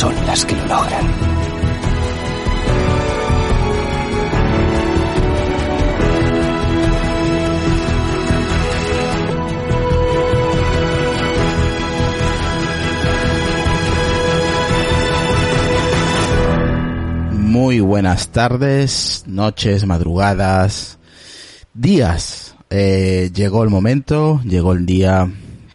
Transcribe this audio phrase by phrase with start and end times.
[0.00, 1.06] son las que lo logran.
[17.32, 20.98] Muy buenas tardes, noches, madrugadas,
[21.74, 22.56] días.
[22.70, 25.30] Eh, llegó el momento, llegó el día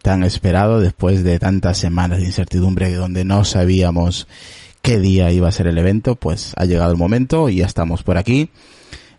[0.06, 4.28] tan esperado después de tantas semanas de incertidumbre donde no sabíamos
[4.84, 8.04] qué día iba a ser el evento, pues ha llegado el momento y ya estamos
[8.04, 8.52] por aquí.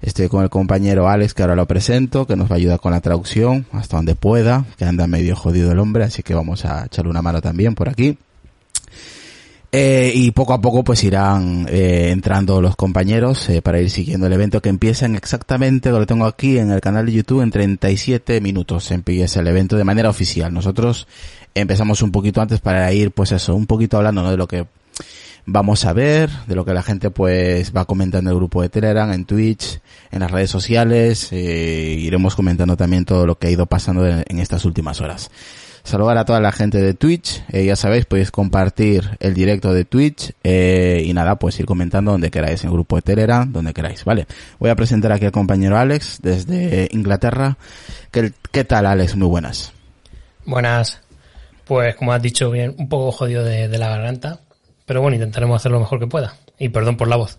[0.00, 2.92] Estoy con el compañero Alex, que ahora lo presento, que nos va a ayudar con
[2.92, 6.86] la traducción hasta donde pueda, que anda medio jodido el hombre, así que vamos a
[6.86, 8.16] echarle una mano también por aquí.
[9.78, 14.26] Eh, y poco a poco pues irán eh, entrando los compañeros eh, para ir siguiendo
[14.26, 17.50] el evento que empieza en exactamente, lo tengo aquí en el canal de YouTube, en
[17.50, 20.54] 37 minutos empieza el evento de manera oficial.
[20.54, 21.06] Nosotros
[21.54, 24.30] empezamos un poquito antes para ir pues eso, un poquito hablando ¿no?
[24.30, 24.66] de lo que
[25.44, 28.70] vamos a ver, de lo que la gente pues va comentando en el grupo de
[28.70, 33.50] Telegram, en Twitch, en las redes sociales, eh, iremos comentando también todo lo que ha
[33.50, 35.30] ido pasando en estas últimas horas
[35.86, 37.42] saludar a toda la gente de Twitch.
[37.52, 42.12] Eh, ya sabéis, podéis compartir el directo de Twitch eh, y nada, pues ir comentando
[42.12, 44.26] donde queráis, en el grupo de Telegram, donde queráis, ¿vale?
[44.58, 47.56] Voy a presentar aquí al compañero Alex desde Inglaterra.
[48.10, 49.16] ¿Qué, qué tal, Alex?
[49.16, 49.72] Muy buenas.
[50.44, 51.00] Buenas.
[51.64, 54.40] Pues como has dicho, bien, un poco jodido de la garganta,
[54.84, 56.36] pero bueno, intentaremos hacer lo mejor que pueda.
[56.58, 57.38] Y perdón por la voz.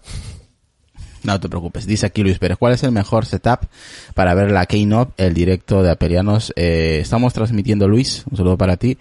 [1.27, 1.85] No te preocupes.
[1.85, 3.65] Dice aquí Luis Pérez, ¿cuál es el mejor setup
[4.13, 6.53] para ver la Keynote, el directo de Aperianos?
[6.55, 8.97] Eh, estamos transmitiendo, Luis, un saludo para ti,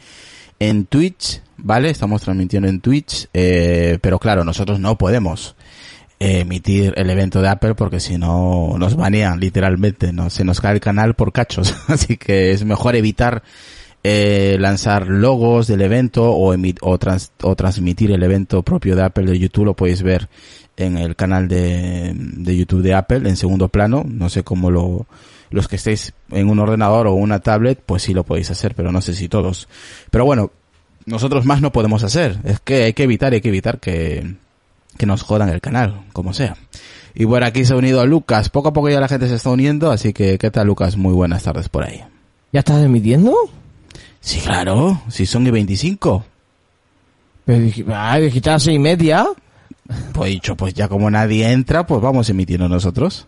[0.58, 1.88] en Twitch, ¿vale?
[1.88, 5.54] Estamos transmitiendo en Twitch, eh, pero claro, nosotros no podemos
[6.18, 10.74] emitir el evento de Apple porque si no nos banean literalmente, no se nos cae
[10.74, 13.44] el canal por cachos, así que es mejor evitar
[14.02, 16.98] eh, lanzar logos del evento o, o,
[17.42, 20.28] o transmitir el evento propio de Apple de YouTube, lo podéis ver
[20.76, 24.04] en el canal de, de YouTube de Apple en segundo plano.
[24.06, 25.06] No sé cómo lo,
[25.50, 28.92] los que estéis en un ordenador o una tablet, pues sí lo podéis hacer, pero
[28.92, 29.68] no sé si todos.
[30.10, 30.50] Pero bueno,
[31.04, 32.38] nosotros más no podemos hacer.
[32.44, 34.34] Es que hay que evitar, hay que evitar que,
[34.96, 36.56] que nos jodan el canal, como sea.
[37.14, 38.50] Y bueno, aquí se ha unido Lucas.
[38.50, 40.96] Poco a poco ya la gente se está uniendo, así que ¿qué tal Lucas?
[40.96, 42.02] Muy buenas tardes por ahí.
[42.52, 43.34] ¿Ya estás emitiendo?
[44.20, 45.00] Sí, claro.
[45.08, 46.24] Si son y 25.
[47.44, 49.26] Pero dijiste a las seis y media.
[50.12, 53.26] Pues dicho, pues ya como nadie entra, pues vamos emitiendo nosotros.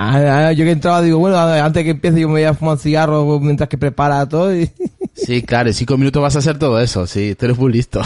[0.00, 2.78] Ah, yo que entraba digo, bueno, antes que empiece yo me voy a fumar un
[2.78, 4.54] cigarro mientras que prepara todo.
[4.54, 4.70] Y...
[5.14, 8.00] Sí, claro, en cinco minutos vas a hacer todo eso, sí, tú eres muy listo.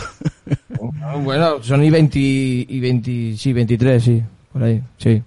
[1.23, 5.23] bueno, son y 20, y 20, sí, 23, sí, por ahí, sí.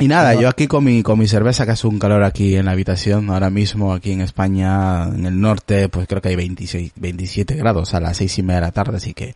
[0.00, 2.64] Y nada, yo aquí con mi, con mi cerveza, que hace un calor aquí en
[2.64, 6.92] la habitación, ahora mismo aquí en España, en el norte, pues creo que hay 26,
[6.96, 9.34] 27 grados a las seis y media de la tarde, así que,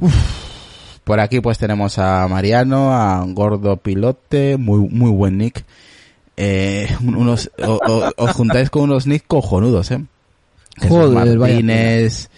[0.00, 0.57] uff,
[1.08, 5.64] por aquí pues tenemos a Mariano, a Gordo Pilote, muy, muy buen nick.
[6.36, 10.04] Eh, unos, os juntáis con unos nick cojonudos, eh.
[10.76, 12.28] Jesús Martínez,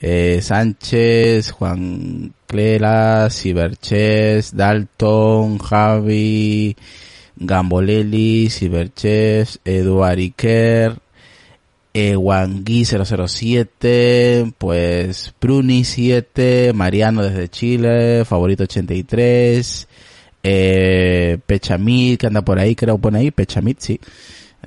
[0.00, 6.78] eh, Sánchez, Juan Clela, Ciberches, Dalton, Javi,
[7.36, 10.96] Gambolelli, Ciberches, Eduard Iker,
[11.94, 19.88] eh, Wangui 007, pues Bruni 7, Mariano desde Chile, Favorito 83,
[20.42, 24.00] eh, Pechamit que anda por ahí, creo pone ahí, Pechamit, sí.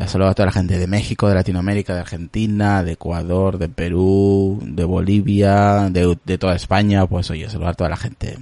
[0.08, 4.60] Saludos a toda la gente de México, de Latinoamérica, de Argentina, de Ecuador, de Perú,
[4.64, 8.38] de Bolivia, de, de toda España, pues oye, saludar a toda la gente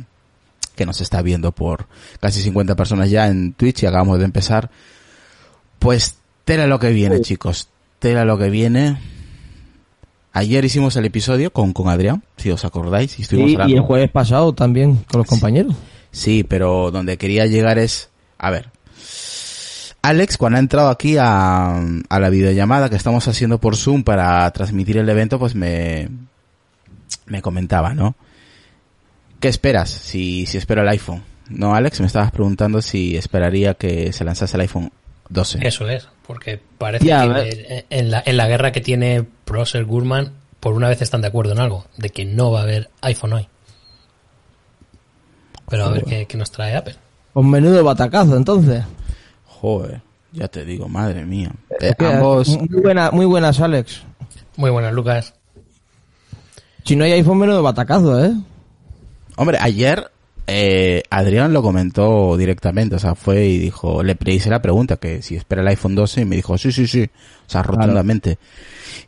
[0.75, 1.87] que nos está viendo por
[2.21, 4.69] casi 50 personas ya en Twitch y acabamos de empezar.
[5.79, 7.67] Pues tela lo que viene, chicos
[7.99, 8.97] tela lo que viene.
[10.31, 13.17] Ayer hicimos el episodio con, con Adrián, si os acordáis.
[13.19, 15.75] Y, estuvimos y el jueves pasado también con los compañeros.
[16.11, 18.69] Sí, pero donde quería llegar es, a ver,
[20.01, 24.49] Alex, cuando ha entrado aquí a, a la videollamada que estamos haciendo por Zoom para
[24.51, 26.09] transmitir el evento, pues me,
[27.25, 28.15] me comentaba, ¿no?
[29.39, 31.23] ¿Qué esperas si, si espero el iPhone?
[31.49, 34.91] No, Alex, me estabas preguntando si esperaría que se lanzase el iPhone
[35.29, 35.67] 12.
[35.67, 40.73] Eso es, porque parece que en la, en la guerra que tiene Prosser Gurman, por
[40.75, 43.47] una vez están de acuerdo en algo, de que no va a haber iPhone hoy.
[45.67, 46.95] Pero a ver qué, qué nos trae Apple.
[47.33, 48.83] Un menudo batacazo, entonces.
[49.47, 51.51] Joder, ya te digo, madre mía.
[51.81, 54.03] Eh, ambos, Muy, buena, muy buenas, Alex.
[54.55, 55.33] Muy buenas, Lucas.
[56.85, 58.35] Si no hay iPhone, menudo batacazo, ¿eh?
[59.35, 60.11] hombre, ayer
[60.49, 65.21] eh, Adrián lo comentó directamente, o sea, fue y dijo, le hice la pregunta que
[65.21, 68.37] si espera el iPhone 12 y me dijo, sí, sí, sí, o sea, rotundamente.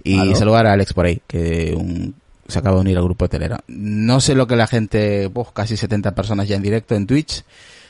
[0.04, 2.16] Y saludar a Alex por ahí, que un,
[2.48, 3.60] se acaba de unir al grupo de Telegram.
[3.68, 7.44] No sé lo que la gente, pues, casi 70 personas ya en directo en Twitch.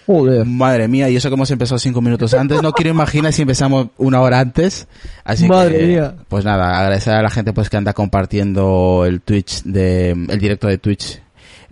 [0.06, 0.46] Joder.
[0.46, 2.62] Madre mía, y eso que hemos empezado cinco minutos antes.
[2.62, 4.88] No quiero imaginar si empezamos una hora antes.
[5.24, 6.16] Así Madre que, mía.
[6.28, 10.68] pues nada, agradecer a la gente pues que anda compartiendo el Twitch de, el directo
[10.68, 11.21] de Twitch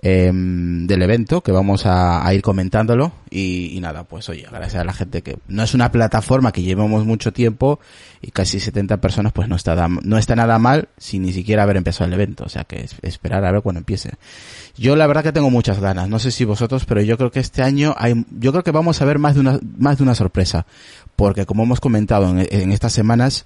[0.01, 3.11] em, del evento, que vamos a, ir comentándolo.
[3.29, 7.05] Y, nada, pues oye, agradecer a la gente que no es una plataforma que llevamos
[7.05, 7.79] mucho tiempo
[8.21, 11.77] y casi 70 personas pues no está, no está nada mal sin ni siquiera haber
[11.77, 12.43] empezado el evento.
[12.45, 14.11] O sea que es- esperar a ver cuando empiece.
[14.77, 17.39] Yo la verdad que tengo muchas ganas, no sé si vosotros, pero yo creo que
[17.39, 20.15] este año hay, yo creo que vamos a ver más de una, más de una
[20.15, 20.65] sorpresa,
[21.15, 23.45] porque como hemos comentado en, en estas semanas,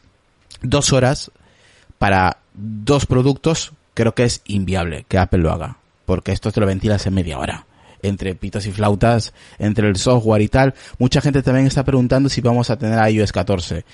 [0.61, 1.31] dos horas
[1.97, 6.65] para dos productos creo que es inviable que Apple lo haga, porque esto te lo
[6.65, 7.65] ventilas en media hora.
[8.01, 10.73] Entre pitos y flautas, entre el software y tal.
[11.00, 13.85] Mucha gente también está preguntando si vamos a tener iOS 14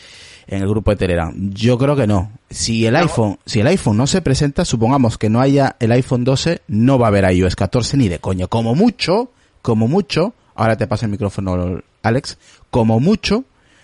[0.48, 1.32] en el grupo de Telegram.
[1.52, 2.32] Yo creo que no.
[2.50, 6.24] Si el iPhone, si el iPhone no se presenta, supongamos que no haya el iPhone
[6.24, 8.48] 12, no va a haber iOS 14 ni de coño.
[8.48, 12.40] Como mucho, como mucho, ahora te paso el micrófono, Alex,
[12.72, 13.44] como mucho,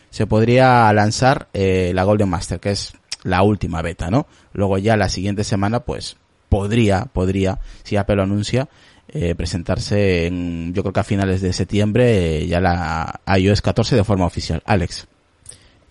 [0.10, 2.94] se podría lanzar eh, la Golden Master, que es
[3.24, 4.28] la última beta, ¿no?
[4.54, 6.18] Luego ya la siguiente semana, pues,
[6.56, 8.70] podría, podría, si Apple lo anuncia,
[9.10, 13.98] eh, presentarse en, yo creo que a finales de septiembre, eh, ya la iOS 14
[13.98, 14.64] de forma oficial.
[14.66, 15.06] Alex.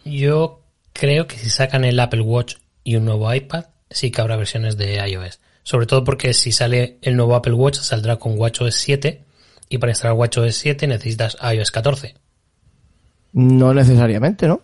[0.07, 0.63] Yo
[0.95, 4.79] creo que si sacan el Apple Watch y un nuevo iPad, sí que habrá versiones
[4.79, 5.39] de iOS.
[5.65, 9.23] Sobre todo porque si sale el nuevo Apple Watch, saldrá con WatchOS 7
[9.69, 12.15] y para instalar WatchOS 7 necesitas iOS 14.
[13.35, 14.63] No necesariamente, ¿no?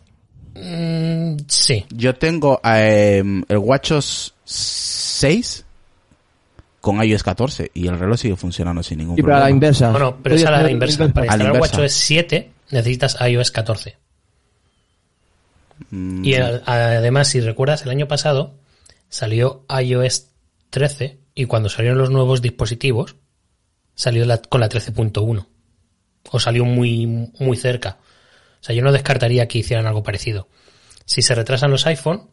[0.55, 5.67] Mm, sí, Yo tengo eh, el WatchOS 6
[6.81, 9.45] con iOS 14 y el reloj sigue funcionando sin ningún Y para problema.
[9.47, 9.91] la inversa.
[9.91, 11.09] Bueno, pero es a la inversa.
[11.13, 11.77] Para instalar inversa.
[11.77, 13.97] WatchOS 7 necesitas iOS 14.
[15.91, 18.55] Mm, Y además, si recuerdas, el año pasado
[19.09, 20.27] salió iOS
[20.71, 23.17] 13 y cuando salieron los nuevos dispositivos
[23.95, 25.47] salió la- con la 13.1.
[26.31, 27.99] O salió muy, muy cerca.
[28.61, 30.49] O sea, yo no descartaría que hicieran algo parecido.
[31.07, 32.29] Si se retrasan los iPhone,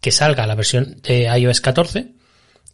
[0.00, 2.12] que salga la versión de iOS 14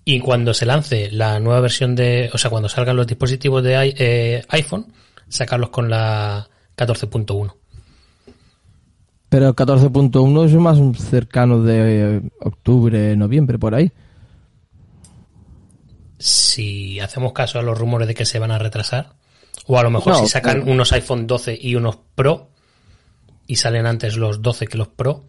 [0.05, 3.87] y cuando se lance la nueva versión de, o sea, cuando salgan los dispositivos de
[3.89, 4.93] i- eh, iPhone,
[5.29, 7.57] sacarlos con la 14.1.
[9.29, 13.93] Pero el 14.1 es más cercano de octubre, noviembre, por ahí.
[16.19, 19.15] si hacemos caso a los rumores de que se van a retrasar,
[19.67, 22.51] o a lo mejor No, si sacan pero- unos iPhone 12 y unos Pro,
[23.47, 25.25] y salen antes los 12 que los Pro,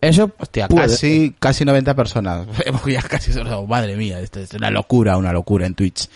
[0.00, 0.88] Eso Hostia, puede.
[0.88, 2.46] casi, casi 90 personas.
[2.64, 6.08] Hemos ya casi, oh, madre mía, esto es una locura, una locura en Twitch.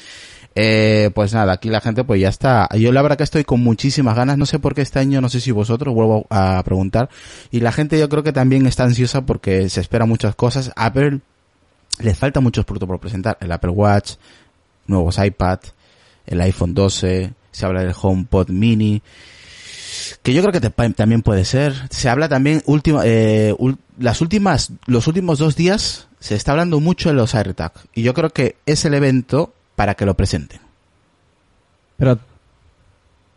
[0.55, 2.69] Eh, pues nada, aquí la gente pues ya está.
[2.77, 5.29] Yo la verdad que estoy con muchísimas ganas, no sé por qué este año, no
[5.29, 7.09] sé si vosotros, vuelvo a preguntar.
[7.51, 10.73] Y la gente yo creo que también está ansiosa porque se espera muchas cosas.
[10.77, 11.21] Apple,
[12.01, 13.39] le falta muchos productos por presentar.
[13.41, 14.15] El Apple Watch,
[14.87, 15.61] nuevos iPad,
[16.27, 19.03] el iPhone 12, se habla del HomePod Mini
[20.23, 21.75] que yo creo que te- también puede ser.
[21.90, 26.81] Se habla también última, eh, ul- las últimas, los últimos dos días se está hablando
[26.81, 30.61] mucho de los AirTag y yo creo que es el evento para que lo presenten.
[31.97, 32.19] Pero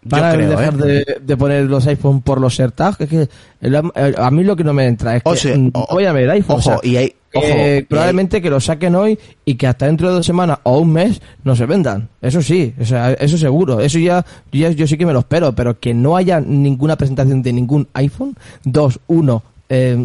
[0.03, 0.77] Yo van a creo, dejar ¿eh?
[1.05, 2.99] de, de poner los iPhone por los AirTags.
[3.01, 3.29] Es que
[3.61, 5.87] el- el- a mí lo que no me entra es que O sea, mm, o-
[5.91, 6.57] voy a ver iPhone.
[6.57, 9.55] Ojo, o sea, y hay, ojo, eh, y hay- probablemente que lo saquen hoy y
[9.55, 12.09] que hasta dentro de dos semanas o un mes no se vendan.
[12.21, 13.79] Eso sí, o sea, eso seguro.
[13.79, 17.41] Eso ya, ya yo sí que me lo espero, pero que no haya ninguna presentación
[17.41, 19.95] de ningún iPhone 2, 1, eh,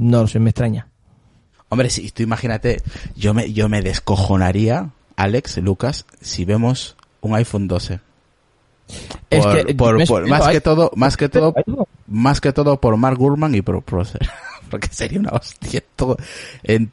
[0.00, 0.86] no sé, me extraña.
[1.68, 2.82] hombre, si tú imagínate,
[3.14, 8.00] yo me, yo me descojonaría, Alex, Lucas, si vemos un iPhone 12.
[9.30, 11.54] Es Por- que, por- me por- más que todo, más que todo,
[12.06, 14.20] más que todo por Mark Gurman y por Procer.
[14.70, 16.16] Porque sería una hostia todo,
[16.62, 16.92] en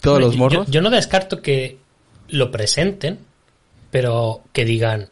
[0.00, 0.66] todos los morros.
[0.66, 1.78] Yo, yo no descarto que
[2.28, 3.18] lo presenten,
[3.90, 5.08] pero que digan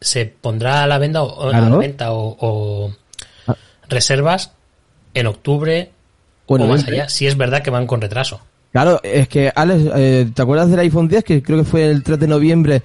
[0.00, 2.92] se pondrá a la venta o, a la venta o, o
[3.46, 3.54] Ah.
[3.88, 4.52] reservas
[5.14, 5.92] en octubre
[6.48, 8.40] Bueno, o más allá, si es verdad que van con retraso.
[8.72, 11.22] Claro, es que, Alex, eh, ¿te acuerdas del iPhone 10?
[11.24, 12.82] Que creo que fue el 3 de noviembre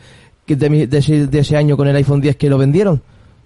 [0.55, 3.01] de, mi- de ese, de ese año con el iPhone 10 que lo vendieron.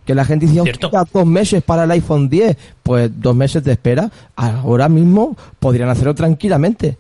[0.06, 0.88] Que la gente decía, Cierto.
[0.88, 2.58] "Hostia, dos meses para el iPhone 10.
[2.84, 4.10] Pues dos meses de espera.
[4.36, 6.98] Ahora mismo podrían hacerlo tranquilamente.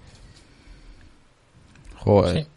[1.97, 2.43] Joder.
[2.43, 2.47] Sí.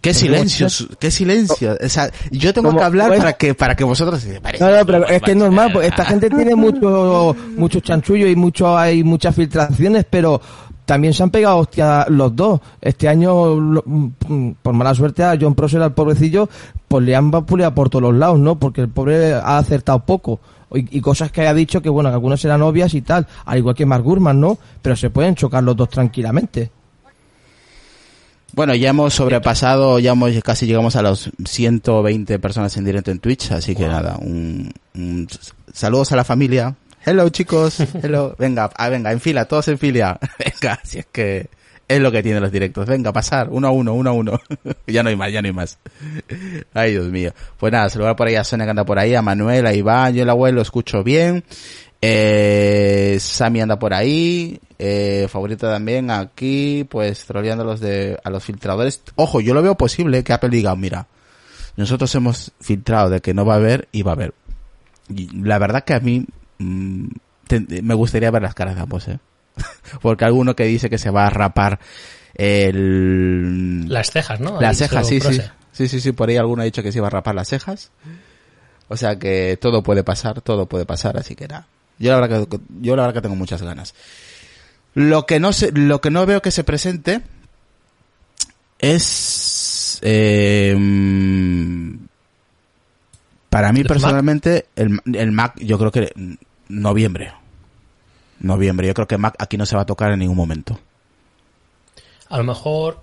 [0.00, 0.66] Qué silencio,
[0.98, 1.78] qué silencio.
[1.82, 4.22] O sea, yo tengo Como- que hablar pues- para que, para que vosotros...
[4.60, 5.88] No, no, pero es que es normal, pues Ah.
[5.88, 10.42] esta gente tiene mucho, mucho chanchullo y mucho, hay muchas filtraciones, pero
[10.84, 12.60] también se han pegado hostia los dos.
[12.80, 16.48] Este año, lo- mm, por mala suerte, a John Prosser, al pobrecillo,
[16.88, 18.58] pues le han vapuleado por todos los lados, ¿no?
[18.58, 20.40] Porque el pobre ha acertado poco.
[20.74, 23.58] Y, y cosas que haya dicho que, bueno, que algunas eran obvias y tal, al
[23.58, 24.58] igual que Mark Gurman, ¿no?
[24.82, 26.70] Pero se pueden chocar los dos tranquilamente.
[28.52, 33.18] Bueno, ya hemos sobrepasado, ya hemos, casi llegamos a los 120 personas en directo en
[33.18, 35.26] Twitch, así que nada, un, un-
[35.72, 36.76] saludos a la familia.
[37.06, 40.18] Hello chicos, hello, venga, ah, venga, en fila, todos en fila.
[40.38, 41.50] Venga, si es que
[41.86, 42.86] es lo que tienen los directos.
[42.86, 44.40] Venga, pasar, uno a uno, uno a uno.
[44.86, 45.78] ya no hay más, ya no hay más.
[46.72, 47.34] Ay, Dios mío.
[47.58, 50.14] Pues nada, saludar por ahí a Sonia que anda por ahí, a Manuel, a Iván,
[50.14, 51.44] yo el abuelo lo escucho bien.
[52.00, 58.42] Eh, Sammy anda por ahí, eh, favorita también aquí, pues troleando los de, a los
[58.42, 59.02] filtradores.
[59.16, 61.06] Ojo, yo lo veo posible que Apple diga, mira,
[61.76, 64.32] nosotros hemos filtrado de que no va a haber y va a haber.
[65.10, 66.26] Y la verdad que a mí
[66.58, 67.06] mm,
[67.46, 69.18] te- me gustaría ver las caras de ambos, ¿eh?
[70.02, 71.78] Porque alguno que dice que se va a rapar
[72.34, 73.88] el...
[73.88, 74.60] Las cejas, ¿no?
[74.60, 75.26] Las cejas, sí, sí.
[75.26, 75.50] Prose.
[75.72, 77.90] Sí, sí, sí, por ahí alguno ha dicho que se iba a rapar las cejas.
[78.88, 81.66] O sea que todo puede pasar, todo puede pasar, así que nada.
[81.98, 83.94] Yo la verdad que, yo la verdad que tengo muchas ganas.
[84.94, 87.22] Lo que no se, lo que no veo que se presente
[88.78, 91.94] es, eh, mm,
[93.54, 96.12] para mí personalmente, el, el Mac, yo creo que
[96.68, 97.32] noviembre.
[98.40, 100.78] Noviembre, yo creo que Mac aquí no se va a tocar en ningún momento.
[102.28, 103.02] A lo mejor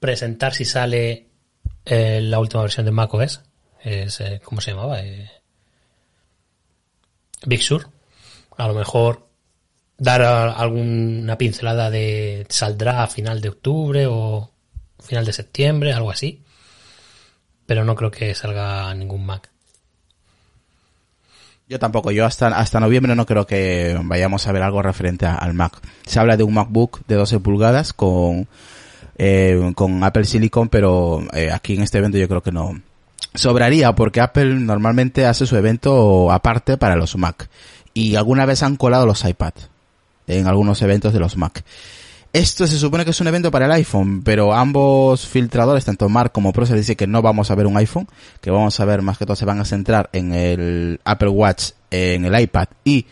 [0.00, 1.26] presentar si sale
[1.84, 3.42] eh, la última versión de macOS.
[3.82, 5.00] Es, eh, ¿Cómo se llamaba?
[5.00, 5.28] Eh,
[7.46, 7.88] Big Sur.
[8.56, 9.28] A lo mejor
[9.96, 14.50] dar a- alguna pincelada de saldrá a final de octubre o
[15.00, 16.42] final de septiembre, algo así.
[17.68, 19.50] Pero no creo que salga ningún Mac.
[21.68, 25.52] Yo tampoco, yo hasta, hasta noviembre no creo que vayamos a ver algo referente al
[25.52, 25.78] Mac.
[26.06, 28.48] Se habla de un MacBook de 12 pulgadas con,
[29.18, 32.80] eh, con Apple Silicon, pero eh, aquí en este evento yo creo que no.
[33.34, 37.50] Sobraría porque Apple normalmente hace su evento aparte para los Mac.
[37.92, 39.52] Y alguna vez han colado los iPad
[40.26, 41.62] en algunos eventos de los Mac.
[42.32, 46.30] Esto se supone que es un evento para el iPhone, pero ambos filtradores, tanto Mark
[46.30, 48.06] como Procer, dicen que no vamos a ver un iPhone,
[48.42, 51.70] que vamos a ver más que todo se van a centrar en el Apple Watch,
[51.90, 53.06] en el iPad y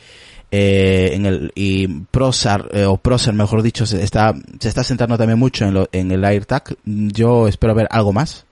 [0.51, 5.17] eh, en el y Procer eh, o Procer mejor dicho se está se está centrando
[5.17, 6.77] también mucho en, lo, en el AirTag.
[6.85, 8.45] Yo espero ver algo más.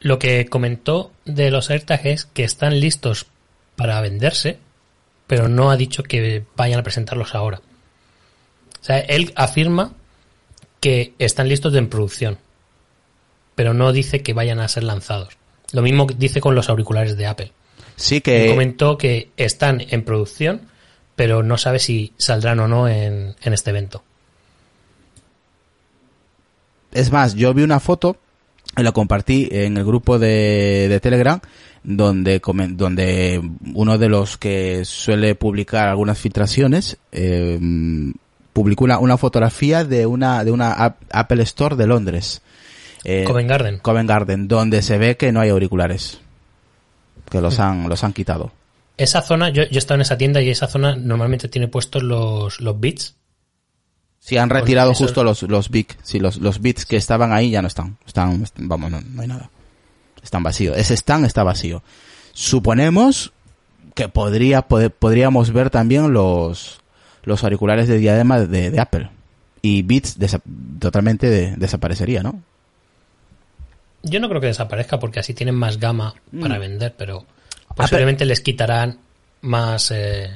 [0.00, 3.26] Lo que comentó de los AirTags es que están listos
[3.76, 4.58] para venderse,
[5.26, 7.60] pero no ha dicho que vayan a presentarlos ahora.
[8.80, 9.92] O sea, él afirma
[10.86, 12.38] que están listos de en producción,
[13.56, 15.36] pero no dice que vayan a ser lanzados.
[15.72, 17.50] Lo mismo dice con los auriculares de Apple.
[17.96, 20.68] Sí que comentó que están en producción,
[21.16, 24.04] pero no sabe si saldrán o no en, en este evento.
[26.92, 28.18] Es más, yo vi una foto,
[28.76, 31.40] y la compartí en el grupo de, de Telegram,
[31.82, 32.40] donde,
[32.70, 33.42] donde
[33.74, 37.58] uno de los que suele publicar algunas filtraciones, eh,
[38.56, 42.40] publicó una, una fotografía de una, de una App- Apple Store de Londres.
[43.04, 43.78] Eh, Covent Garden.
[43.80, 46.20] Covent Garden, donde se ve que no hay auriculares.
[47.28, 48.52] Que los han, los han quitado.
[48.96, 52.02] Esa zona, yo, yo he estado en esa tienda y esa zona normalmente tiene puestos
[52.02, 53.14] los, los bits.
[54.20, 57.60] Sí, han retirado justo los, los big, sí, los, los bits que estaban ahí ya
[57.60, 57.98] no están.
[58.06, 59.50] Están, vamos, no, no hay nada.
[60.22, 60.78] Están vacíos.
[60.78, 61.82] Ese stand está vacío.
[62.32, 63.32] Suponemos
[63.94, 66.80] que podría, podríamos ver también los,
[67.26, 69.10] los auriculares de diadema de, de Apple.
[69.60, 70.40] Y Beats desa-
[70.78, 72.40] totalmente de- desaparecería, ¿no?
[74.02, 76.40] Yo no creo que desaparezca porque así tienen más gama Mm.
[76.40, 77.24] para vender, pero
[77.74, 78.98] posiblemente les quitarán
[79.42, 80.30] más, eh,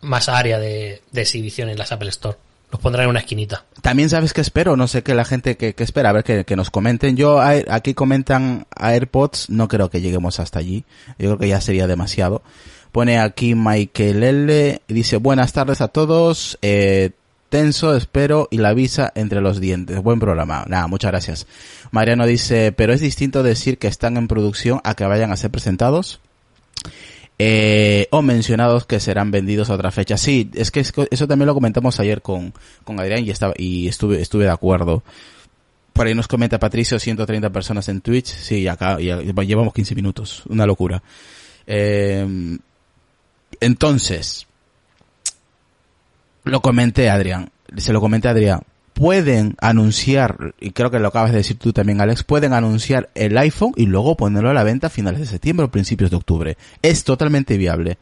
[0.00, 2.36] más área de, de exhibición en las Apple Store.
[2.70, 3.64] Los pondrán en una esquinita.
[3.80, 6.44] También sabes que espero, no sé qué la gente que, que espera, a ver que,
[6.44, 7.16] que nos comenten.
[7.16, 10.84] Yo, a- aquí comentan AirPods, no creo que lleguemos hasta allí.
[11.18, 12.42] Yo creo que ya sería demasiado.
[12.92, 14.82] Pone aquí Michael L.
[14.88, 16.58] Dice, buenas tardes a todos.
[16.62, 17.10] Eh,
[17.48, 20.02] tenso, espero y la visa entre los dientes.
[20.02, 20.64] Buen programa.
[20.68, 21.46] Nada, muchas gracias.
[21.90, 25.50] Mariano dice, pero es distinto decir que están en producción a que vayan a ser
[25.50, 26.20] presentados.
[27.40, 30.16] Eh, o mencionados que serán vendidos a otra fecha.
[30.16, 32.52] Sí, es que eso también lo comentamos ayer con,
[32.84, 35.04] con Adrián y estaba, y estuve, estuve de acuerdo.
[35.92, 38.26] Por ahí nos comenta Patricio, 130 personas en Twitch.
[38.26, 40.42] Sí, acá llevamos 15 minutos.
[40.48, 41.02] Una locura.
[41.66, 42.58] Eh,
[43.60, 44.46] entonces,
[46.44, 48.62] lo comenté Adrián, se lo comenté a Adrián,
[48.98, 53.38] pueden anunciar, y creo que lo acabas de decir tú también Alex, pueden anunciar el
[53.38, 56.56] iPhone y luego ponerlo a la venta a finales de septiembre o principios de octubre.
[56.82, 57.98] Es totalmente viable.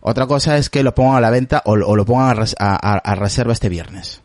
[0.00, 3.70] Otra cosa es que lo pongan a la venta o, lo pongan a, reserva este
[3.70, 4.20] viernes.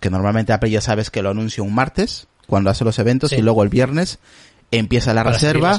[0.00, 3.42] Que normalmente Apple ya sabes que lo anuncia un martes, cuando hace los eventos, y
[3.42, 4.18] luego el viernes
[4.70, 5.78] empieza la reserva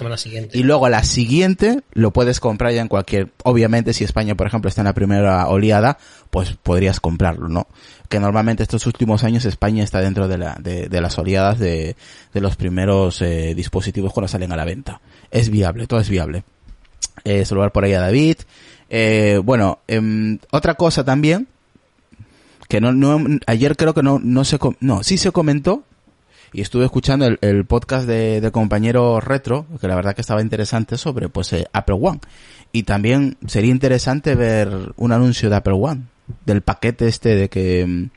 [0.51, 4.47] y luego a la siguiente lo puedes comprar ya en cualquier, obviamente si España por
[4.47, 5.97] ejemplo está en la primera oleada,
[6.31, 7.67] pues podrías comprarlo, ¿no?
[8.07, 11.95] Que normalmente estos últimos años España está dentro de, la, de, de las oleadas de,
[12.33, 15.01] de los primeros eh, dispositivos cuando salen a la venta.
[15.29, 16.43] Es viable, todo es viable.
[17.23, 18.37] Eh, saludar por ahí a David.
[18.89, 21.47] Eh, bueno, em, otra cosa también,
[22.67, 25.83] que no, no, ayer creo que no, no se, no, sí se comentó,
[26.53, 30.97] y estuve escuchando el, podcast de, de, compañero Retro, que la verdad que estaba interesante
[30.97, 32.19] sobre pues eh, Apple One.
[32.71, 36.03] Y también sería interesante ver un anuncio de Apple One,
[36.45, 38.09] del paquete este de que mm,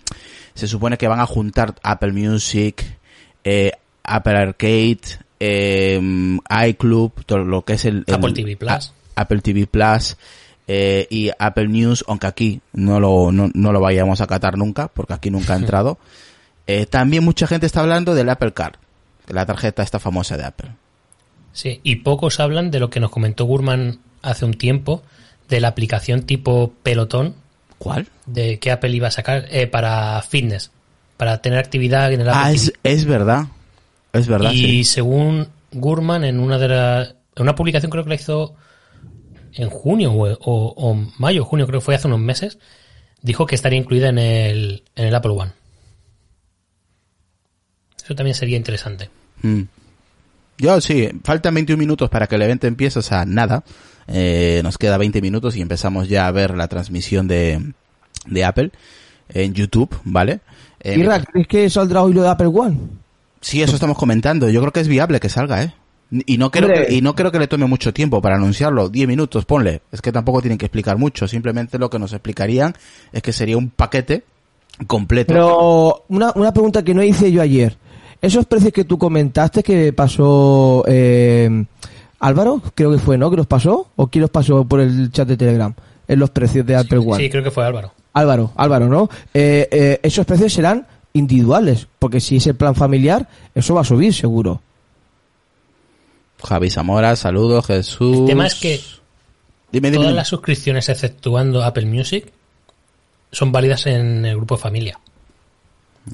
[0.54, 2.98] se supone que van a juntar Apple Music,
[3.44, 3.72] eh,
[4.04, 5.00] Apple Arcade,
[5.40, 8.92] eh, iClub, todo lo que es el, Apple TV Plus.
[9.14, 10.16] Apple TV Plus.
[10.68, 14.88] Eh, y Apple News, aunque aquí no lo, no, no lo vayamos a catar nunca,
[14.88, 15.98] porque aquí nunca ha entrado.
[16.66, 18.74] Eh, también mucha gente está hablando del Apple Card,
[19.28, 20.70] la tarjeta esta famosa de Apple.
[21.52, 25.02] Sí, y pocos hablan de lo que nos comentó Gurman hace un tiempo,
[25.48, 27.34] de la aplicación tipo pelotón.
[27.78, 28.06] ¿Cuál?
[28.26, 30.70] De que Apple iba a sacar eh, para fitness,
[31.16, 33.46] para tener actividad en el Apple Ah, es, es, verdad.
[34.12, 34.52] Es verdad.
[34.52, 37.14] Y según Gurman, en una de las.
[37.36, 38.54] una publicación creo que la hizo
[39.54, 42.58] en junio o, o, o mayo, junio, creo que fue hace unos meses,
[43.20, 45.52] dijo que estaría incluida en el, en el Apple One.
[48.12, 49.08] Eso también sería interesante.
[49.40, 49.62] Mm.
[50.58, 53.64] Yo sí, faltan 21 minutos para que el evento empiece, o sea, nada.
[54.06, 57.72] Eh, nos queda 20 minutos y empezamos ya a ver la transmisión de,
[58.26, 58.70] de Apple
[59.30, 60.40] en YouTube, ¿vale?
[60.80, 62.76] Eh, ¿Y ¿crees que saldrá hoy lo de Apple One?
[63.40, 64.50] Sí, eso estamos comentando.
[64.50, 65.72] Yo creo que es viable que salga, ¿eh?
[66.26, 68.90] Y no creo que, y no creo que le tome mucho tiempo para anunciarlo.
[68.90, 69.80] 10 minutos, ponle.
[69.90, 71.26] Es que tampoco tienen que explicar mucho.
[71.26, 72.74] Simplemente lo que nos explicarían
[73.10, 74.22] es que sería un paquete
[74.86, 75.32] completo.
[75.32, 77.78] Pero una, una pregunta que no hice yo ayer.
[78.22, 81.64] Esos precios que tú comentaste que pasó eh,
[82.20, 83.28] Álvaro, creo que fue, ¿no?
[83.30, 83.88] Que los pasó.
[83.96, 85.74] ¿O quién los pasó por el chat de Telegram?
[86.06, 87.16] En los precios de Apple One.
[87.16, 87.92] Sí, creo que fue Álvaro.
[88.12, 89.10] Álvaro, Álvaro, ¿no?
[89.34, 93.84] Eh, eh, esos precios serán individuales, porque si es el plan familiar, eso va a
[93.84, 94.62] subir seguro.
[96.44, 98.20] Javi Zamora, saludos, Jesús.
[98.20, 98.80] El tema es que
[99.90, 102.32] todas las suscripciones, exceptuando Apple Music,
[103.32, 105.00] son válidas en el grupo familia.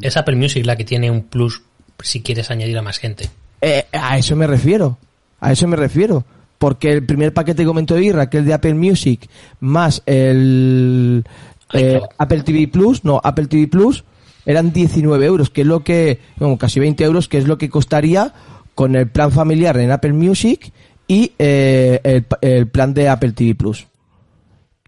[0.01, 1.63] Es Apple Music la que tiene un plus
[2.03, 3.29] si quieres añadir a más gente.
[3.61, 4.99] Eh, a eso me refiero.
[5.41, 6.25] A eso me refiero.
[6.59, 9.29] Porque el primer paquete que comentó Irra, que es de Apple Music,
[9.61, 11.25] más el
[11.73, 14.05] eh, Apple TV Plus, no, Apple TV Plus,
[14.45, 17.71] eran 19 euros, que es lo que, bueno, casi 20 euros, que es lo que
[17.71, 18.33] costaría
[18.75, 20.73] con el plan familiar en Apple Music
[21.07, 23.87] y eh, el, plan de Apple TV Plus.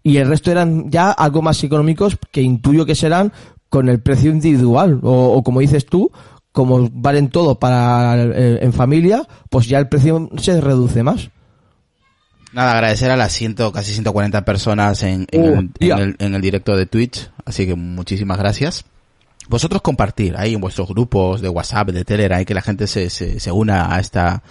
[0.03, 3.31] Y el resto eran ya algo más económicos que intuyo que serán
[3.69, 6.11] con el precio individual, o como dices tú,
[6.51, 11.29] como valen todo para eh, en familia, pues ya el precio se reduce más.
[12.53, 16.85] Nada, agradecer a las ciento, casi 140 personas en, en, el, en, el, directo de
[16.85, 18.83] Twitch, así que muchísimas gracias.
[19.47, 23.09] Vosotros compartir ahí en vuestros grupos de WhatsApp, de Telegram, y que la gente se,
[23.09, 24.43] se, se una a esta,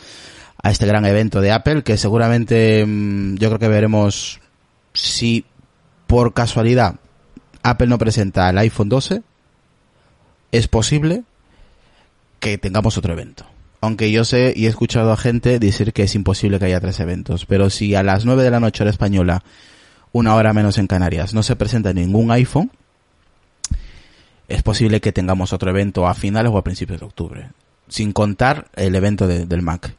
[0.62, 4.40] a este gran evento de Apple, que seguramente mm, yo creo que veremos
[4.94, 5.44] si
[6.06, 6.96] por casualidad
[7.62, 9.22] Apple no presenta el iPhone 12,
[10.52, 11.24] es posible,
[12.40, 13.44] que tengamos otro evento.
[13.82, 17.00] Aunque yo sé y he escuchado a gente decir que es imposible que haya tres
[17.00, 17.46] eventos.
[17.46, 19.42] Pero si a las 9 de la noche hora española,
[20.12, 22.70] una hora menos en Canarias, no se presenta ningún iPhone,
[24.48, 27.50] es posible que tengamos otro evento a finales o a principios de octubre.
[27.88, 29.94] Sin contar el evento del Mac.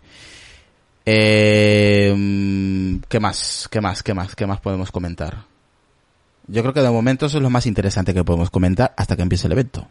[1.06, 3.68] Eh, ¿Qué más?
[3.72, 4.04] ¿Qué más?
[4.04, 4.36] ¿Qué más?
[4.36, 5.46] ¿Qué más podemos comentar?
[6.48, 9.22] Yo creo que de momento eso es lo más interesante que podemos comentar hasta que
[9.24, 9.88] empiece el evento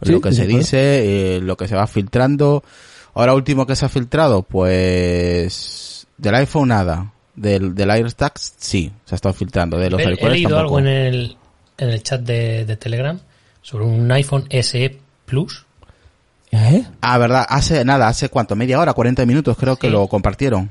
[0.00, 2.62] lo que se dice, eh, lo que se va filtrando.
[3.14, 9.14] Ahora último que se ha filtrado, pues del iPhone nada, del, del AirTags sí, se
[9.14, 11.36] ha estado filtrando, de los he, he leído algo en el
[11.78, 13.18] en el chat de, de Telegram
[13.62, 15.66] sobre un iPhone SE Plus.
[16.52, 16.84] ¿Eh?
[17.00, 20.70] Ah, verdad, hace nada, hace cuánto, media hora, 40 minutos creo que lo compartieron.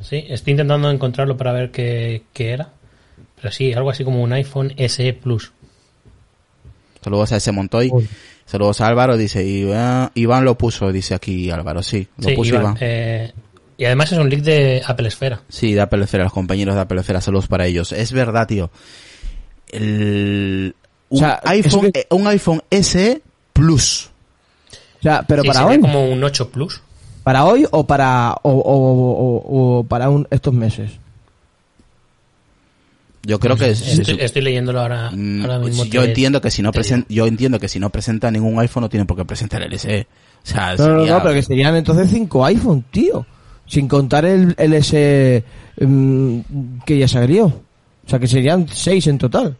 [0.00, 2.68] Sí, estoy intentando encontrarlo para ver qué, qué era.
[3.36, 5.52] Pero sí, algo así como un iPhone SE Plus.
[7.04, 7.90] Saludos a ese Montoy.
[7.92, 8.08] Uy.
[8.46, 12.50] Saludos a Álvaro, dice Iván, Iván lo puso, dice aquí Álvaro, sí, lo Sí, puso
[12.50, 12.76] Iván, Iván.
[12.80, 13.32] eh,
[13.78, 15.42] y además es un link de Apple Esfera.
[15.48, 17.92] Sí, de Apple Esfera, los compañeros de Apple Esfera, saludos para ellos.
[17.92, 18.70] Es verdad, tío.
[19.70, 20.74] El,
[21.08, 24.10] un, O sea, iPhone, que- eh, un iPhone SE Plus.
[25.00, 26.80] O sea, pero Sí, para hoy, como un 8 Plus.
[27.22, 30.90] para hoy o para o, o- o- o para un, estos meses.
[33.26, 35.84] Yo creo que es- Estoy, estoy leyéndolo ahora, Mm, ahora mismo.
[35.86, 38.88] yo entiendo que si no presenta, yo entiendo que si no presenta ningún iPhone no
[38.88, 40.06] tiene por qué presentar el SE.
[40.42, 43.26] O sea, No, no, sería- no, pero que serían entonces cinco iPhone, tío.
[43.66, 45.42] Sin contar el, el S
[45.80, 46.38] mm,
[46.84, 47.46] que ya salió.
[47.46, 49.56] O sea, que serían seis en total.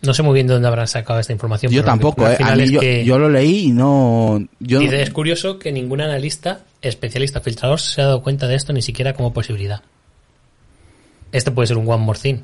[0.00, 1.72] No sé muy bien de dónde habrán sacado esta información.
[1.72, 2.36] yo pero tampoco, al eh.
[2.40, 5.72] A mí es yo, que- yo lo leí y no, yo Dice, es curioso que
[5.72, 9.82] ningún analista, especialista, filtrador se ha dado cuenta de esto ni siquiera como posibilidad.
[11.32, 12.38] Este puede ser un One More Thing.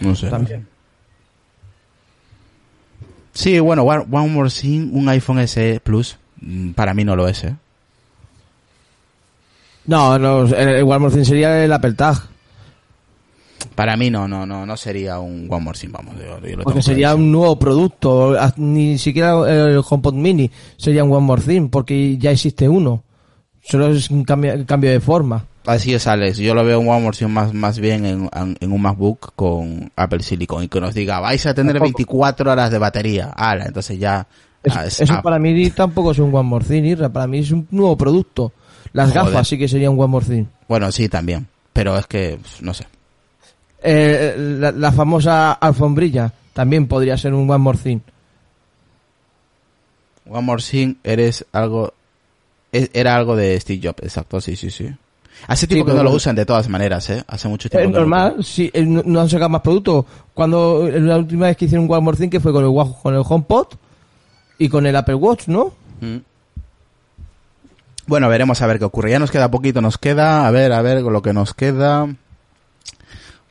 [0.00, 0.28] No sé.
[0.28, 0.66] También.
[3.32, 7.28] Sí, bueno, One One More Thing, un iPhone SE Plus, mm, para mí no lo
[7.28, 7.54] es, ¿eh?
[9.86, 12.16] No, no, el, el One More Thing sería el Apple Tag.
[13.74, 16.14] Para mí no, no, no, no sería un One More Thing, vamos.
[16.18, 18.36] yo- yo lo Porque sería un nuevo producto.
[18.56, 23.04] Ni siquiera el HomePod Mini sería un One More Thing, porque ya existe uno.
[23.62, 25.44] Solo es un cambio, cambio de forma.
[25.66, 26.38] Así es, Alex.
[26.38, 29.32] Yo lo veo un One More Thing más, más bien en, en- en un MacBook
[29.36, 31.98] con Apple Silicon y que nos diga, vais a tener Tampoco.
[31.98, 33.30] 24 horas de batería.
[33.36, 34.26] Ala, entonces ya...
[34.62, 35.22] Eso, ah, es eso Apple.
[35.22, 37.08] para mí tampoco es un One More Thing, Irra.
[37.10, 38.52] Para mí es un nuevo producto.
[38.92, 39.24] Las Joder.
[39.26, 40.44] gafas sí que serían One More Thing.
[40.68, 41.46] Bueno, sí, también.
[41.72, 42.86] Pero es que, pf, no sé.
[43.82, 47.98] Eh, la, la famosa alfombrilla también podría ser un One More Thing.
[50.28, 51.92] One More Thing eres algo...
[52.72, 54.88] Era algo de Steve Jobs, exacto, sí, sí, sí.
[55.46, 57.24] Hace tiempo que pero no lo usan de todas maneras, ¿eh?
[57.26, 59.62] Hace mucho tiempo Es que no lo normal, sí, eh, no, no han sacado más
[59.62, 60.04] productos.
[60.34, 62.70] Cuando la última vez que hicieron un One More Thing que fue con el,
[63.02, 63.66] con el HomePod
[64.58, 65.72] y con el Apple Watch, ¿no?
[66.00, 66.16] Mm.
[68.06, 69.10] Bueno, veremos a ver qué ocurre.
[69.10, 72.06] Ya nos queda poquito, nos queda, a ver, a ver lo que nos queda.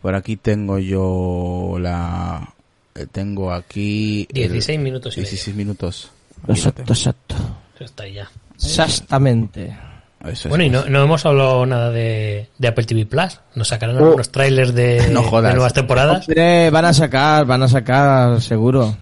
[0.02, 2.54] Por aquí tengo yo la...
[2.96, 4.28] eh, Tengo aquí...
[4.34, 6.12] el- 16 minutos y 16 minutos.
[6.48, 7.36] Exacto, exacto.
[7.76, 8.30] Eso está ahí ya.
[8.62, 9.78] Exactamente.
[10.22, 10.50] Eso es.
[10.50, 13.40] Bueno, y no, no hemos hablado nada de, de Apple TV Plus.
[13.56, 14.06] Nos sacarán Oh.
[14.06, 15.52] algunos trailers de, No jodas.
[15.52, 16.28] de nuevas temporadas.
[16.28, 18.96] Hombre, van a sacar, van a sacar, seguro.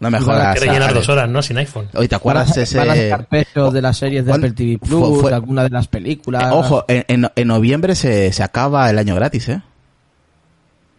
[0.00, 0.54] No me jodas.
[0.58, 1.40] que rellenar dos horas, ¿no?
[1.42, 1.88] Sin iPhone.
[1.94, 2.76] Hoy te Van a, acuerdas ese...
[2.78, 5.62] van a sacar peso de las series de ¿Cuándo- Apple TV Plus, fue- de alguna
[5.62, 6.42] de las películas.
[6.44, 9.62] Eh, ojo, en, en, en noviembre se, se acaba el año gratis, ¿eh?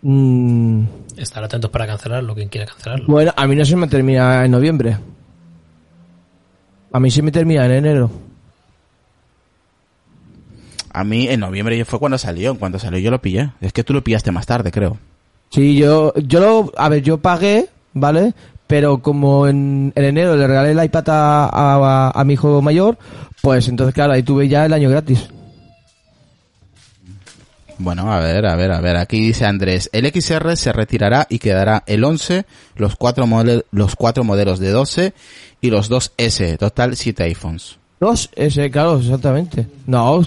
[0.02, 0.84] Mm,
[1.18, 3.06] Estar atentos para cancelarlo, quien quiera cancelarlo.
[3.08, 4.98] bueno, a mí no se me termina en noviembre.
[6.96, 8.10] A mí sí me termina en enero.
[10.94, 12.52] A mí en noviembre fue cuando salió.
[12.52, 13.50] En cuanto salió yo lo pillé.
[13.60, 14.98] Es que tú lo pillaste más tarde, creo.
[15.50, 18.34] Sí, yo, yo lo, a ver, yo pagué, ¿vale?
[18.66, 22.98] Pero como en, en enero le regalé el iPad a, a, a mi hijo mayor,
[23.42, 25.28] pues entonces claro, ahí tuve ya el año gratis.
[27.78, 28.96] Bueno, a ver, a ver, a ver.
[28.96, 33.28] Aquí dice Andrés, el XR se retirará y quedará el 11, los cuatro,
[33.72, 35.14] los cuatro modelos de 12
[35.62, 36.58] y los dos S.
[36.58, 37.78] Total, siete iPhones.
[38.00, 39.68] Dos, ese, claro, exactamente.
[39.88, 40.22] No,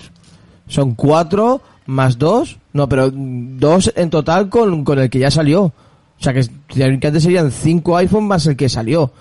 [0.67, 5.65] son cuatro más dos, no, pero dos en total con, con el que ya salió.
[5.65, 9.13] O sea que teóricamente serían cinco iPhone más el que salió.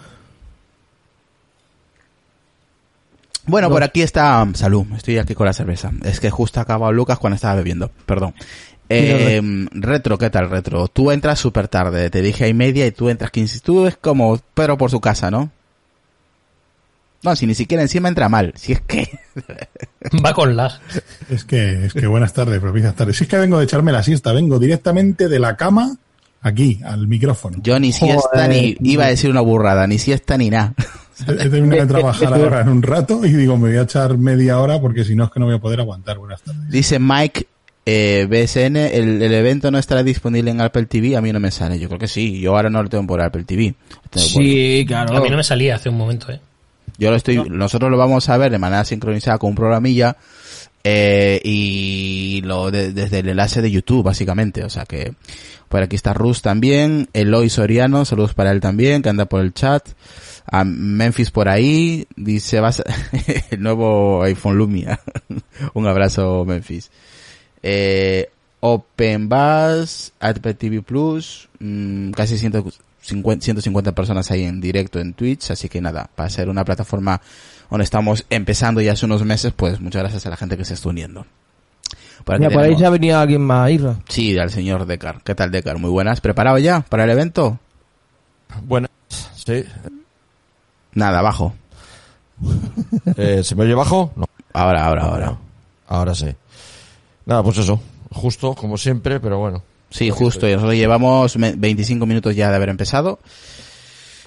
[3.48, 3.74] Bueno, No.
[3.74, 4.86] por aquí está um, Salud.
[4.96, 5.92] Estoy aquí con la cerveza.
[6.04, 7.90] Es que justo ha acabado Lucas cuando estaba bebiendo.
[8.06, 8.34] Perdón.
[8.90, 10.88] Eh, retro, ¿qué tal, Retro?
[10.88, 12.10] Tú entras súper tarde.
[12.10, 13.60] Te dije a y media y tú entras 15.
[13.60, 15.52] Tú es como pero por su casa, ¿no?
[17.24, 18.54] No, si ni siquiera encima entra mal.
[18.56, 19.10] Si es que...
[20.24, 20.72] Va con lag.
[21.30, 23.18] Es que, es que buenas tardes, propicias tardes.
[23.18, 25.98] Si es que vengo de echarme la siesta, vengo directamente de la cama
[26.42, 27.58] aquí, al micrófono.
[27.62, 28.74] Yo ni siesta ni...
[28.74, 28.78] Joder.
[28.82, 29.88] Iba a decir una burrada.
[29.88, 30.74] Ni siesta ni nada.
[31.26, 34.60] He terminado de trabajar ahora en un rato y digo, me voy a echar media
[34.60, 36.18] hora porque si no es que no voy a poder aguantar.
[36.18, 36.70] Buenas tardes.
[36.70, 37.48] Dice Mike
[37.86, 41.52] eh, BSN, el, el evento no estará disponible en Apple TV, a mí no me
[41.52, 41.80] sale.
[41.80, 43.74] Yo creo que sí, yo ahora no lo tengo por Apple TV.
[44.12, 45.16] Por- Sí, claro.
[45.18, 46.40] A mí no me salía hace un momento, ¿eh?
[47.00, 50.18] Yo lo estoy, nosotros lo vamos a ver de manera sincronizada con un programilla
[50.84, 55.14] eh, y lo de- desde el enlace de YouTube básicamente, o sea que
[55.70, 59.54] por aquí está Rus también, Eloy Soriano, saludos para él también, que anda por el
[59.54, 59.86] chat,
[60.50, 62.84] a Memphis por ahí, dice vas a-
[63.52, 65.00] el nuevo iPhone Lumia,
[65.74, 66.90] un abrazo Memphis.
[67.62, 68.30] Eh,
[68.60, 75.70] OpenBus, Apple TV Plus, mm, casi 150, 150 personas ahí en directo en Twitch, así
[75.70, 77.22] que nada, para ser una plataforma
[77.70, 80.74] donde estamos empezando ya hace unos meses, pues muchas gracias a la gente que se
[80.76, 81.26] está uniendo.
[82.24, 83.96] Por, Mira, por ahí ya venía alguien más, Irra.
[84.10, 85.22] Sí, al señor Decar.
[85.24, 85.78] ¿Qué tal, Decar?
[85.78, 86.20] Muy buenas.
[86.20, 87.60] ¿Preparado ya para el evento?
[88.64, 88.90] Buenas.
[89.36, 89.64] Sí.
[90.98, 91.54] Nada, abajo.
[93.16, 94.12] Eh, ¿Se me oye bajo?
[94.16, 94.26] No.
[94.54, 95.38] Ahora, ahora, ahora.
[95.88, 96.28] Ahora sí.
[97.26, 97.80] Nada, pues eso.
[98.12, 99.64] Justo, como siempre, pero bueno.
[99.90, 100.48] Sí, justo.
[100.48, 103.20] Y nosotros llevamos me- 25 minutos ya de haber empezado.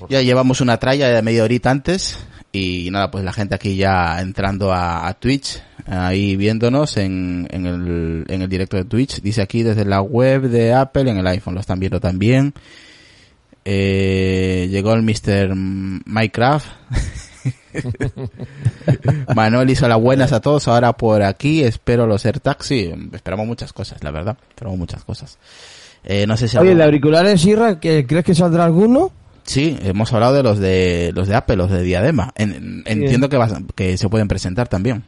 [0.08, 2.18] Ya llevamos una tralla de media horita antes.
[2.52, 7.66] Y nada, pues la gente aquí ya entrando a, a Twitch, ahí viéndonos en, en,
[7.66, 9.20] el, en el directo de Twitch.
[9.20, 12.54] Dice aquí desde la web de Apple, en el iPhone lo están viendo también.
[13.64, 15.54] Eh, llegó el Mr.
[15.54, 16.66] Minecraft.
[19.34, 20.66] Manuel hizo las buenas a todos.
[20.68, 22.66] Ahora por aquí espero los AirTags.
[22.66, 24.36] Sí, esperamos muchas cosas, la verdad.
[24.48, 25.38] Esperamos muchas cosas.
[26.04, 29.12] Eh, no sé si Oye, algo- de auriculares, Irra, ¿que- ¿crees que saldrá alguno?
[29.44, 32.32] Sí, hemos hablado de los de los de Apple, los de Diadema.
[32.36, 35.04] En- en- entiendo que, vas- que se pueden presentar también.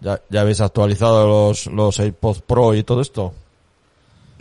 [0.00, 3.34] ¿Ya, ya habéis actualizado los, los AirPods Pro y todo esto?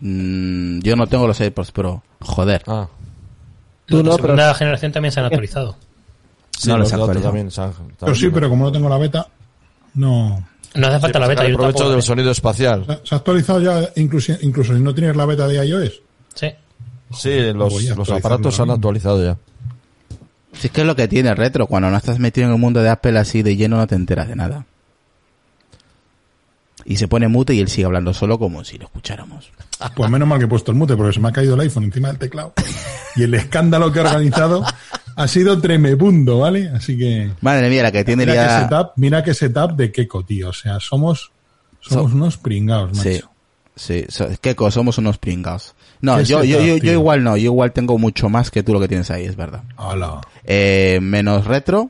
[0.05, 2.03] Mm, yo no tengo los AirPods Pro.
[2.19, 2.61] Joder.
[2.67, 2.87] Ah.
[3.85, 5.77] Tú Los de no, segunda generación también se han actualizado.
[6.57, 7.23] Sí, No los los actualizado.
[7.29, 7.51] también.
[7.51, 9.27] se han- Pero sí, pero como no tengo la beta,
[9.95, 10.45] no.
[10.75, 11.47] No hace falta la beta.
[11.47, 12.85] Yo provecho tampoco- del sonido espacial.
[12.85, 16.01] ¿Se se ha actualizado ya incluso, incluso si no tienes la beta de iOS?
[16.35, 16.47] Sí.
[17.13, 19.37] Sí, los, los aparatos se han actualizado ya.
[20.53, 21.67] Si es que es lo que tiene retro.
[21.67, 24.27] Cuando no estás metido en el mundo de Apple así de lleno no te enteras
[24.27, 24.65] de nada.
[26.85, 29.51] Y se pone mute y él sigue hablando solo como si lo escucháramos.
[29.95, 31.85] Pues menos mal que he puesto el mute, porque se me ha caído el iPhone
[31.85, 32.53] encima del teclado.
[33.15, 34.63] Y el escándalo que he organizado
[35.15, 36.69] ha sido tremebundo, ¿vale?
[36.69, 37.31] Así que.
[37.41, 38.57] Madre mía, la que tiene Mira ya...
[38.57, 40.49] que setup, mira que setup de Keiko, tío.
[40.49, 41.31] O sea, somos,
[41.81, 43.09] somos So- unos pringados, macho.
[43.09, 43.21] Sí,
[43.75, 45.75] sí, so- Keiko, somos unos pringados.
[46.01, 46.91] No, ¿Qué yo, yo, setup, yo, yo tío?
[46.93, 49.63] igual no, yo igual tengo mucho más que tú lo que tienes ahí, es verdad.
[49.77, 50.21] Hala.
[50.45, 51.89] Eh, menos retro.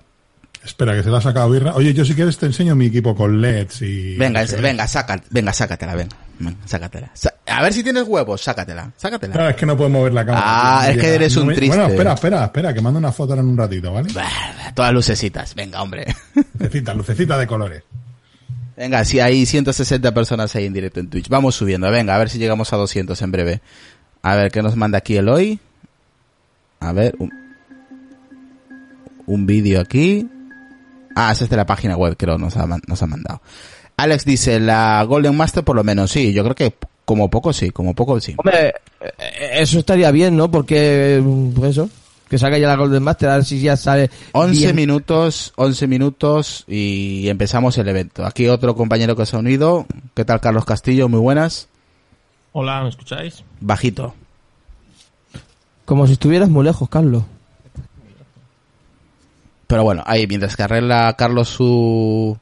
[0.64, 1.74] Espera, que se la ha sacado birra.
[1.76, 4.16] Oye, yo si quieres te enseño mi equipo con LEDs y...
[4.16, 4.62] Venga, no ese- sé.
[4.62, 7.12] venga, saca, venga, sácatela, venga, venga, sácatela.
[7.14, 9.34] Sa- a ver si tienes huevos, sácatela, sácatela.
[9.34, 10.44] Claro, es que no puedo mover la cámara.
[10.46, 11.76] Ah, es que eres un me- triste.
[11.76, 14.12] Bueno, espera, espera, espera, que mando una foto ahora en un ratito, ¿vale?
[14.14, 14.24] Bah,
[14.74, 16.06] Todas lucecitas, venga, hombre.
[16.58, 17.84] Lucecita, lucecita de colores.
[18.78, 21.28] Venga, si hay 160 personas ahí en directo en Twitch.
[21.28, 23.62] Vamos subiendo, venga, a ver si llegamos a 200 en breve.
[24.22, 25.60] A ver, ¿qué nos manda aquí Eloy?
[26.80, 27.32] A ver, un,
[29.26, 30.28] un vídeo aquí.
[31.16, 33.42] Ah, ese es de la página web, creo, nos ha, nos ha mandado.
[33.98, 36.74] Alex dice, la Golden Master por lo menos, sí, yo creo que
[37.06, 38.34] como poco sí, como poco sí.
[38.38, 38.70] Hombre,
[39.02, 40.50] eh, eso estaría bien, ¿no?
[40.50, 41.22] Porque,
[41.56, 41.90] pues eso,
[42.30, 44.76] que salga ya la Golden Master, a ver si ya sale 11 bien.
[44.76, 48.26] minutos, 11 minutos y empezamos el evento.
[48.26, 49.86] Aquí otro compañero que se ha unido.
[50.16, 51.08] ¿Qué tal, Carlos Castillo?
[51.10, 51.68] Muy buenas.
[52.54, 53.44] Hola, ¿me escucháis?
[53.60, 54.16] Bajito.
[55.86, 57.24] Como si estuvieras muy lejos, Carlos.
[59.74, 62.38] Pero bueno, ahí mientras que arregla Carlos su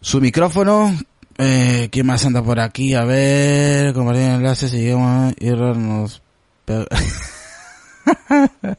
[0.00, 0.96] su micrófono,
[1.36, 2.94] eh, ¿quién más anda por aquí?
[2.94, 6.22] A ver, compartir enlaces y llegamos y nos
[6.64, 6.86] pe-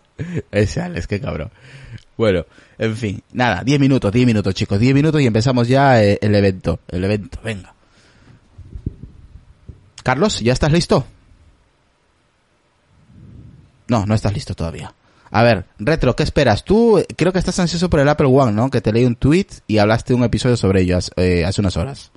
[0.51, 1.51] Ese Alex, qué cabrón.
[2.15, 2.45] Bueno,
[2.77, 6.33] en fin, nada, 10 minutos, 10 minutos chicos, 10 minutos y empezamos ya eh, el
[6.35, 7.73] evento, el evento, venga.
[10.01, 11.05] Carlos, ¿ya estás listo?
[13.89, 14.93] No, no estás listo todavía.
[15.35, 16.63] A ver, Retro, ¿qué esperas?
[16.63, 18.69] Tú creo que estás ansioso por el Apple One, ¿no?
[18.69, 21.75] Que te leí un tweet y hablaste un episodio sobre ello hace, eh, hace unas
[21.75, 22.11] horas.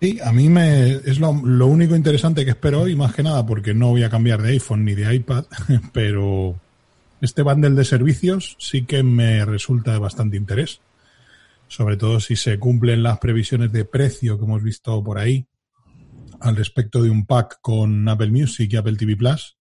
[0.00, 3.44] Sí, a mí me es lo, lo único interesante que espero hoy, más que nada,
[3.44, 5.46] porque no voy a cambiar de iPhone ni de iPad,
[5.92, 6.54] pero
[7.20, 10.80] este bundle de servicios sí que me resulta de bastante interés.
[11.66, 15.48] Sobre todo si se cumplen las previsiones de precio que hemos visto por ahí
[16.38, 19.56] al respecto de un pack con Apple Music y Apple TV Plus,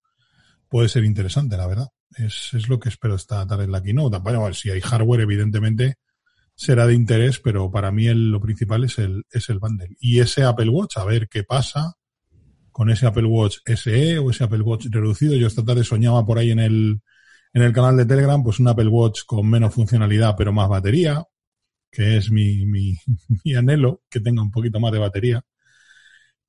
[0.69, 1.87] puede ser interesante, la verdad.
[2.17, 4.17] Es, es lo que espero esta tarde en la keynote.
[4.19, 5.95] Bueno, si hay hardware, evidentemente,
[6.55, 9.95] será de interés, pero para mí el- lo principal es el, es el bundle.
[9.99, 11.93] Y ese Apple Watch, a ver qué pasa
[12.71, 15.35] con ese Apple Watch SE o ese Apple Watch reducido.
[15.35, 17.01] Yo esta tarde soñaba por ahí en el,
[17.53, 21.23] en el canal de Telegram, pues un Apple Watch con menos funcionalidad, pero más batería,
[21.91, 22.95] que es mi, mi,
[23.45, 25.43] mi anhelo, que tenga un poquito más de batería.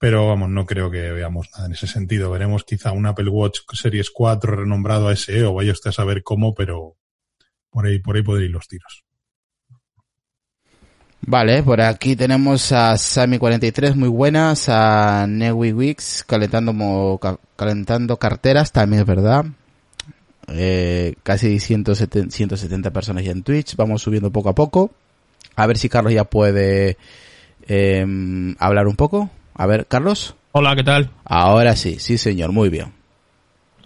[0.02, 2.28] Pero vamos, no creo que veamos nada en ese sentido.
[2.32, 6.24] Veremos quizá un Apple Watch Series 4 renombrado a SE o vaya usted a saber
[6.24, 6.96] cómo, pero
[7.70, 9.04] por ahí, por ahí podría ir los tiros.
[11.24, 15.94] Vale, por aquí tenemos a Sammy43, muy buenas, a Newi
[16.26, 19.44] calentando, mo- ca- calentando carteras, también es verdad.
[20.48, 24.90] Eh, casi 170, 170 personas ya en Twitch, vamos subiendo poco a poco.
[25.54, 26.96] A ver si Carlos ya puede
[27.68, 29.30] em, hablar un poco.
[29.54, 31.10] A ver, Carlos, Hola, ¿qué tal?
[31.24, 32.92] Ahora sí, sí señor, muy bien.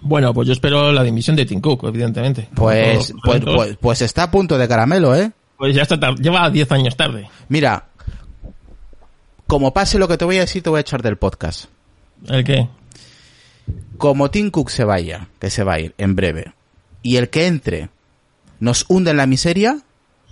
[0.01, 2.49] Bueno, pues yo espero la dimisión de Tim Cook, evidentemente.
[2.55, 5.31] Pues, pues, pues, pues está a punto de caramelo, ¿eh?
[5.57, 7.29] Pues ya está, tar- lleva 10 años tarde.
[7.49, 7.87] Mira,
[9.47, 11.67] como pase lo que te voy a decir, te voy a echar del podcast.
[12.29, 12.69] ¿El qué?
[13.97, 16.53] Como Tim Cook se vaya, que se va a ir en breve,
[17.03, 17.91] y el que entre
[18.61, 19.79] nos hunde en la miseria,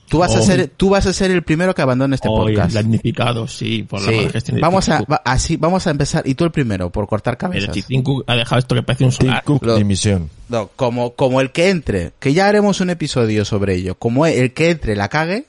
[0.08, 0.42] tú vas a Oh.
[0.42, 2.74] ser, tú vas a ser el primero que abandone este Hoy, podcast.
[2.74, 6.44] damnificado, sí, por la Sí, gestión vamos a, va- así, vamos a empezar, y tú
[6.44, 7.74] el primero, por cortar Pero cabezas.
[7.74, 9.42] si Tim Cook ha dejado esto que parece un Tim solar.
[9.44, 10.30] Cook, Lo- dimisión.
[10.48, 14.52] No, como, como el que entre, que ya haremos un episodio sobre ello, como el
[14.52, 15.46] que entre la cague,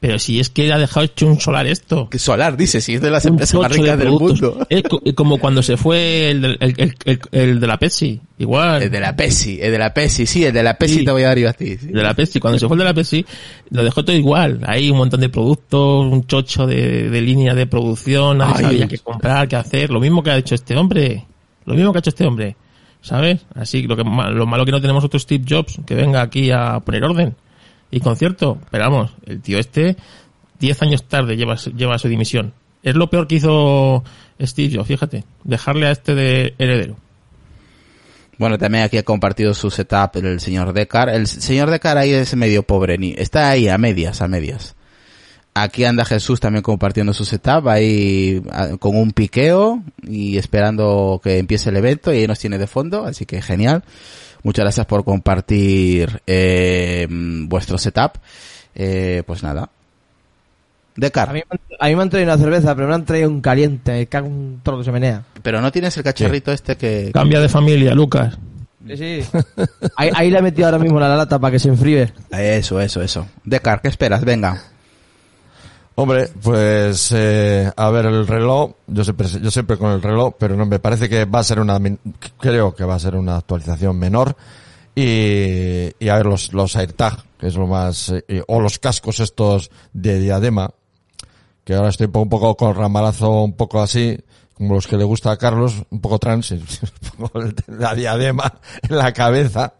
[0.00, 2.08] Pero si es que ha dejado hecho un solar esto.
[2.08, 4.66] que Solar dice, si es de las Un empresas más tocho de ricas del mundo.
[4.70, 6.94] Es co- como cuando se fue el, el,
[7.32, 8.20] el- de la Pepsi.
[8.38, 8.84] Igual.
[8.84, 11.04] El de la Pepsi, el de la Pepsi, sí, el de la Pepsi Sí.
[11.04, 11.76] te voy a dar yo a ti.
[11.76, 11.88] sí.
[11.88, 13.26] de la Pepsi, cuando se fue el de la Pepsi,
[13.70, 14.60] lo dejó todo igual.
[14.66, 18.62] Hay un montón de productos, un chocho de, de línea de producción, nadie Ay.
[18.64, 19.90] sabía qué comprar, qué hacer.
[19.90, 21.26] Lo mismo que ha hecho este hombre.
[21.64, 22.54] Lo mismo que ha hecho este hombre.
[23.00, 23.40] ¿Sabes?
[23.54, 26.78] Así, lo que lo malo que no tenemos otro Steve Jobs que venga aquí a
[26.78, 27.34] poner orden.
[27.90, 28.58] Y concierto.
[28.70, 29.96] Pero vamos, el tío este,
[30.60, 32.52] 10 años tarde lleva, lleva su dimisión.
[32.82, 34.04] Es lo peor que hizo
[34.40, 35.24] Steve fíjate.
[35.44, 36.96] Dejarle a este de heredero.
[38.38, 41.08] Bueno, también aquí ha compartido su setup el señor Decar.
[41.08, 44.76] El señor Decar ahí es medio pobre, ni, está ahí a medias, a medias.
[45.54, 51.38] Aquí anda Jesús también compartiendo su setup, ahí ah, con un piqueo y esperando que
[51.38, 53.82] empiece el evento y ahí nos tiene de fondo, así que genial.
[54.42, 58.12] Muchas gracias por compartir eh, vuestro setup.
[58.74, 59.68] Eh, pues nada.
[60.96, 63.04] Decar, A mí, me han- a mí me han traído una cerveza, pero me han
[63.04, 64.06] traído un caliente.
[64.06, 65.22] Cago un trozo se menea.
[65.42, 67.10] pero no tienes el cacharrito este que...
[67.12, 68.36] Cambia de familia, Lucas.
[68.86, 69.20] Sí, sí.
[69.96, 72.12] ahí, ahí le he metido ahora mismo la lata para que se enfríe.
[72.30, 73.28] Eso, eso, eso.
[73.44, 74.24] Decar, ¿qué esperas?
[74.24, 74.60] Venga.
[76.00, 80.54] Hombre, pues eh, a ver el reloj, yo siempre, yo siempre con el reloj, pero
[80.54, 81.76] no me parece que va a ser una,
[82.38, 84.36] creo que va a ser una actualización menor
[84.94, 89.18] y, y a ver los, los AirTag, que es lo más, eh, o los cascos
[89.18, 90.70] estos de diadema,
[91.64, 94.16] que ahora estoy un poco con ramalazo un poco así,
[94.54, 96.54] como los que le gusta a Carlos, un poco trans,
[97.66, 99.74] la diadema en la cabeza,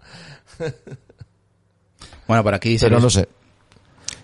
[2.26, 3.28] Bueno, por aquí pero se no sé.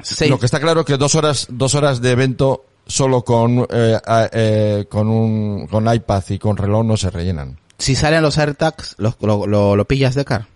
[0.04, 0.28] Sí.
[0.28, 3.98] Lo que está claro es que dos horas, dos horas de evento solo con, eh,
[4.32, 7.58] eh, con un, con iPad y con reloj no se rellenan.
[7.78, 10.46] Si salen los AirTags, ¿lo, lo, lo, lo pillas de car?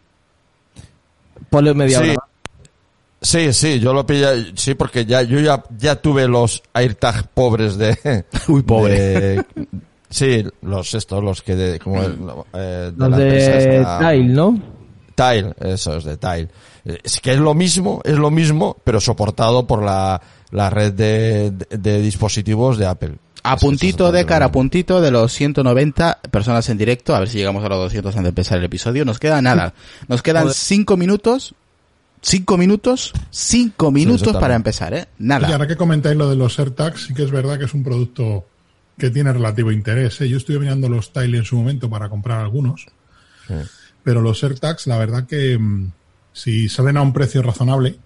[1.50, 2.10] Ponle media Sí.
[2.10, 2.24] hora.
[3.20, 7.76] Sí, sí, yo lo pillé, sí, porque ya, yo ya, ya tuve los AirTag pobres
[7.76, 8.94] de, Uy, pobre.
[8.98, 9.44] de-
[10.08, 14.34] sí, los estos, los que de, como, eh, de Los la empresa de esta- Tile,
[14.34, 14.62] ¿no?
[15.16, 16.48] Tile, eso es de Tile.
[17.02, 20.20] Es que es lo mismo, es lo mismo, pero soportado por la,
[20.50, 23.14] la red de, de, de dispositivos de Apple.
[23.42, 27.38] A puntito de cara, a puntito de los 190 personas en directo, a ver si
[27.38, 29.04] llegamos a los 200 antes de empezar el episodio.
[29.04, 29.74] Nos queda nada.
[30.08, 30.56] Nos quedan Joder.
[30.56, 31.54] 5 minutos.
[32.20, 33.12] 5 minutos.
[33.30, 35.06] 5 minutos para empezar, ¿eh?
[35.18, 35.48] Y Nada.
[35.48, 38.44] ahora que comentáis lo de los AirTags, sí que es verdad que es un producto
[38.98, 40.20] que tiene relativo interés.
[40.20, 40.28] ¿eh?
[40.28, 42.86] Yo estuve mirando los Tile en su momento para comprar algunos,
[44.02, 45.92] pero los AirTags, la verdad que mm,
[46.38, 47.96] si salen a un precio razonable,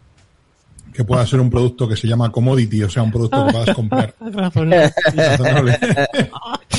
[0.92, 3.74] que pueda ser un producto que se llama commodity, o sea, un producto que puedas
[3.74, 5.78] comprar razonable.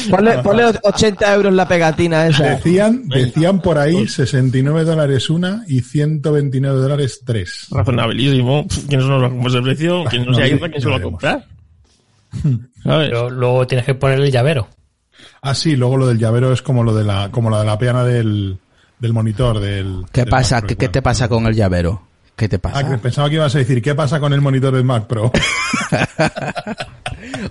[0.09, 2.43] Ponle, ponle 80 euros la pegatina esa.
[2.43, 7.67] Decían, decían por ahí 69 dólares una y 129 dólares tres.
[7.71, 8.67] Razonabilísimo.
[8.87, 10.03] ¿Quién no lo ese precio?
[10.09, 10.69] ¿Quién no se ayuda?
[10.69, 11.45] ¿Quién se lo va a comprar?
[12.83, 13.09] ¿Sabes?
[13.09, 14.67] Pero luego tienes que poner el llavero.
[15.41, 17.77] Ah, sí, luego lo del llavero es como lo de la, como la de la
[17.77, 18.57] peana del,
[19.03, 20.05] del monitor del.
[20.13, 20.55] ¿Qué del pasa?
[20.55, 22.01] Mac Pro ¿Qué, qué te pasa con el llavero?
[22.35, 22.97] ¿Qué te Ah, que pasa?
[22.97, 25.29] pensaba que ibas a decir, ¿qué pasa con el monitor del Mac Pro?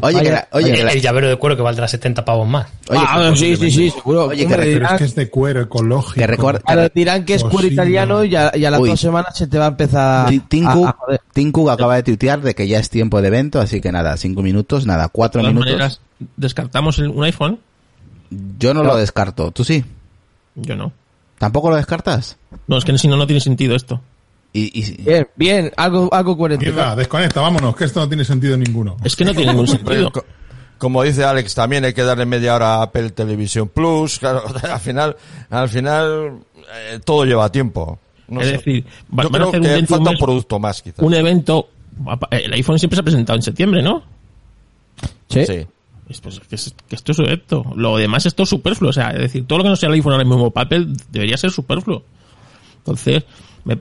[0.01, 2.67] Oye, que la- oye, el, la- el llavero de cuero que valdrá 70 pavos más.
[2.89, 4.25] oye, ah, que- sí, sí, sí, seguro.
[4.27, 6.15] Oye, que re- Pero es dirán, que es de cuero ecológico.
[6.15, 8.89] Que recuerda- ahora dirán que es cuero italiano y a, y a las Uy.
[8.91, 12.55] dos semanas se te va a empezar Ti- Tim a- Cook- acaba de tuitear de
[12.55, 15.55] que ya es tiempo de evento, así que nada, 5 minutos, nada, 4 De todas
[15.55, 15.73] minutos.
[15.73, 16.01] maneras,
[16.37, 17.61] descartamos un iPhone.
[18.59, 19.51] Yo no lo descarto.
[19.53, 19.85] ¿Tú sí?
[20.55, 20.93] Yo no.
[21.43, 22.37] ¿Tampoco lo descartas?
[22.69, 24.01] No, es que si no, no tiene sentido esto.
[24.53, 26.67] Y, y- Bien, bien, algo, algo coherente.
[26.67, 28.97] Mierda, desconecta, vámonos, que esto no tiene sentido ninguno.
[29.03, 30.13] Es que no tiene ningún sentido.
[30.13, 30.25] Co-
[30.79, 34.21] Como dice Alex, también hay que darle media hora a Apple Television Plus.
[34.21, 35.17] Claro, al final,
[35.51, 36.39] al final,
[36.93, 37.99] eh, todo lleva tiempo.
[38.29, 38.53] No es sé.
[38.53, 38.85] decir,
[39.19, 41.01] va- Yo van a creo que un falta un mes producto más, quizás.
[41.01, 41.69] un evento.
[42.31, 44.05] El iPhone siempre se ha presentado en septiembre, ¿no?
[45.29, 45.45] Sí.
[45.45, 45.67] Sí.
[46.13, 47.65] Es, pues, que, es- que esto es esto.
[47.75, 48.91] Lo demás es todo superfluo.
[48.91, 51.37] O sea, es decir, todo lo que no sea el iPhone ahora mismo papel debería
[51.37, 52.05] ser superfluo.
[52.79, 53.25] Entonces,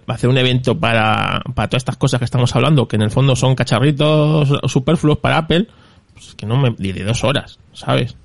[0.07, 3.35] hacer un evento para, para todas estas cosas que estamos hablando, que en el fondo
[3.35, 5.67] son cacharritos superfluos para Apple,
[6.13, 8.15] pues es que no me, ni de dos horas, ¿sabes?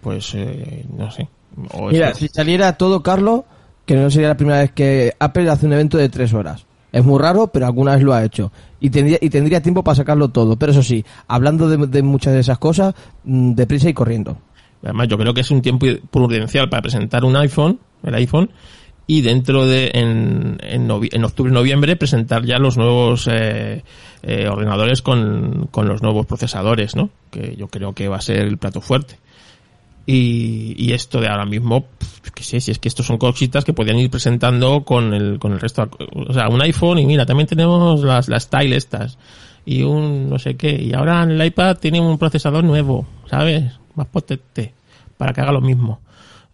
[0.00, 1.28] pues eh, no sé.
[1.72, 3.42] O Mira, si saliera todo, Carlos,
[3.86, 6.66] que no sería la primera vez que Apple hace un evento de tres horas.
[6.94, 8.52] Es muy raro, pero alguna vez lo ha hecho.
[8.78, 10.56] Y tendría, y tendría tiempo para sacarlo todo.
[10.56, 14.38] Pero eso sí, hablando de, muchas de esas cosas, mm, deprisa y corriendo.
[14.80, 18.48] Además, yo creo que es un tiempo prudencial para presentar un iPhone, el iPhone,
[19.08, 23.82] y dentro de, en, en, en octubre, noviembre, presentar ya los nuevos eh,
[24.22, 27.10] eh, ordenadores con, con los nuevos procesadores, ¿no?
[27.32, 29.18] Que yo creo que va a ser el plato fuerte.
[30.06, 33.64] Y, y esto de ahora mismo, pf, qué sé, si es que estos son cositas
[33.64, 35.88] que podían ir presentando con el, con el resto,
[36.28, 39.16] o sea, un iPhone y mira, también tenemos las, las Style estas
[39.64, 43.64] y un no sé qué, y ahora el iPad tiene un procesador nuevo, ¿sabes?
[43.94, 44.74] Más potente,
[45.16, 46.00] para que haga lo mismo.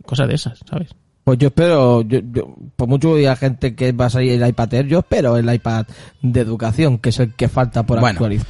[0.06, 0.88] Cosas de esas, ¿sabes?
[1.24, 4.48] Pues yo espero, yo, yo- por mucho que haya gente que va a salir el
[4.48, 5.86] iPad Air, yo espero el iPad
[6.22, 8.12] de educación, que es el que falta por Bueno.
[8.12, 8.46] actualizar.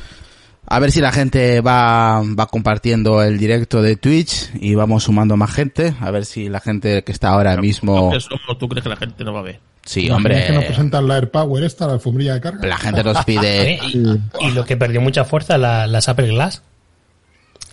[0.72, 5.36] A ver si la gente va, va compartiendo el directo de Twitch y vamos sumando
[5.36, 5.94] más gente.
[6.00, 8.12] A ver si la gente que está ahora mismo...
[8.12, 8.56] ¿Qué somos?
[8.56, 9.60] ¿Tú crees que la gente no va a ver?
[9.84, 10.46] Sí, ¿Imaginas hombre.
[10.46, 12.68] que nos presentan la AirPower esta, la alfombrilla de carga?
[12.68, 13.80] La gente nos Eh, pide...
[13.92, 16.62] y, y lo que perdió mucha fuerza, la- las Apple Glass,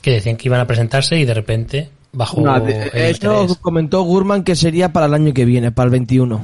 [0.01, 3.19] que decían que iban a presentarse y de repente bajó No, interés.
[3.61, 6.41] comentó Gurman que sería para el año que viene, para el 21.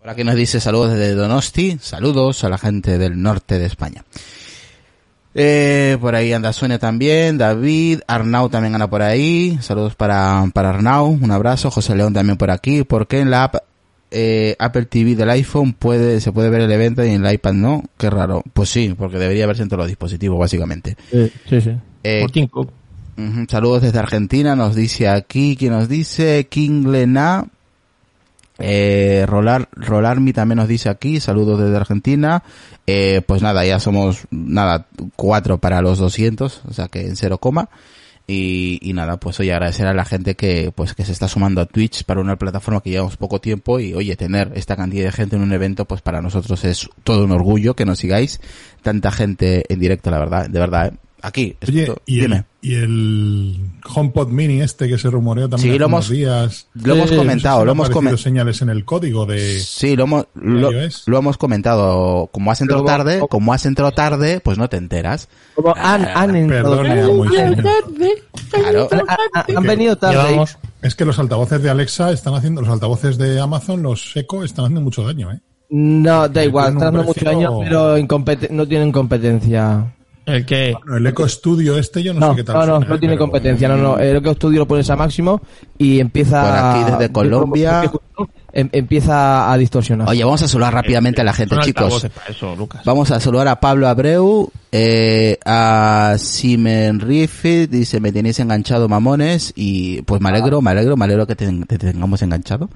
[0.00, 1.78] Por aquí nos dice saludos desde Donosti.
[1.80, 4.04] Saludos a la gente del norte de España.
[5.38, 9.58] Eh, por ahí anda Sonia también, David, Arnau también anda por ahí.
[9.60, 11.70] Saludos para, para Arnau, un abrazo.
[11.70, 12.84] José León también por aquí.
[12.84, 13.56] porque en la app
[14.10, 17.52] eh, Apple TV del iPhone puede se puede ver el evento y en el iPad
[17.52, 17.82] no?
[17.98, 18.42] Qué raro.
[18.54, 20.96] Pues sí, porque debería verse en todos los dispositivos, básicamente.
[21.10, 21.60] Sí, sí.
[21.60, 21.70] sí.
[22.02, 22.72] Eh, Por Cook.
[23.18, 26.46] Ujú, Saludos desde Argentina, nos dice aquí, ¿quién nos dice?
[26.48, 27.46] King Lena.
[28.58, 32.42] Eh, Rolar, Rolarmi también nos dice aquí, saludos desde Argentina.
[32.86, 34.86] Eh, pues nada, ya somos, nada,
[35.16, 37.68] cuatro para los 200, o sea que en cero coma.
[38.28, 41.60] Y, y nada, pues oye, agradecer a la gente que, pues que se está sumando
[41.60, 45.12] a Twitch para una plataforma que llevamos poco tiempo y oye, tener esta cantidad de
[45.12, 48.40] gente en un evento, pues para nosotros es todo un orgullo que nos sigáis.
[48.82, 51.05] Tanta gente en directo, la verdad, de verdad, ¿eh?
[51.26, 52.36] Aquí, Oye, esto- y dime.
[52.36, 53.56] el, y el
[53.92, 56.68] HomePod Mini este que se rumoreó también Sí, hace lo hemos- días.
[56.74, 59.26] lo hemos Eh, comentado, no sé si lo hemos aparecido comen- señales en el código
[59.26, 59.58] de...
[59.58, 62.28] Sí, lo hemos, lo, hemos comentado.
[62.30, 65.28] Como has entrado Luego- tarde, como has entrado tarde, pues no te enteras.
[65.56, 67.56] Como han, han entrado- Moisés.
[68.50, 68.88] Claro.
[68.92, 69.00] han,
[69.32, 70.14] han- han venido tarde.
[70.22, 74.44] Llevamos, Es que los altavoces de Alexa están haciendo, los altavoces de Amazon, los Echo,
[74.44, 75.40] están haciendo mucho daño, ¿eh?
[75.70, 77.96] No, da igual, están muchos precio- años, pero
[78.50, 79.92] no tienen competencia.
[80.26, 80.74] El que...
[80.82, 82.54] Bueno, el Echo Studio este yo no, No, sé qué tal.
[82.56, 83.98] no, no, suena, no tiene Pero- competencia, no, no.
[83.98, 85.40] El que estudio lo pones a máximo
[85.78, 87.82] y empieza Por aquí desde Colombia.
[88.52, 90.08] em- empieza a distorsionar.
[90.08, 92.06] Oye, vamos a saludar rápidamente a la gente, chicos.
[92.28, 92.82] eso, Lucas.
[92.84, 99.52] Vamos a saludar a Pablo Abreu, eh, a Simen Riffit, dice, me tenéis enganchado mamones,
[99.54, 102.68] y pues me alegro, me alegro, me alegro que te, te tengamos enganchado.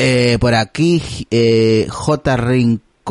[0.00, 2.36] Eh, por aquí, eh, J.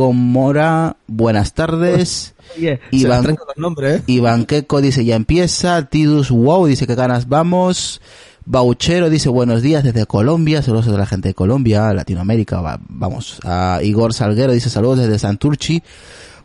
[0.08, 2.36] Rincomora, buenas tardes.
[2.56, 4.04] Oye, se Iván- los nombres, ¿eh?
[4.06, 5.88] Iván Queco dice ya empieza.
[5.88, 8.00] Tidus Wow dice que ganas vamos.
[8.46, 10.62] Bauchero dice buenos días desde Colombia.
[10.62, 12.62] Saludos a la gente de Colombia, Latinoamérica.
[12.62, 13.40] va- vamos.
[13.44, 15.82] A Igor Salguero dice saludos desde Santurchi.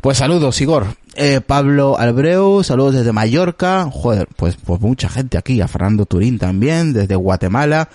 [0.01, 0.87] Pues saludos, Igor.
[1.15, 3.87] Eh, Pablo Albreu, saludos desde Mallorca.
[3.93, 5.61] Joder, pues, pues mucha gente aquí.
[5.61, 7.91] A Fernando Turín también, desde Guatemala.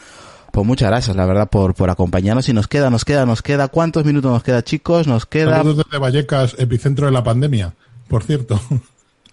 [0.58, 2.50] Pues muchas gracias, la verdad, por, por acompañarnos.
[2.50, 3.68] Y nos queda, nos queda, nos queda.
[3.68, 5.06] ¿Cuántos minutos nos queda, chicos?
[5.06, 5.58] Nos queda...
[5.58, 7.76] Saludos desde Vallecas, epicentro de la pandemia,
[8.08, 8.60] por cierto.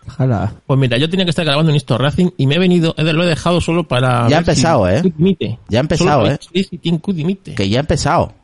[0.06, 0.52] Ojalá.
[0.66, 3.22] Pues mira, yo tenía que estar grabando en Esto Racing y me he venido, lo
[3.22, 4.28] he dejado solo para...
[4.28, 5.00] Ya ha si empezado, ¿eh?
[5.00, 5.58] Dimite.
[5.70, 6.38] Ya ha empezado, ¿eh?
[6.42, 6.78] Si
[7.14, 7.54] dimite.
[7.54, 8.34] Que ya ha empezado.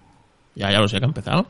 [0.55, 1.47] Ya, ya lo sé que ha empezado.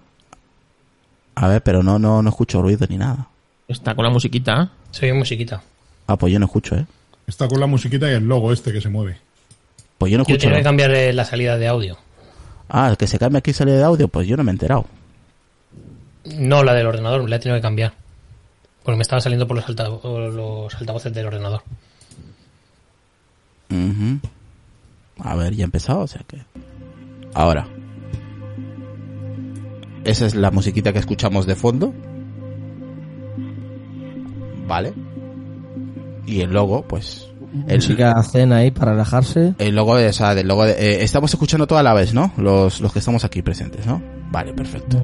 [1.37, 3.29] A ver, pero no, no, no escucho ruido ni nada.
[3.69, 4.73] Está con la musiquita.
[4.91, 5.63] se oye musiquita.
[6.09, 6.87] Ah, pues yo no escucho, ¿eh?
[7.29, 9.30] Está con la musiquita y el logo este que se mueve.
[10.01, 10.49] Pues yo no Yo escucho.
[10.49, 11.99] tengo que cambiar la salida de audio.
[12.71, 14.87] Ah, que se cambie aquí sale de audio, pues yo no me he enterado.
[16.25, 17.93] No la del ordenador, la he tenido que cambiar.
[18.83, 21.63] Porque me estaba saliendo por los, altavoces del ordenador.
[23.71, 24.21] Ujú.
[25.19, 26.39] A ver, ya ha empezado, o sea que...
[27.35, 27.69] Ahora.
[30.05, 31.93] Esa es la musiquita que escuchamos de fondo.
[34.67, 34.95] Vale.
[36.25, 37.30] Y el logo, pues...
[37.67, 39.55] El, Música cena ahí para relajarse.
[39.59, 42.33] el logo de esa, del logo de, eh, estamos escuchando toda la vez, ¿no?
[42.37, 44.01] Los, los que estamos aquí presentes, ¿no?
[44.31, 45.03] Vale, perfecto.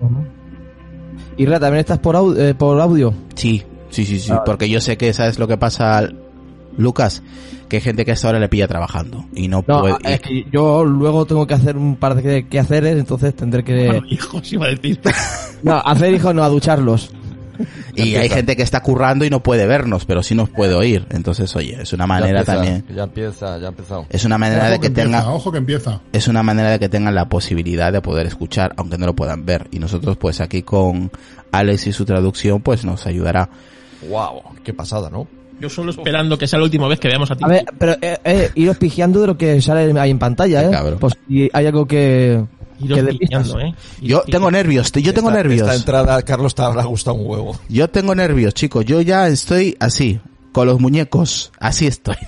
[1.36, 3.12] Y Ra, ¿también estás por, au- eh, por audio?
[3.34, 6.08] Sí, sí, sí, sí, porque yo sé que sabes lo que pasa,
[6.78, 7.22] Lucas,
[7.68, 9.96] que hay gente que a esta hora le pilla trabajando y no, No, puede...
[10.04, 14.00] es que yo luego tengo que hacer un par de quehaceres, entonces tendré que...
[14.08, 15.00] Hijos, iba a decir.
[15.62, 17.12] No, hacer hijos no, a ducharlos.
[17.94, 21.06] Y hay gente que está currando y no puede vernos, pero sí nos puede oír.
[21.10, 22.84] Entonces, oye, es una Ya manera empieza, también.
[22.94, 24.06] Ya empieza, ya ha empezado.
[24.10, 26.00] Es una manera Ojo de que empieza, tenga, Ojo que empieza.
[26.12, 29.44] es una manera de que tengan la posibilidad de poder escuchar, aunque no lo puedan
[29.46, 29.68] ver.
[29.70, 31.10] Y nosotros, pues aquí con
[31.52, 33.48] Alex y su traducción, pues nos ayudará.
[34.08, 35.26] Wow, qué pasada, ¿no?
[35.58, 37.42] Yo solo esperando que sea la última vez que veamos a ti.
[37.42, 40.70] A ver, pero eh, eh, iros pigiando de lo que sale ahí en pantalla, ¿eh?
[40.70, 40.98] cabrón.
[40.98, 42.44] Pues si hay algo que...
[42.78, 43.60] Iros pillando.
[43.60, 43.74] ¿eh?
[44.00, 45.62] Yo tengo nervios, yo tengo Esta- nervios.
[45.62, 47.58] Esta entrada, Carlos, te habrá gustado un huevo.
[47.68, 48.84] Yo tengo nervios, chicos.
[48.84, 50.20] Yo ya estoy así,
[50.52, 51.52] con los muñecos.
[51.58, 52.16] Así estoy.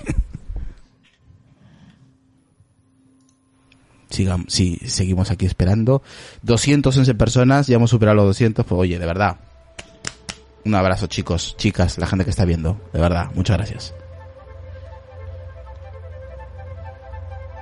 [4.09, 6.01] Sigam, sí, seguimos aquí esperando.
[6.41, 8.65] 211 personas, ya hemos superado los 200.
[8.65, 9.37] Pues oye, de verdad.
[10.65, 12.81] Un abrazo, chicos, chicas, la gente que está viendo.
[12.91, 13.93] De verdad, muchas gracias.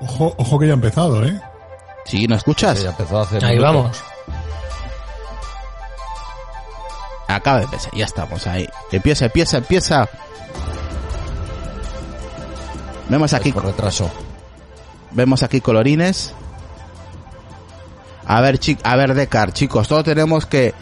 [0.01, 1.39] Ojo, ojo que ya ha empezado, ¿eh?
[2.07, 2.77] Sí, ¿no escuchas?
[2.77, 4.01] Sí, ya empezó a hacer Ahí vamos.
[7.27, 8.67] Acaba de empezar, ya estamos ahí.
[8.91, 10.09] Empieza, empieza, empieza.
[13.09, 14.09] Vemos aquí Por retraso.
[15.11, 16.33] Vemos aquí colorines.
[18.25, 20.73] A ver, chi a ver, Decar, chicos, todos tenemos que,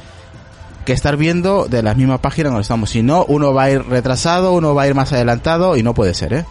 [0.84, 2.90] que estar viendo de la misma página donde estamos.
[2.90, 5.94] Si no, uno va a ir retrasado, uno va a ir más adelantado y no
[5.94, 6.46] puede ser, ¿eh?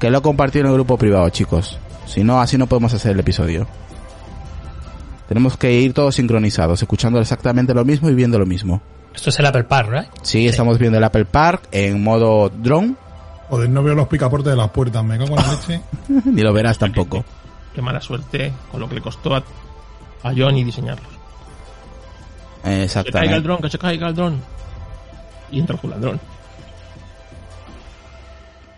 [0.00, 1.78] Que lo compartido en el grupo privado, chicos.
[2.08, 3.66] Si no, así no podemos hacer el episodio.
[5.28, 8.80] Tenemos que ir todos sincronizados, escuchando exactamente lo mismo y viendo lo mismo.
[9.14, 10.06] Esto es el Apple Park, ¿right?
[10.22, 12.94] Sí, estamos viendo el Apple Park en modo drone.
[13.50, 15.80] Joder, no veo los picaportes de las puertas, me cago en la leche.
[16.24, 17.24] Ni lo verás tampoco.
[17.74, 19.44] Qué mala suerte con lo que le costó a,
[20.22, 21.06] a Johnny diseñarlos.
[22.62, 23.40] Que caiga el Exactamente.
[23.40, 24.40] dron, que se caiga el dron.
[25.50, 26.20] Y entra el dron.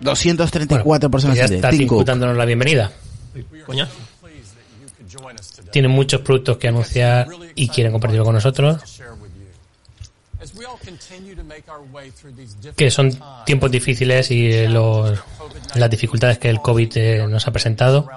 [0.01, 1.71] 234 personas ya en está
[2.05, 2.91] dándonos la bienvenida.
[5.71, 9.01] Tienen muchos productos que anunciar y quieren compartirlo con nosotros.
[12.77, 13.11] Que son
[13.45, 15.19] tiempos difíciles y eh, los,
[15.75, 18.09] las dificultades que el COVID eh, nos ha presentado.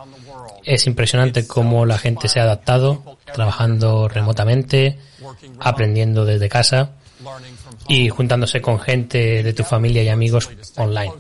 [0.64, 4.98] Es impresionante cómo la gente se ha adaptado, trabajando remotamente,
[5.60, 6.92] aprendiendo desde casa
[7.88, 11.12] y juntándose con gente de tu familia y amigos online.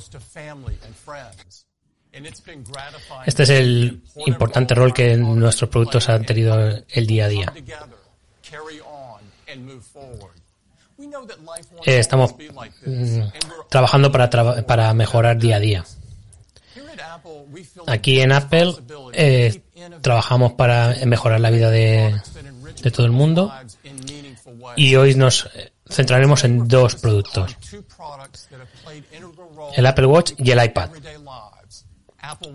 [3.25, 6.55] Este es el importante rol que nuestros productos han tenido
[6.87, 7.53] el día a día.
[11.85, 12.35] Eh, estamos
[12.85, 13.21] mm,
[13.69, 14.29] trabajando para,
[14.65, 15.85] para mejorar día a día.
[17.87, 18.75] Aquí en Apple
[19.13, 19.61] eh,
[20.01, 22.21] trabajamos para mejorar la vida de,
[22.81, 23.51] de todo el mundo
[24.75, 27.55] y hoy nos eh, centraremos en dos productos,
[29.75, 30.89] el Apple Watch y el iPad.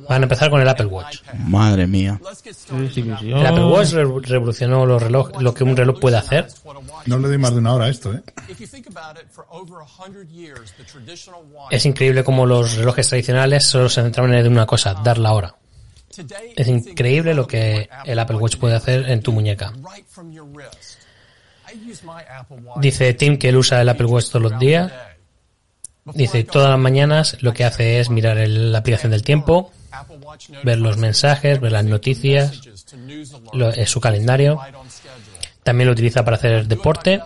[0.09, 1.19] Van a empezar con el Apple Watch.
[1.35, 2.19] Madre mía.
[3.21, 6.49] El Apple Watch re- revolucionó los reloj, lo que un reloj puede hacer.
[7.07, 8.23] No le doy más de una hora a esto, ¿eh?
[11.71, 15.55] Es increíble cómo los relojes tradicionales solo se centraban en una cosa, dar la hora.
[16.57, 19.73] Es increíble lo que el Apple Watch puede hacer en tu muñeca.
[22.81, 24.91] Dice Tim que él usa el Apple Watch todos los días.
[26.15, 29.71] Dice, todas las mañanas lo que hace es mirar la aplicación del tiempo,
[30.63, 32.61] ver los mensajes, ver las noticias,
[33.87, 34.61] su calendario.
[35.63, 37.21] También lo utiliza para hacer deporte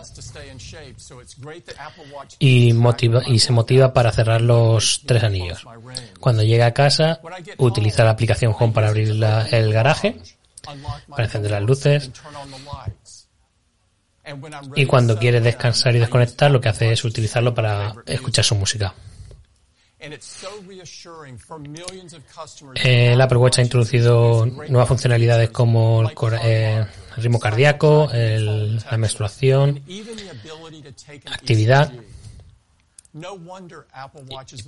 [2.39, 2.73] y,
[3.39, 5.65] se motiva para cerrar los tres anillos.
[6.19, 7.21] Cuando llega a casa,
[7.57, 10.19] utiliza la aplicación Home para abrir el garaje,
[11.09, 12.11] para encender las luces.
[14.75, 18.93] Y cuando quiere descansar y desconectar, lo que hace es utilizarlo para escuchar su música.
[22.75, 26.13] El Apple Watch ha introducido nuevas funcionalidades como el,
[26.43, 26.85] eh,
[27.17, 29.81] el ritmo cardíaco, el- la menstruación,
[31.31, 31.91] actividad.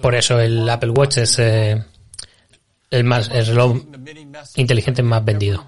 [0.01, 1.84] Por eso el Apple Watch es eh,
[2.91, 3.77] el más el reloj
[4.55, 5.65] inteligente más vendido.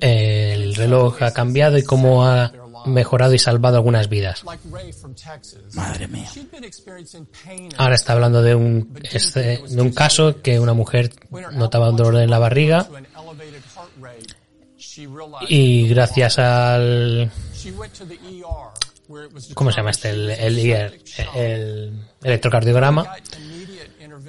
[0.00, 2.52] El reloj ha cambiado y cómo ha
[2.86, 4.44] mejorado y salvado algunas vidas.
[5.74, 6.28] Madre mía.
[7.76, 11.12] Ahora está hablando de un este- de un caso que una mujer
[11.52, 12.88] notaba un dolor en la barriga
[15.48, 17.30] y gracias al
[19.54, 20.10] ¿cómo se llama este?
[20.10, 20.58] El, el,
[21.34, 21.92] el
[22.22, 23.16] electrocardiograma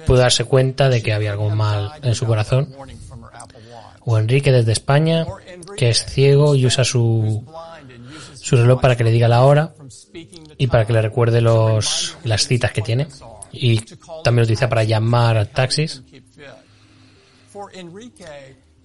[0.06, 2.74] pudo darse cuenta de que había algo mal en su corazón.
[4.00, 5.26] O Enrique desde España,
[5.76, 7.44] que es ciego y usa su,
[8.34, 9.74] su reloj para que le diga la hora
[10.56, 13.08] y para que le recuerde los, las citas que tiene.
[13.52, 13.80] Y
[14.24, 16.02] también lo utiliza para llamar a taxis.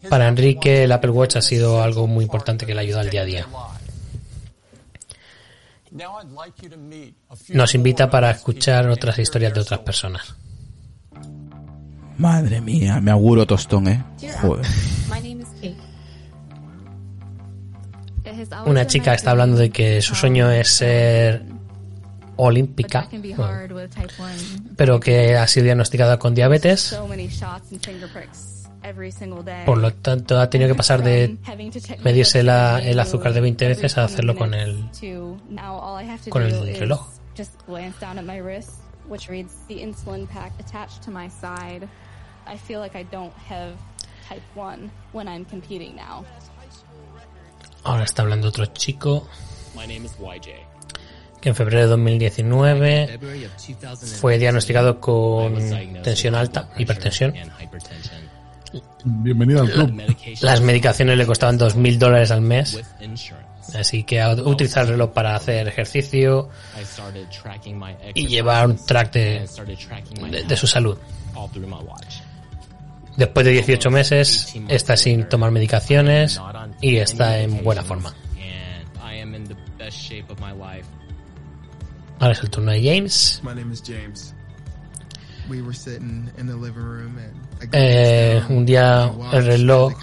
[0.10, 3.22] Para Enrique, el Apple Watch ha sido algo muy importante que le ayuda al día
[3.22, 3.48] a día.
[7.50, 10.36] Nos invita para escuchar otras historias de otras personas.
[12.18, 14.04] Madre mía, me auguro tostón, ¿eh?
[14.42, 14.66] Joder.
[18.66, 21.44] Una chica está hablando de que su sueño es ser
[22.38, 23.08] olímpica,
[24.76, 26.98] pero que ha sido diagnosticada con diabetes.
[29.66, 31.38] Por lo tanto, ha tenido que pasar de
[32.04, 34.90] medirse la- el azúcar de 20 veces a hacerlo con el,
[36.30, 37.08] con el reloj.
[37.38, 38.72] Just glance down at my wrist,
[39.10, 41.88] which reads the insulin pack attached to my side.
[42.48, 43.74] I feel like I don't have
[44.30, 46.24] type 1 when I'm competing now.
[47.84, 49.28] Ahora está hablando otro chico
[51.42, 55.54] que en febrero de 2019 February of 2000 fue diagnosticado con
[56.04, 57.34] tensión with alta, hipertensión.
[59.04, 60.02] Bienvenido al club.
[60.42, 62.80] Las medicaciones le costaban 2.000 dólares al mes,
[63.76, 66.50] así que a utilizar el reloj para hacer ejercicio
[68.14, 69.48] y llevar un track de,
[70.32, 70.98] de, de su salud.
[73.18, 76.40] Después de 18 meses está sin tomar medicaciones
[76.82, 78.14] y está en buena forma.
[82.20, 83.40] Ahora es el turno de James.
[87.72, 89.94] Eh, un día el reloj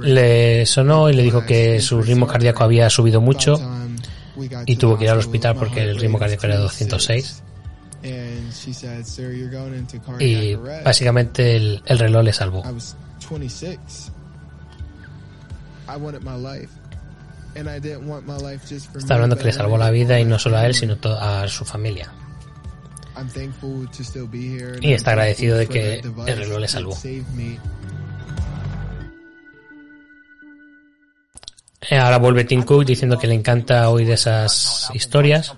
[0.00, 3.60] le sonó y le dijo que su ritmo cardíaco había subido mucho
[4.66, 7.42] y tuvo que ir al hospital, porque el ritmo cardíaco era was 206
[8.02, 12.32] And she said, "Sir, you're going into cardiac y arrest." básicamente el, el reloj le
[12.32, 12.62] salvó.
[12.64, 12.94] I was
[13.28, 14.12] 26.
[15.88, 16.70] I wanted my life.
[17.56, 20.20] And I didn't want my life just for Está hablando que le salvó la vida
[20.20, 22.12] y no solo a él, sino a su familia.
[24.80, 26.96] Y está agradecido de que el reloj le salvó.
[31.88, 35.54] Eh, Ahora vuelve Tim Cook diciendo que le encanta oír esas historias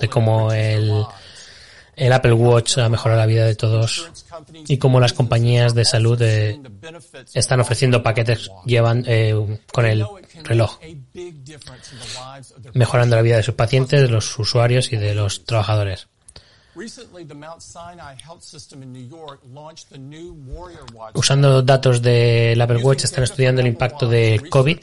[0.00, 1.04] de cómo el,
[1.96, 4.10] el Apple Watch ha mejorado la vida de todos
[4.66, 6.60] y cómo las compañías de salud eh,
[7.34, 9.34] están ofreciendo paquetes llevan, eh,
[9.72, 10.04] con el
[10.44, 10.78] reloj,
[12.74, 16.08] mejorando la vida de sus pacientes, de los usuarios y de los trabajadores.
[21.14, 24.78] Usando datos del Apple Watch están estudiando el impacto del COVID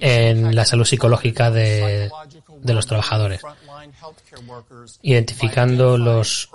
[0.00, 2.10] en la salud psicológica de,
[2.62, 3.42] de los trabajadores,
[5.02, 6.48] identificando los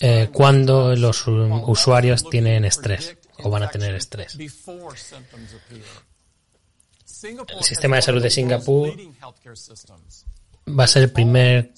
[0.00, 4.36] eh, cuándo los usuarios tienen estrés o van a tener estrés.
[7.24, 8.92] El sistema de salud de Singapur
[10.68, 11.72] va a ser el primer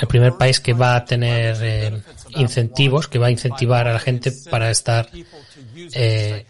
[0.00, 2.02] el primer país que va a tener eh,
[2.36, 5.08] incentivos, que va a incentivar a la gente para estar
[5.94, 6.46] eh,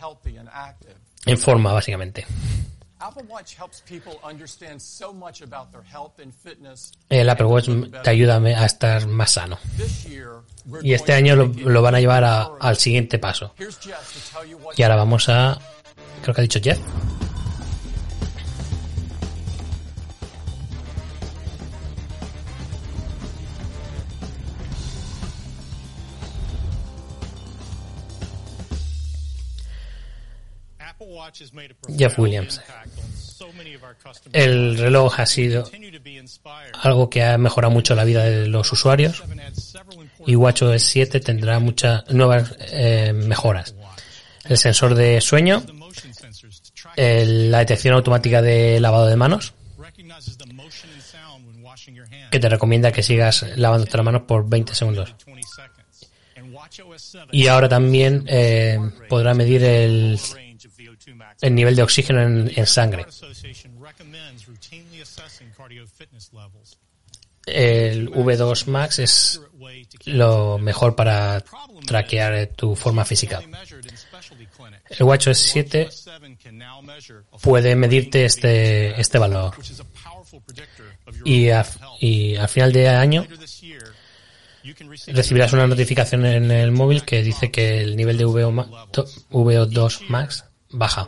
[1.26, 2.26] en forma, básicamente.
[7.08, 7.68] El Apple Watch
[8.02, 9.58] te ayuda a estar más sano.
[10.82, 13.54] Y este año lo, lo van a llevar a- al siguiente paso.
[14.76, 15.58] Y ahora vamos a...
[16.22, 16.78] Creo que ha dicho Jeff.
[31.98, 32.60] Jeff Williams.
[34.32, 35.64] El reloj ha sido
[36.82, 39.22] algo que ha mejorado mucho la vida de los usuarios
[40.26, 43.74] y WatchOS 7 tendrá muchas nuevas eh, mejoras.
[44.48, 45.62] El sensor de sueño,
[46.96, 49.54] el- la detección automática de lavado de manos,
[52.30, 55.14] que te recomienda que sigas lavándote las manos por 20 segundos.
[57.32, 58.78] Y ahora también eh,
[59.08, 60.18] podrá medir el,
[61.40, 63.06] el nivel de oxígeno en, en sangre.
[67.46, 69.40] El V2 Max es
[70.06, 71.44] lo mejor para
[71.86, 73.40] traquear tu forma física.
[74.90, 75.88] El WatchOS 7
[77.42, 79.54] puede medirte este, este valor.
[81.24, 81.64] Y, a-
[82.00, 83.26] y al final de año
[85.12, 89.06] recibirás una notificación en el móvil que dice que el nivel de VO ma- to-
[89.30, 91.06] VO2 Max baja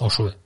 [0.00, 0.36] o sube.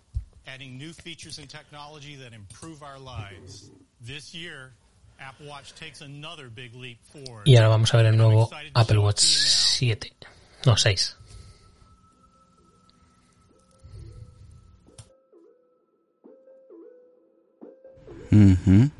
[7.45, 10.12] Y ahora vamos a ver el nuevo Apple Watch 7.
[10.66, 11.16] No, 6.
[18.33, 18.91] Ujú.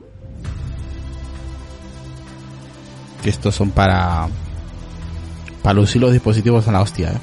[3.23, 4.29] que estos son para
[5.63, 7.11] para lucir los dispositivos a la hostia.
[7.11, 7.19] ¿eh?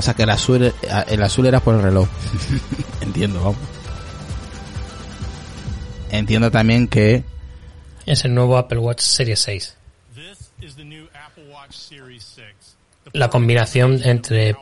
[0.00, 2.08] O sea que el azul, era por el reloj.
[3.02, 3.58] Entiendo, vamos.
[6.10, 7.22] Entiendo también que...
[8.06, 9.40] Es el nuevo Apple Watch Series
[11.12, 12.46] Apple Watch Series 6.
[13.12, 14.56] La combinación entre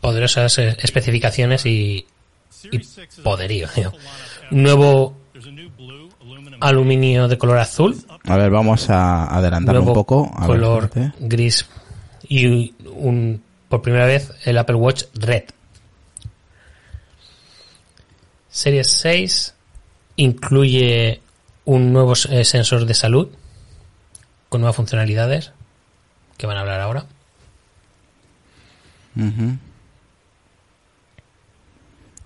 [0.00, 2.06] poderosas eh, especificaciones y,
[2.70, 2.78] y
[3.22, 3.68] poderío.
[3.74, 3.92] tío.
[4.50, 5.16] Nuevo
[6.60, 10.30] aluminio de color azul, A ver, vamos a adelantar un poco.
[10.36, 11.66] A color gris
[12.28, 15.44] y un por primera vez el Apple Watch Red.
[18.48, 19.54] Series 6
[20.16, 21.20] incluye
[21.64, 23.28] un nuevo eh, sensor de salud
[24.48, 25.52] con nuevas funcionalidades
[26.36, 27.06] que van a hablar ahora.
[29.16, 29.56] Ujú.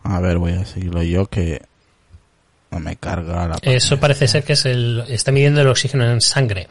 [0.03, 1.63] A ver, voy a seguirlo yo que
[2.71, 3.57] no me carga la...
[3.63, 6.69] Eso parece ser que es el está midiendo el oxígeno en sangre.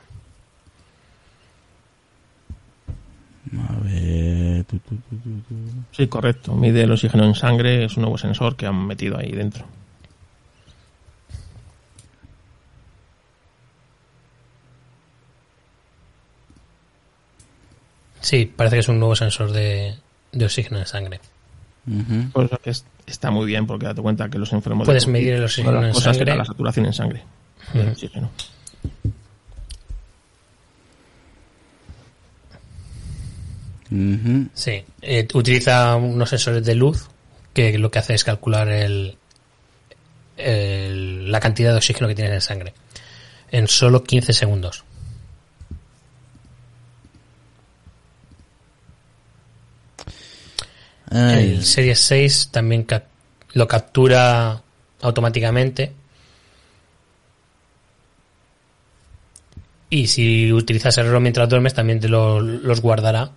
[3.70, 4.64] A ver...
[4.66, 5.55] tu, tu, tu, tu, tu.
[5.91, 6.53] Sí, correcto.
[6.53, 9.66] Mide el oxígeno en sangre, es un nuevo sensor que han metido ahí dentro.
[18.24, 19.94] Sí, parece que es un nuevo sensor de,
[20.32, 21.20] de oxígeno en sangre.
[22.32, 24.86] Pues que es- está muy bien porque date cuenta que los enfermos...
[24.88, 26.36] de Puedes COVID, medir el oxígeno en cosas sangre.
[26.38, 27.24] la saturación en sangre.
[27.92, 28.32] oxígeno.
[34.56, 37.08] Sí, eh, utiliza unos sensores de luz
[37.54, 39.18] que lo que hace es calcular el,
[40.38, 42.74] el- la cantidad de oxígeno que tienes en sangre
[43.52, 44.84] en solo 15 segundos.
[51.14, 53.05] Ay, El Series 6 también cap-
[53.53, 54.61] lo captura
[55.01, 55.93] automáticamente.
[59.89, 63.30] Y si utilizas el reloj mientras duermes, también te lo- los guardará.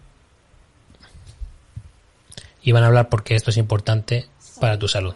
[2.62, 4.26] Y van a hablar porque esto es importante
[4.58, 5.14] para tu salud.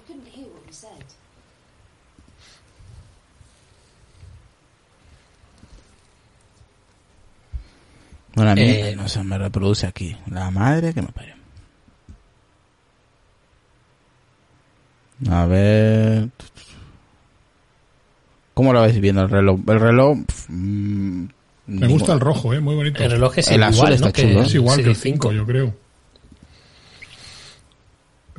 [8.34, 10.16] Bueno, a mí Eh, no se me reproduce aquí.
[10.30, 11.34] La madre que me parió.
[15.28, 16.28] A ver...
[18.54, 19.60] ¿Cómo lo vais viendo el reloj?
[19.68, 20.18] El reloj...
[20.48, 21.24] mm,
[21.66, 22.60] Me gusta el rojo, ¿eh?
[22.60, 23.02] Muy bonito.
[23.02, 23.94] El reloj es El igual, azul ¿no?
[23.94, 24.42] está que chulo.
[24.42, 25.74] Es igual que el Series 5, yo creo.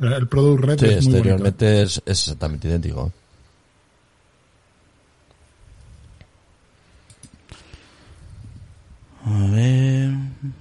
[0.00, 1.16] El Product Red Sí, es muy bonito.
[1.18, 3.12] exteriormente es, es exactamente idéntico.
[9.24, 10.10] A ver...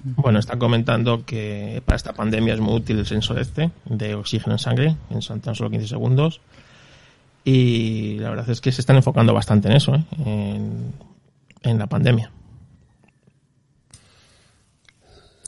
[0.03, 4.53] Bueno, están comentando que para esta pandemia es muy útil el sensor este de oxígeno
[4.53, 6.41] en sangre, en tan solo 15 segundos.
[7.43, 10.03] Y la verdad es que se están enfocando bastante en eso, ¿eh?
[10.23, 10.93] en,
[11.63, 12.31] en la pandemia.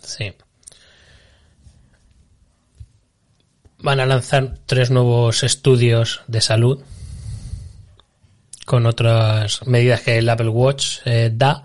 [0.01, 0.33] Sí.
[3.79, 6.79] Van a lanzar tres nuevos estudios de salud
[8.65, 11.63] con otras medidas que el Apple Watch eh, da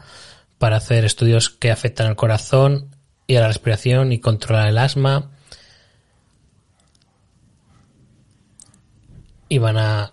[0.59, 2.95] para hacer estudios que afectan al corazón
[3.27, 5.31] y a la respiración y controlar el asma.
[9.49, 10.13] Y van a,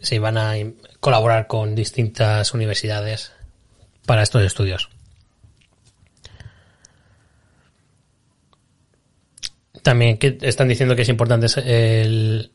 [0.00, 0.54] sí, van a
[1.00, 3.32] colaborar con distintas universidades
[4.06, 4.90] para estos estudios.
[9.82, 12.50] También que están diciendo que es importante el-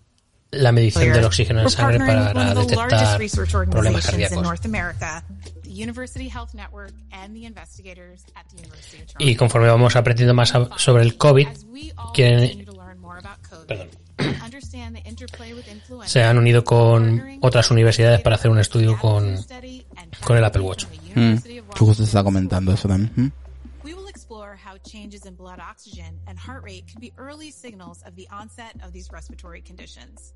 [0.51, 1.97] la medición del oxígeno en sangre
[2.33, 2.53] para
[2.89, 3.17] detectar
[3.71, 4.37] problemas cardíacos.
[5.85, 9.25] North America, the University Health Network and the investigators at the University of Toronto.
[9.25, 11.47] Y conforme vamos aprendiendo más a- sobre el COVID,
[12.13, 12.65] quieren,
[13.67, 13.89] perdón,
[14.43, 16.09] Understand the interplay with influenza.
[16.11, 19.37] se han unido con otras universidades para hacer un estudio con,
[20.25, 20.85] con el Apple Watch.
[21.15, 23.11] Mm, que justo se está comentando eso también.
[23.15, 23.31] Mm.
[23.85, 28.03] We will explore how changes in blood oxygen and heart rate can be early signals
[28.05, 30.33] of the onset of these respiratory conditions.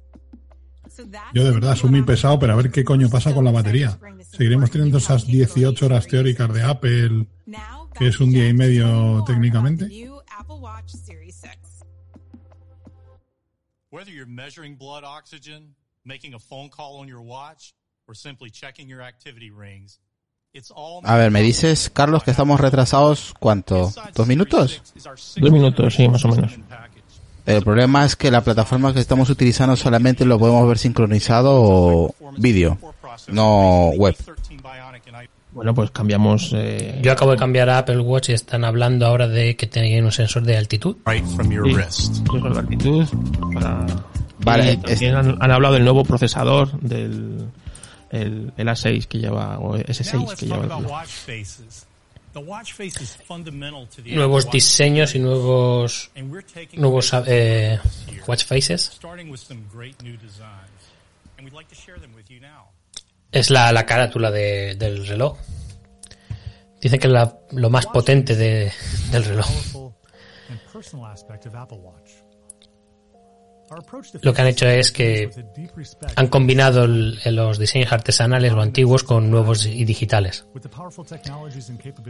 [1.34, 3.97] Yo de verdad soy muy pesado, pero a ver qué coño pasa con la batería.
[4.31, 7.27] Seguiremos teniendo esas 18 horas teóricas de Apple,
[7.97, 9.88] que es un día y medio técnicamente.
[9.88, 11.51] new Apple Watch Series 6.
[13.91, 17.73] Whether you're measuring blood oxygen, making a phone call on your watch,
[18.07, 19.99] or simply checking your activity rings,
[20.53, 23.91] it's all A ver, me dices, Carlos, que estamos retrasados, ¿cuánto?
[24.15, 24.81] ¿Dos minutos?
[25.38, 26.53] Dos minutos, sí, más o menos.
[27.45, 32.15] El problema es que la plataforma que estamos utilizando solamente lo podemos ver sincronizado o
[32.37, 32.77] vídeo,
[33.27, 34.15] no web.
[35.51, 36.51] Bueno, pues cambiamos.
[36.55, 40.03] eh, Yo acabo de cambiar a Apple Watch y están hablando ahora de que tienen
[40.03, 40.95] un sensor de altitud.
[41.35, 42.15] from your Sí, wrist.
[42.15, 43.07] sensor de altitud
[43.53, 43.85] para-
[44.39, 47.45] Vale, y han, han hablado del nuevo procesador del
[48.09, 50.69] el, el A6 que lleva o Now S6 let's que lleva el
[52.36, 52.49] about reloj.
[52.49, 52.93] watch faces.
[52.93, 56.11] The watch face is fundamental to the nuevos diseños y nuevos
[56.73, 57.79] nuevos eh,
[58.27, 58.81] watch faces.
[58.81, 60.69] starting with some great new designs.
[61.38, 62.69] And we'd like to share them with you now.
[63.31, 65.38] Es la, la carátula de- del reloj.
[66.81, 68.71] Dicen que es la- lo más potente de-
[69.11, 69.47] del reloj.
[74.21, 75.30] Lo que han hecho es que
[76.15, 80.45] han combinado el- los diseños artesanales o antiguos con nuevos y digitales.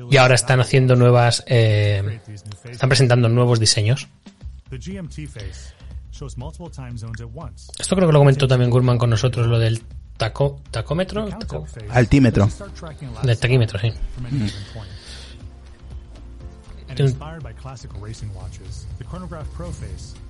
[0.09, 2.19] Y ahora están haciendo nuevas, eh,
[2.65, 4.07] están presentando nuevos diseños.
[4.69, 5.73] The GMT face
[6.11, 7.71] shows multiple time zones at once.
[7.79, 9.81] Esto creo que lo comentó también Gurman con nosotros, lo del
[10.17, 12.47] taco, tacómetro, taco- Altímetro.
[13.23, 13.91] del taquímetro, sí.
[19.71, 20.22] from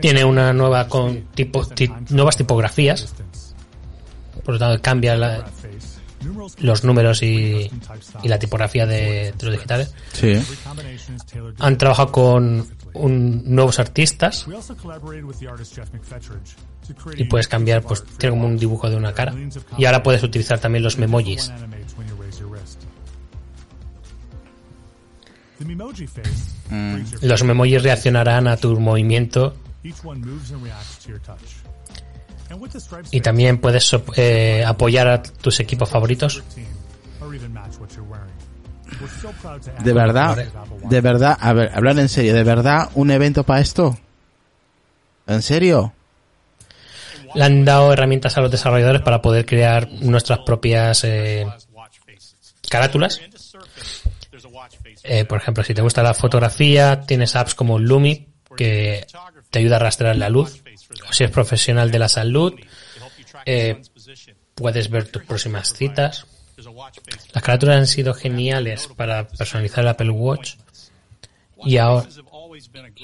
[0.00, 3.14] Tiene una nueva con tipo, ti- nuevas tipografías,
[4.44, 5.44] por lo tanto cambia la-
[6.58, 7.70] los números y,
[8.22, 9.94] y la tipografía de, de los digitales.
[10.12, 10.34] Sí.
[11.58, 14.46] Han trabajado con un- nuevos artistas
[17.16, 19.32] y puedes cambiar, pues tiene como un dibujo de una cara.
[19.78, 21.50] Y ahora puedes utilizar también los memojis.
[26.70, 29.54] Your Los memojis reaccionarán a tu movimiento
[33.10, 36.42] y también puedes so- eh, apoyar a tus equipos favoritos.
[39.82, 40.36] De verdad,
[40.88, 43.98] de verdad, a ver, hablar en serio, ¿de verdad un evento para esto?
[45.26, 45.92] ¿En serio?
[47.34, 51.44] Le han dado herramientas a los desarrolladores para poder crear nuestras propias eh,
[52.70, 53.20] carátulas.
[55.08, 59.06] Eh, por ejemplo, si te gusta la fotografía, tienes apps como Lumi que
[59.50, 60.62] te ayuda a rastrear la luz.
[61.08, 62.54] O si eres profesional de la salud,
[63.44, 63.82] eh,
[64.54, 66.26] puedes ver tus próximas citas.
[67.32, 70.54] Las carátulas han sido geniales para personalizar el Apple Watch
[71.64, 72.08] y ahora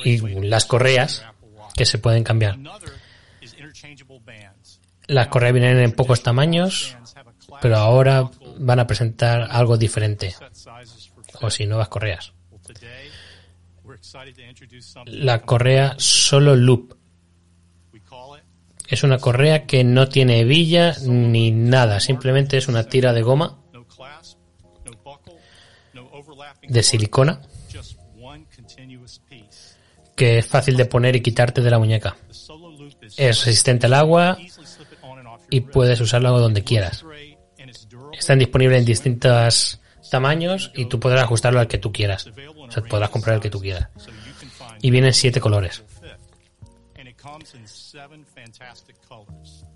[0.05, 1.25] y las correas
[1.77, 2.59] que se pueden cambiar.
[5.07, 6.97] Las correas vienen en pocos tamaños,
[7.61, 10.35] pero ahora van a presentar algo diferente.
[11.43, 12.33] O si nuevas correas.
[15.07, 16.95] La correa solo loop.
[18.89, 23.59] Es una correa que no tiene hebilla ni nada, simplemente es una tira de goma
[26.63, 27.41] de silicona
[30.15, 32.17] que es fácil de poner y quitarte de la muñeca.
[33.17, 34.39] Es resistente al agua
[35.51, 37.05] y puedes usarlo donde quieras.
[38.13, 39.81] Están disponibles en distintos
[40.13, 42.29] tamaños y tú podrás ajustarlo al que tú quieras.
[42.69, 43.89] O sea, podrás comprar el que tú quieras.
[44.81, 45.83] Y vienen siete colores.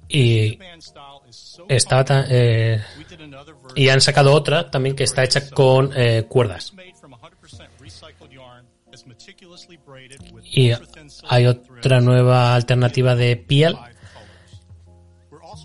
[0.09, 0.59] Y
[1.69, 2.83] estaba tan- eh,
[3.75, 6.73] y han sacado otra también que está hecha con eh, cuerdas.
[10.45, 10.73] Y
[11.29, 13.77] hay otra nueva alternativa de piel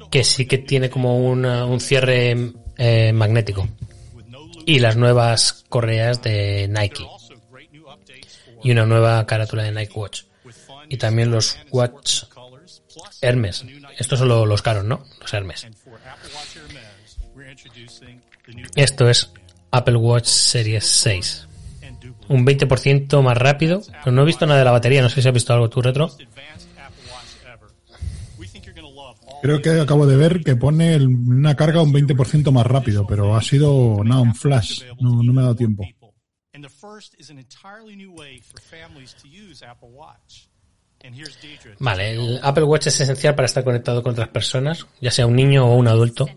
[0.09, 2.35] que sí que tiene como una- un cierre
[2.77, 3.67] eh, magnético.
[4.65, 7.05] Y las nuevas correas de Nike.
[8.63, 10.23] Y una nueva carátula de Nike Watch.
[10.89, 12.23] Y también los Watch
[13.21, 13.65] Hermes.
[13.97, 15.05] Estos son lo- los caros, ¿no?
[15.19, 15.67] Los Hermes.
[18.75, 19.31] Esto es
[19.71, 21.47] Apple Watch Series 6.
[22.29, 23.81] Un 20% más rápido.
[24.03, 25.01] Pero no he visto nada de la batería.
[25.01, 26.09] No sé si has visto algo tú, Retro.
[29.41, 33.41] Creo que acabo de ver que pone una carga un 20% más rápido, pero ha
[33.41, 34.83] sido nada, un flash.
[34.99, 35.83] No, no me ha dado tiempo.
[36.53, 40.49] And the first is an entirely new way for families to use Apple Watch.
[41.03, 41.75] And here's Deidre.
[41.79, 45.35] Vale, el Apple Watch es esencial para estar conectado con otras personas, ya sea un
[45.35, 46.27] niño o un adulto.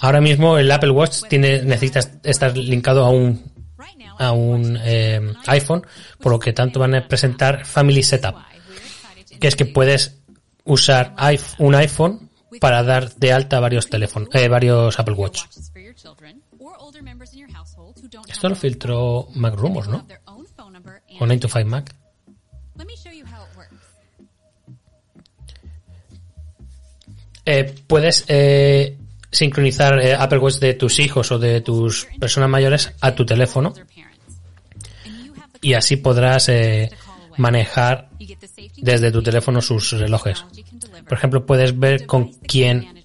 [0.00, 3.52] Ahora mismo el Apple Watch tiene necesita estar linkado a un
[4.18, 5.86] a un eh, iPhone,
[6.18, 8.36] por lo que tanto van a presentar Family Setup,
[9.38, 10.23] que es que puedes
[10.64, 11.14] usar
[11.58, 15.44] un iPhone para dar de alta varios teléfonos, eh, varios Apple Watch.
[18.28, 20.06] Esto lo filtró Mac Rumors, ¿no?
[21.20, 21.94] O 9 to 5 Mac.
[27.46, 28.96] Eh, puedes eh,
[29.30, 33.74] sincronizar eh, Apple Watch de tus hijos o de tus personas mayores a tu teléfono
[35.60, 36.90] y así podrás eh,
[37.36, 38.08] manejar
[38.76, 40.44] desde tu teléfono sus relojes.
[41.08, 43.04] Por ejemplo, puedes ver con quién,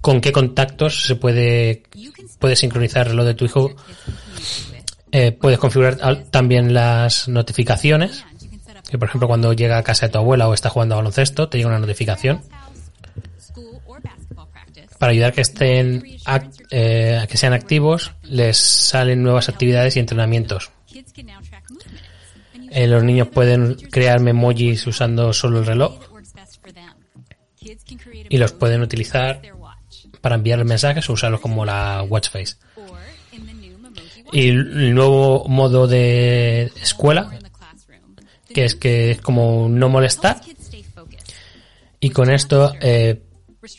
[0.00, 1.82] con qué contactos se puede,
[2.54, 3.74] sincronizar el reloj de tu hijo.
[5.12, 8.24] Eh, puedes configurar también las notificaciones.
[8.90, 11.48] Que por ejemplo cuando llega a casa de tu abuela o está jugando a baloncesto,
[11.48, 12.42] te llega una notificación.
[14.98, 16.02] para ayudar que estén
[16.70, 20.70] eh, a que sean activos, les salen nuevas actividades y entrenamientos.
[22.74, 26.00] Eh, los niños pueden crear memojis usando solo el reloj
[28.28, 29.40] y los pueden utilizar
[30.20, 32.56] para enviar mensajes o usarlos como la watch face.
[34.32, 37.38] Y el nuevo modo de escuela,
[38.52, 40.40] que es que como no molestar,
[42.00, 43.22] y con esto eh,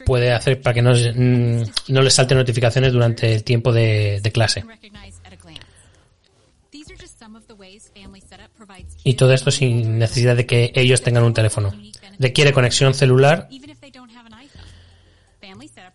[0.06, 4.64] puede hacer para que no, mm, no les salten notificaciones durante el tiempo de clase.
[9.04, 11.74] Y todo esto sin necesidad de que ellos tengan un teléfono.
[12.20, 13.48] Requiere conexión celular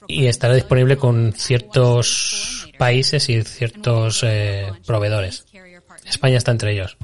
[0.06, 5.46] y estará disponible con ciertos países y ciertos eh, proveedores.
[6.04, 6.96] España está entre ellos.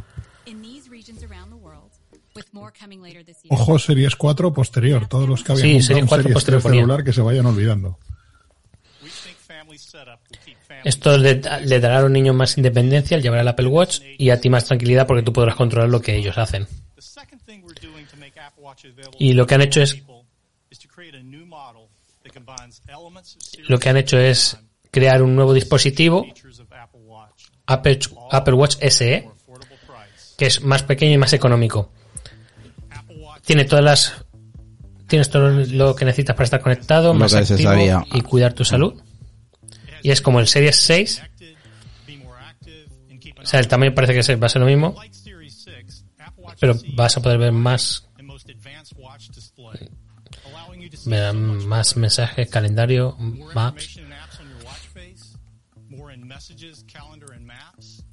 [3.48, 5.08] Ojo, Series 4 posterior.
[5.08, 6.80] Todos los que habían Sí, Series un 4 Series posterior 3 ponía.
[6.82, 7.98] celular que se vayan olvidando.
[10.86, 14.30] Esto le, le dará a los niños más independencia al llevar el Apple Watch y
[14.30, 16.68] a ti más tranquilidad porque tú podrás controlar lo que ellos hacen.
[19.18, 20.00] Y lo que han hecho es
[23.66, 24.58] lo que han hecho es
[24.92, 26.24] crear un nuevo dispositivo
[27.66, 27.98] Apple,
[28.30, 29.28] Apple Watch SE
[30.38, 31.90] que es más pequeño y más económico.
[33.44, 34.24] Tiene todas las
[35.08, 39.02] tienes todo lo que necesitas para estar conectado, Lo más activo y cuidar tu salud.
[40.06, 41.22] Y es como el Series 6.
[43.42, 44.94] O sea, el tamaño parece que va a ser lo mismo.
[46.60, 48.08] Pero vas a poder ver más
[51.06, 53.16] ver más mensajes, calendario,
[53.52, 54.00] maps.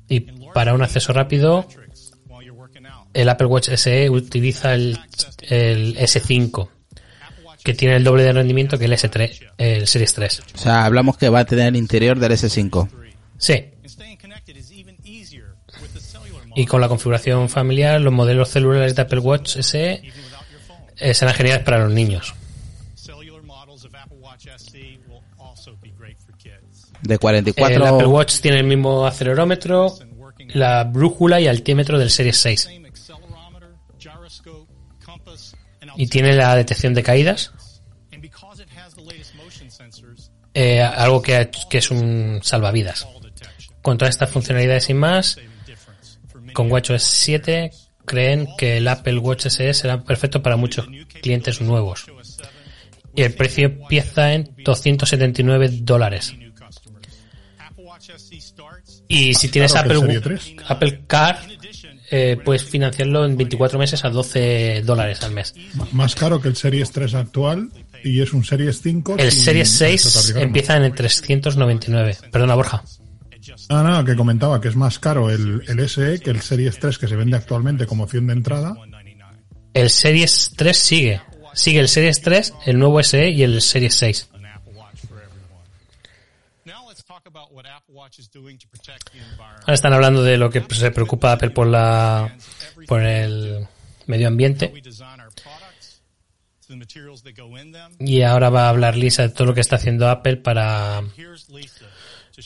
[0.07, 0.19] Y
[0.51, 1.67] para un acceso rápido,
[3.13, 4.99] el Apple Watch SE utiliza el,
[5.41, 6.69] el S5,
[7.63, 10.43] que tiene el doble de rendimiento que el S3, el Series 3.
[10.55, 12.89] O sea, hablamos que va a tener el interior del S5.
[13.37, 13.65] Sí.
[16.55, 20.03] Y con la configuración familiar, los modelos celulares de Apple Watch SE
[20.97, 22.35] eh, serán geniales para los niños.
[27.01, 27.85] De El 44...
[27.87, 29.93] Apple Watch tiene el mismo acelerómetro,
[30.49, 32.69] la brújula y altímetro del Series 6.
[35.95, 37.51] Y tiene la detección de caídas.
[40.53, 43.07] Eh, algo que, que es un salvavidas.
[43.81, 45.37] Con todas estas funcionalidades y más,
[46.53, 47.71] con WatchOS 7
[48.05, 50.87] creen que el Apple Watch SE será perfecto para muchos
[51.21, 52.05] clientes nuevos.
[53.15, 56.33] Y el precio empieza en 279 dólares.
[59.07, 60.55] Y si tienes Apple, Serie 3.
[60.67, 61.39] Apple Car,
[62.15, 65.55] eh, puedes financiarlo en 24 meses a 12 dólares al mes.
[65.93, 67.71] Más caro que el Series 3 actual
[68.03, 69.15] y es un Series 5.
[69.17, 72.17] El Series 6 descargar empieza en el 399.
[72.31, 72.83] Perdona, Borja.
[73.69, 76.99] Ah, no, que comentaba que es más caro el, el SE que el Series 3
[76.99, 78.75] que se vende actualmente como opción de entrada.
[79.73, 81.21] El Series 3 sigue.
[81.55, 84.29] Sigue el Series 3, el nuevo SE y el Series 6.
[89.61, 92.35] Ahora están hablando de lo que se preocupa Apple por la
[92.87, 93.67] por el
[94.07, 94.73] medio ambiente
[97.99, 101.03] y ahora va a hablar Lisa de todo lo que está haciendo Apple para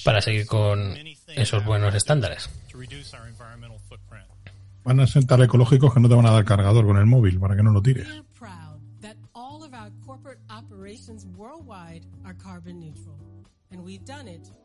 [0.03, 0.95] para seguir con
[1.27, 2.49] esos buenos estándares.
[4.83, 7.39] Van a ser tan ecológicos que no te van a dar cargador con el móvil
[7.39, 8.07] para que no lo tires.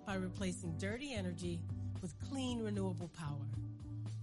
[0.07, 1.61] By replacing dirty energy
[2.03, 3.47] with clean renewable power.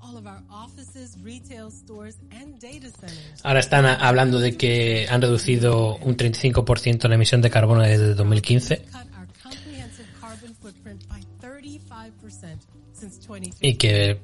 [0.01, 5.21] All of our offices, retail stores, and data centers Ahora están hablando de que han
[5.21, 11.21] reducido un 35% la emisión de carbono desde 2015 cut our comprehensive carbon footprint by
[11.41, 12.59] 35%
[12.93, 13.57] since 2015.
[13.67, 14.21] y que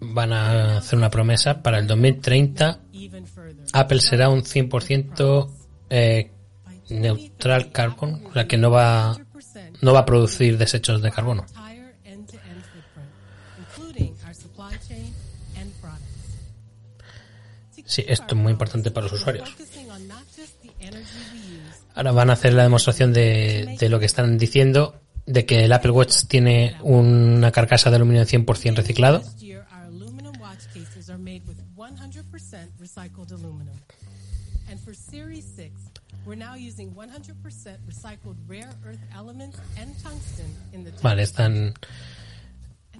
[0.00, 3.64] van a hacer una promesa para el 2030 even further.
[3.72, 5.50] Apple será un 100%
[5.90, 6.30] eh,
[6.90, 9.16] neutral carbon, o sea que no va
[9.80, 11.46] no va a producir desechos de carbono.
[17.84, 19.48] Sí, esto es muy importante para los usuarios.
[21.94, 25.72] Ahora van a hacer la demostración de, de lo que están diciendo, de que el
[25.72, 29.18] Apple Watch tiene una carcasa de aluminio 100% reciclado.
[29.18, 33.74] Last year, our aluminum watch cases are made with 100% recycled aluminum.
[34.68, 35.85] And for Series 6,
[36.26, 41.72] we're now using 100% recycled rare earth elements and tungsten in the Vale, están,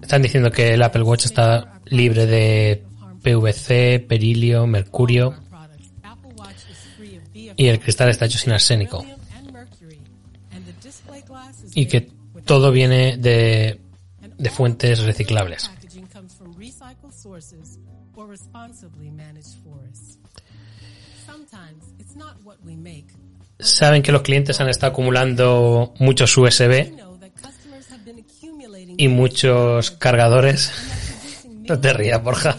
[0.01, 2.83] están diciendo que el Apple Watch está libre de
[3.21, 5.35] PVC, berilio, mercurio.
[7.55, 9.05] Y el cristal está hecho sin arsénico.
[11.73, 12.09] y que
[12.45, 13.79] todo viene de,
[14.37, 15.69] de fuentes reciclables.
[23.59, 26.93] Saben que los clientes han estado acumulando muchos USB
[28.97, 30.71] y muchos cargadores.
[31.67, 32.57] No te rías, Borja.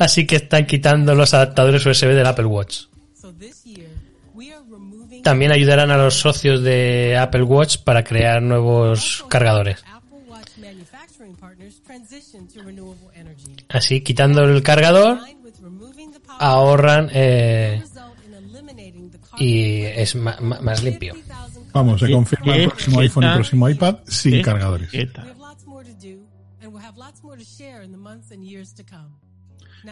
[0.00, 2.86] Así que están quitando los adaptadores USB del Apple Watch.
[5.22, 9.84] También ayudarán a los socios de Apple Watch para crear nuevos cargadores.
[13.68, 15.18] Así, quitando el cargador,
[16.38, 17.82] ahorran eh,
[19.38, 21.14] y es más limpio.
[21.72, 24.42] Vamos, se confirma el próximo iPhone y el próximo iPad sin ¿Qué?
[24.42, 24.90] cargadores.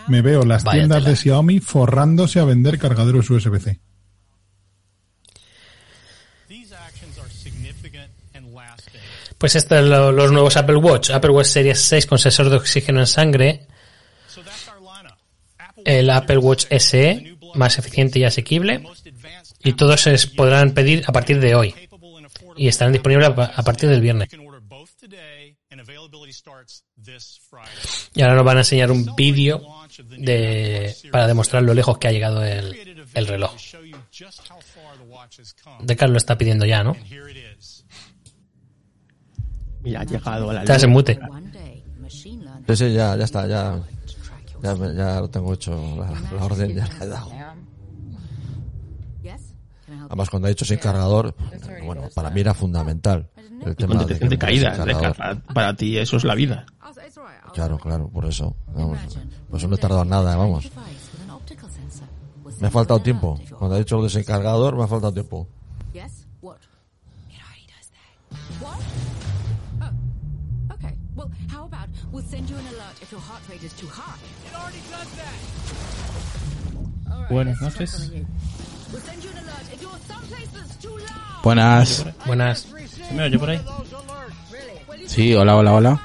[0.08, 1.10] Me veo las Vaya tiendas tela.
[1.10, 3.80] de Xiaomi forrándose a vender cargadores USB-C.
[6.48, 9.00] These actions are significant and lasting.
[9.38, 11.10] Pues estos son lo- los nuevos Apple Watch.
[11.10, 13.66] Apple Watch Series 6 con sensor de oxígeno en sangre.
[15.86, 18.82] El Apple Watch SE, más eficiente y asequible.
[19.62, 21.74] Y todos se podrán pedir a partir de hoy.
[22.56, 24.28] Y estarán disponibles a pa- a partir del viernes.
[28.14, 29.62] Y ahora nos van a enseñar un vídeo
[30.08, 33.52] de, para demostrar lo lejos que ha llegado el, el reloj.
[35.80, 36.96] De Carlos lo está pidiendo ya, ¿no?
[39.82, 41.18] Mira, ha llegado a la Estás en mute.
[42.66, 43.80] Sí, sí, ya, ya está, ya,
[44.62, 47.30] ya, me- ya lo tengo hecho, la, la orden ya la he dado.
[50.08, 51.34] Además, cuando ha dicho sin cargador,
[51.84, 53.28] bueno, para mí era fundamental.
[53.64, 54.84] El tema de carga-
[55.54, 56.66] para ti eso es la vida.
[57.52, 58.54] Claro, claro, por eso.
[58.74, 58.98] Vamos,
[59.50, 60.64] pues no he tardado nada, vamos.
[62.60, 63.40] Me ha faltado tiempo.
[63.58, 65.48] Cuando ha dicho lo de sin cargador, me ha faltado tiempo.
[72.16, 74.16] We'll send you an alert if your heart rate is too high.
[74.48, 75.36] It already does that.
[77.28, 78.10] Buenas noches.
[81.42, 82.06] Buenas.
[82.24, 82.66] Buenas.
[83.06, 83.60] ¿Se me oye por ahí?
[85.06, 86.00] Sí, hola, hola, hola.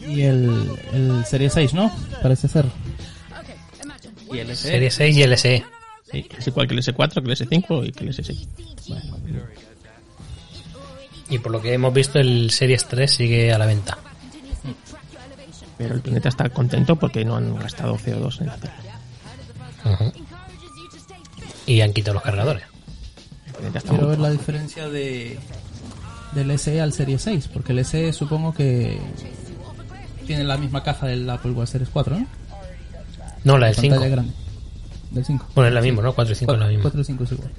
[0.00, 1.92] Y el, el Serie 6, ¿no?
[2.22, 2.64] Parece ser.
[4.32, 4.68] Y el SE.
[4.68, 5.64] Serie 6 y el SE.
[6.10, 8.48] Sí, es igual que el S4, que el S5 y que el S6.
[11.30, 13.98] Y por lo que hemos visto, el Series 3 sigue a la venta.
[15.76, 18.76] Pero el planeta está contento porque no han gastado CO2 en la Tierra.
[19.84, 20.12] Ujú.
[21.66, 22.64] Y han quitado los cargadores.
[23.88, 25.38] Quiero ver la diferencia de
[26.32, 28.98] del SE al Serie 6, porque el SE supongo que
[30.26, 32.26] tiene la misma caja del Apple Watch Series 4, ¿no?
[33.44, 34.10] No, la del Pantalla 5.
[34.10, 34.32] grande.
[35.10, 35.46] Del 5.
[35.54, 36.14] Bueno, es la misma, ¿no?
[36.14, 36.82] 4 y 5 es la misma.
[36.82, 37.50] 4 y 5 es igual.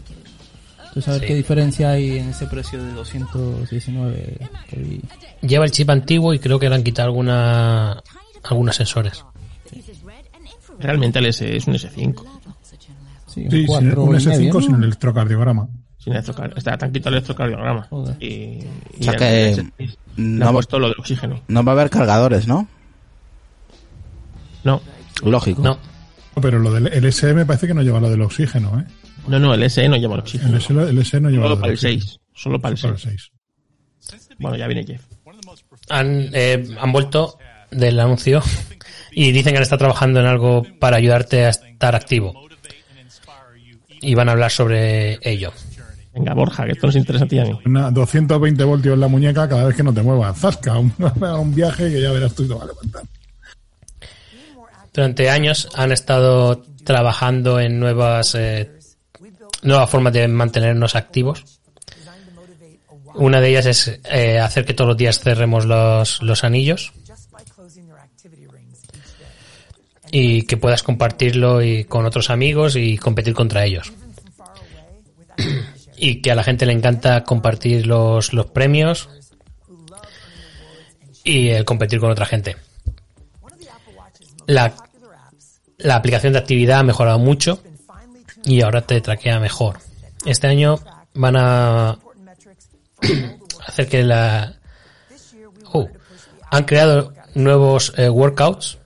[0.89, 1.27] Entonces, a ver Sí.
[1.27, 4.37] qué diferencia hay en ese precio de 219
[4.69, 5.01] que vi.
[5.41, 8.01] Lleva el chip antiguo y creo que le han quitado alguna,
[8.43, 9.23] algunos sensores.
[10.79, 12.23] Realmente el S es un S5.
[13.27, 15.67] Sí, Sí, sin- un S5 sin electrocardiograma.
[15.99, 17.87] Sin electrocar- está tan quitado el electrocardiograma.
[18.19, 18.65] Y, y
[18.99, 21.41] O sea el que S6 le no, han puesto lo del oxígeno.
[21.47, 22.67] no va a haber cargadores, ¿no?
[24.63, 24.81] No.
[25.23, 25.61] Lógico.
[25.61, 25.77] No.
[26.41, 28.85] Pero lo del el SE me parece que no lleva lo del oxígeno, ¿eh?
[29.27, 30.55] No, no, el SE no lleva el oxígeno.
[30.55, 32.01] El SE, el SE no lleva Solo lo para el oxígeno.
[32.01, 32.19] 6.
[32.33, 33.31] Solo para el Para 6.
[34.39, 35.03] Bueno, ya viene Jeff.
[35.89, 37.37] Han, eh, han vuelto
[37.71, 38.41] del anuncio
[39.11, 42.33] y dicen que han estado trabajando en algo para ayudarte a estar activo.
[44.01, 45.51] Y van a hablar sobre ello.
[46.13, 47.59] Venga, Borja, que esto nos interesa a ti a mí.
[47.65, 50.37] Una 220 voltios en la muñeca cada vez que no te muevas.
[50.37, 50.93] Zasca, un,
[51.39, 53.03] un viaje que ya verás tú y te va a levantar.
[54.93, 58.78] Durante años han estado trabajando en nuevas, eh,
[59.63, 61.43] nuevas formas de mantenernos activos.
[63.15, 66.93] Una de ellas es eh, hacer que todos los días cerremos los, los anillos
[70.11, 73.91] y que puedas compartirlo y con otros amigos y competir contra ellos.
[75.97, 79.09] y que a la gente le encanta compartir los, los premios
[81.23, 82.55] y el competir con otra gente.
[84.47, 84.73] La,
[85.77, 87.61] la aplicación de actividad ha mejorado mucho
[88.45, 89.79] y ahora te traquea mejor.
[90.25, 90.79] Este año
[91.13, 91.97] van a
[93.67, 94.55] hacer que la...
[95.71, 95.87] Oh,
[96.51, 98.77] han creado nuevos eh, workouts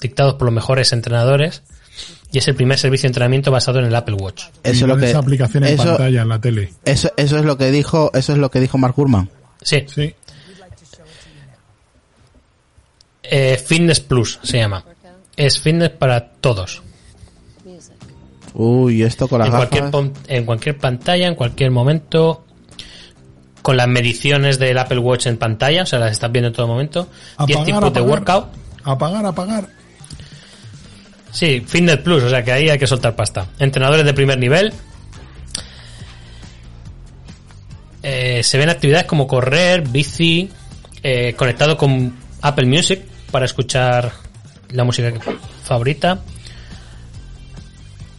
[0.00, 1.62] dictados por los mejores entrenadores
[2.32, 4.44] y es el primer servicio de entrenamiento basado en el Apple Watch.
[4.62, 6.72] Eso es lo que Esa aplicación en eso, pantalla en la tele.
[6.84, 9.30] eso, eso es lo que dijo, eso es lo que dijo Mark Gurman.
[9.62, 9.84] Sí.
[9.86, 10.14] Sí.
[13.22, 14.84] Eh, Fitness Plus se llama.
[15.36, 16.82] Es fitness para todos.
[18.58, 20.10] Uy, esto con las en cualquier, gafas.
[20.28, 22.44] en cualquier pantalla, en cualquier momento,
[23.60, 26.66] con las mediciones del Apple Watch en pantalla, o sea, las estás viendo en todo
[26.66, 27.06] momento.
[27.46, 28.08] 10 Apagar, tipos de apagar.
[28.08, 28.46] workout.
[28.84, 29.68] Apagar, apagar.
[31.32, 33.46] Sí, Fitness Plus, o sea que ahí hay que soltar pasta.
[33.58, 34.72] Entrenadores de primer nivel.
[38.02, 40.48] Eh, se ven actividades como correr, bici,
[41.02, 44.12] eh, conectado con Apple Music para escuchar
[44.70, 45.12] la música
[45.64, 46.20] favorita.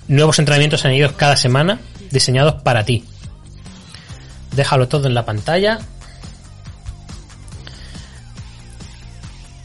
[0.08, 1.80] Nuevos entrenamientos añadidos cada semana,
[2.12, 3.04] diseñados para ti.
[4.56, 5.80] Déjalo todo en la pantalla.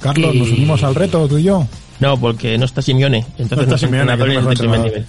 [0.00, 1.66] Carlos, nos unimos al reto, tú y yo.
[2.00, 3.24] No, porque no está Simeone.
[3.38, 4.84] Entonces No está no Simeone, que primer entrenador.
[4.86, 5.06] nivel.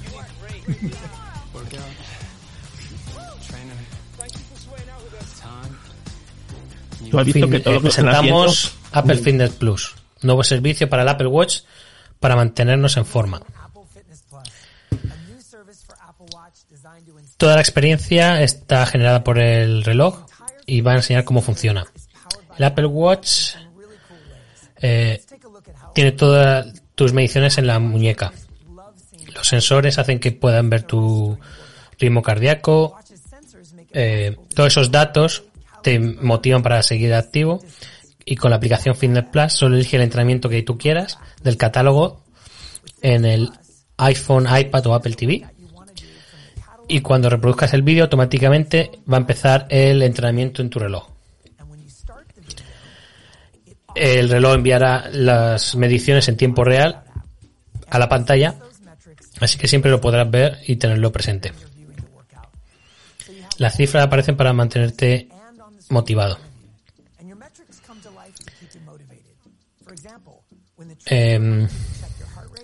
[7.09, 10.89] Tú has visto que todo eh, lo que están presentamos Apple Fitness Plus, nuevo servicio
[10.89, 11.59] para el Apple Watch
[12.19, 13.41] para mantenernos en forma.
[17.37, 20.25] Toda la experiencia está generada por el reloj
[20.65, 21.85] y va a enseñar cómo funciona.
[22.57, 23.55] El Apple Watch
[24.81, 25.21] eh,
[25.93, 28.33] tiene todas tus mediciones en la muñeca.
[29.33, 31.37] Los sensores hacen que puedan ver tu
[31.99, 32.97] ritmo cardíaco.
[33.91, 35.43] eh, todos esos datos
[35.81, 37.63] te motivan para seguir activo.
[38.25, 42.23] Y con la aplicación Fitness Plus solo elige el entrenamiento que tú quieras del catálogo
[43.01, 43.51] en el
[43.97, 45.45] iPhone, iPad o Apple TV.
[46.87, 51.09] Y cuando reproduzcas el vídeo, automáticamente va a empezar el entrenamiento en tu reloj.
[53.95, 57.03] El reloj enviará las mediciones en tiempo real
[57.89, 58.55] a la pantalla,
[59.39, 61.53] así que siempre lo podrás ver y tenerlo presente.
[63.57, 65.29] Las cifras aparecen para mantenerte
[65.89, 66.39] motivado.
[71.05, 71.67] Em,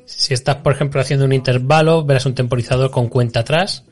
[0.06, 3.84] si estás, por ejemplo, haciendo un intervalo, verás un temporizador con cuenta atrás.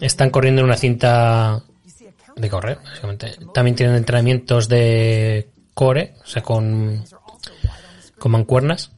[0.00, 1.62] Están corriendo en una cinta
[2.36, 3.36] de correr, básicamente.
[3.52, 7.04] También tienen entrenamientos de core, o sea, con,
[8.18, 8.90] con mancuernas.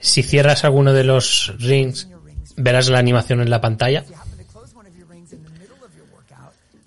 [0.00, 2.08] Si cierras alguno de los rings,
[2.56, 4.04] verás la animación en la pantalla.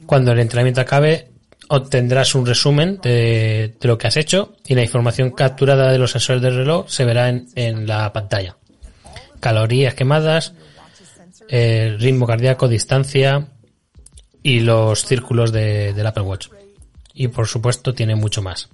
[0.06, 1.30] Cuando el entrenamiento acabe,
[1.70, 6.12] obtendrás un resumen de, de lo que has hecho y la información capturada de los
[6.12, 8.58] sensores del reloj se verá en, en la pantalla.
[9.40, 10.54] Calorías quemadas,
[12.00, 13.48] ritmo cardíaco, distancia
[14.42, 16.48] y los círculos de- del Apple Watch.
[17.14, 18.70] Y por supuesto tiene mucho más.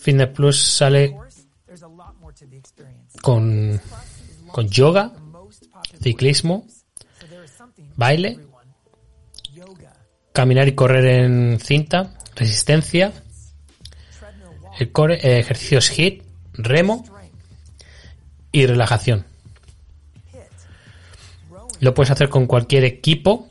[0.00, 1.16] Fitness Plus sale
[3.22, 3.80] con,
[4.70, 5.12] yoga,
[6.02, 6.66] ciclismo,
[7.96, 8.38] baile,
[10.32, 13.12] caminar y correr en cinta, resistencia,
[14.78, 16.22] el core, ejercicios HIIT,
[16.54, 17.04] remo
[18.52, 19.24] y relajación.
[21.80, 23.48] Lo puedes hacer con cualquier equipo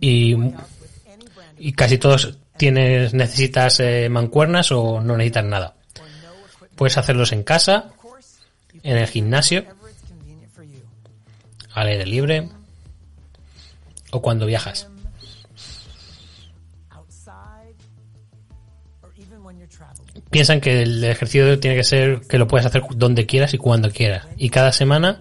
[0.00, 0.36] y,
[1.76, 5.74] casi todos tienes necesitas eh, mancuernas o no necesitas nada.
[6.76, 7.92] Puedes hacerlos en casa,
[8.82, 9.64] en el gimnasio,
[11.74, 12.48] al aire libre
[14.10, 14.88] o cuando viajas.
[20.30, 23.90] Piensan que el ejercicio tiene que ser que lo puedes hacer donde quieras y cuando
[23.90, 24.26] quieras.
[24.36, 25.20] Y cada semana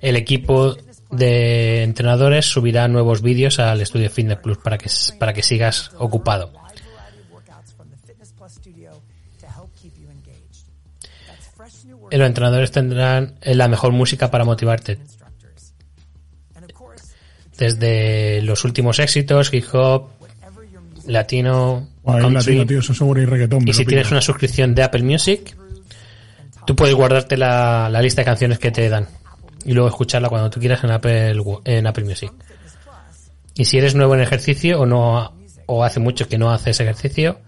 [0.00, 0.76] el equipo
[1.10, 6.52] de entrenadores subirá nuevos vídeos al estudio Fitness Plus para que, para que sigas ocupado.
[12.10, 14.98] Los entrenadores tendrán eh, la mejor música para motivarte.
[17.58, 20.08] Desde los últimos éxitos, hip hop,
[21.06, 22.34] latino, Guay, country.
[22.34, 23.64] latino, tío, eso seguro y reggaetón.
[23.64, 25.56] me Y si tienes una suscripción de Apple Music,
[26.66, 29.06] tú puedes guardarte la, la lista de canciones que te dan
[29.64, 32.32] y luego escucharla cuando tú quieras en Apple, en Apple Music.
[33.54, 35.32] Y si eres nuevo en ejercicio o no
[35.66, 37.40] o hace mucho que no haces ejercicio,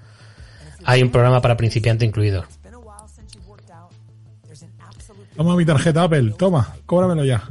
[0.85, 2.45] hay un programa para principiante incluido.
[5.37, 7.49] Toma mi tarjeta Apple, toma, cóbramelo ya.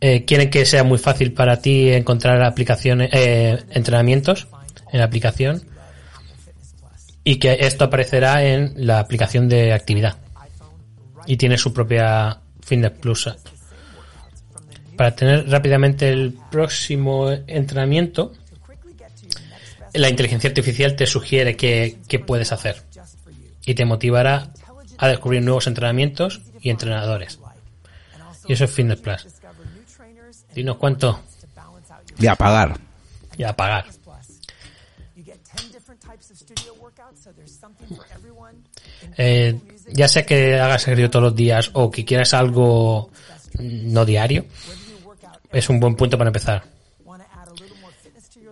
[0.00, 4.46] Eh, quieren que sea muy fácil para ti encontrar aplicaciones, eh, entrenamientos
[4.92, 5.62] en la aplicación
[7.24, 10.16] y que esto aparecerá en la aplicación de actividad
[11.26, 13.30] y tiene su propia Fitness Plus.
[14.96, 18.32] Para tener rápidamente el próximo entrenamiento,
[19.92, 22.82] la inteligencia artificial te sugiere qué, qué puedes hacer
[23.64, 24.52] y te motivará
[24.98, 27.38] a descubrir nuevos entrenamientos y entrenadores.
[28.46, 29.26] Y eso es Fitness Plus.
[30.54, 31.20] Dinos cuánto.
[32.18, 32.78] Y a pagar.
[33.36, 33.84] Y a pagar.
[39.18, 39.58] Eh,
[39.92, 43.10] ya sea que hagas ejercicio todos los días o que quieras algo
[43.58, 44.46] no diario,
[45.52, 46.64] es un buen punto para empezar.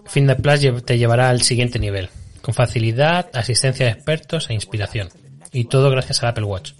[0.06, 2.08] Fitness Plus te llevará al siguiente nivel,
[2.40, 5.08] con facilidad, asistencia de expertos e inspiración.
[5.52, 6.72] Y todo gracias al Apple Watch.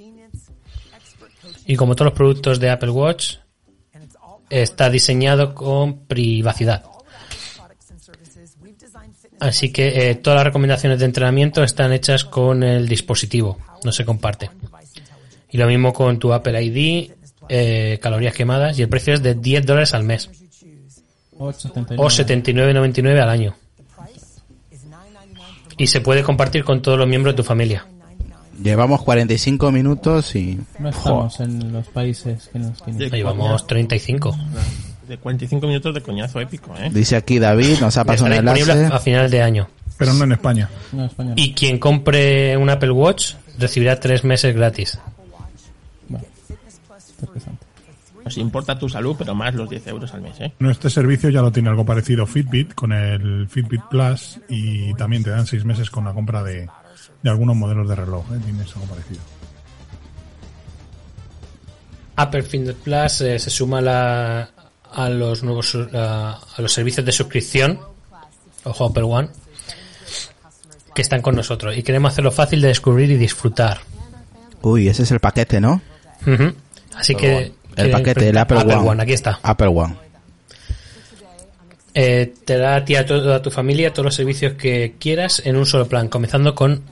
[1.66, 3.36] Y como todos los productos de Apple Watch,
[4.50, 6.84] está diseñado con privacidad.
[9.40, 14.04] Así que eh, todas las recomendaciones de entrenamiento están hechas con el dispositivo, no se
[14.04, 14.50] comparte.
[15.50, 17.10] Y lo mismo con tu Apple ID,
[17.48, 20.30] eh, calorías quemadas, y el precio es de 10 dólares al mes.
[21.36, 22.02] O 79.
[22.02, 23.54] O 79,99 al año.
[25.76, 27.86] Y se puede compartir con todos los miembros de tu familia.
[28.62, 30.60] Llevamos 45 minutos y...
[30.78, 32.84] No estamos en los países que nos.
[32.86, 34.36] Llevamos 35.
[35.08, 36.90] De 45 minutos de coñazo épico, ¿eh?
[36.92, 38.86] Dice aquí David, nos ha pasado un enlace.
[38.86, 39.68] a final de año.
[39.98, 40.68] Pero no en España.
[40.92, 41.34] No, español.
[41.36, 44.98] Y quien compre un Apple Watch recibirá tres meses gratis.
[48.24, 50.52] Nos importa tu salud, pero más los 10 euros al mes, ¿eh?
[50.58, 55.22] No, este servicio ya lo tiene algo parecido Fitbit con el Fitbit Plus y también
[55.22, 56.66] te dan seis meses con la compra de,
[57.22, 58.24] de algunos modelos de reloj.
[58.32, 58.38] ¿eh?
[58.42, 59.20] Tienes algo parecido.
[62.16, 64.50] Apple Fitness Plus eh, se suma a, la-
[64.94, 67.80] a los nuevos eh, a los servicios de suscripción,
[68.64, 69.28] ojo Apple One,
[70.94, 73.80] que están con nosotros y queremos hacerlo fácil de descubrir y disfrutar.
[74.62, 75.80] Uy, ese es el paquete, ¿no?
[76.96, 79.02] Así que El que- paquete, el Apple, One.
[79.02, 79.38] aquí está.
[79.42, 79.96] Apple One.
[81.96, 85.56] Eh, te da a ti a toda tu familia todos los servicios que quieras en
[85.56, 86.82] un solo plan, comenzando con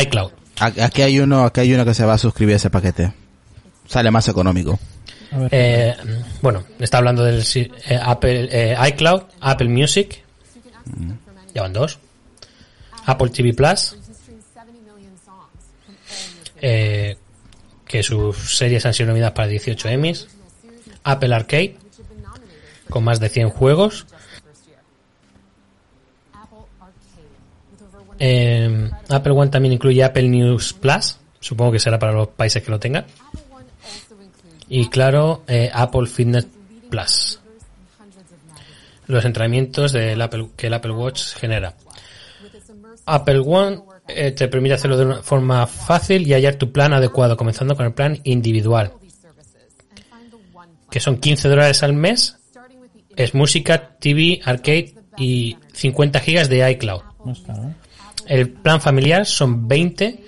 [0.00, 0.32] iCloud.
[0.58, 3.12] Aquí hay uno, aquí hay uno que se va a suscribir a ese paquete.
[3.86, 4.78] Sale más económico.
[5.50, 5.94] Eh,
[6.40, 10.22] bueno, está hablando del eh, Apple eh, iCloud, Apple Music,
[11.54, 11.98] ya van dos,
[13.06, 13.96] Apple TV Plus,
[16.60, 17.16] eh,
[17.86, 20.28] que sus series han sido nominadas para 18 Emmys,
[21.04, 21.76] Apple Arcade,
[22.90, 24.06] con más de 100 juegos,
[28.18, 32.70] eh, Apple One también incluye Apple News Plus, supongo que será para los países que
[32.70, 33.04] lo tengan.
[34.68, 36.46] Y claro, eh, Apple Fitness
[36.90, 37.40] Plus.
[39.06, 41.74] Los entrenamientos del Apple, que el Apple Watch genera.
[43.04, 47.36] Apple One eh, te permite hacerlo de una forma fácil y hallar tu plan adecuado,
[47.36, 48.92] comenzando con el plan individual.
[50.90, 52.38] Que son 15 dólares al mes.
[53.14, 57.02] Es música, TV, arcade y 50 gigas de iCloud.
[58.26, 60.22] El plan familiar son 20.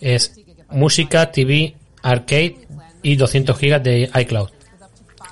[0.00, 0.40] Es
[0.70, 2.67] música, TV, arcade
[3.02, 4.50] y 200 gigas de iCloud.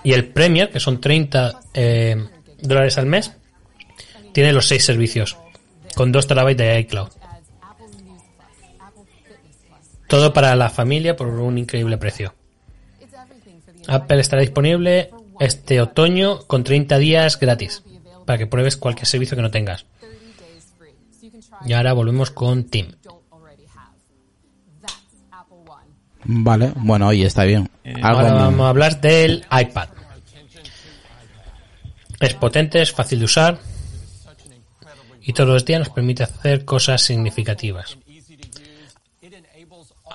[0.04, 2.16] Y el Premier, que son 30 eh,
[2.60, 3.32] dólares al mes,
[4.32, 5.36] tiene los 6 servicios
[5.94, 7.08] con 2 terabytes de iCloud.
[10.06, 12.34] Todo para la familia por un increíble precio.
[13.88, 15.10] Apple estará disponible
[15.40, 17.82] este otoño con 30 días gratis
[18.24, 19.86] para que pruebes cualquier servicio que no tengas.
[21.64, 22.92] Y ahora volvemos con Tim.
[26.28, 27.70] Vale, bueno, oye, está bien.
[28.02, 29.88] Algo Ahora vamos a hablar del iPad.
[32.20, 33.58] Es potente, es fácil de usar
[35.22, 37.98] y todos los días nos permite hacer cosas significativas.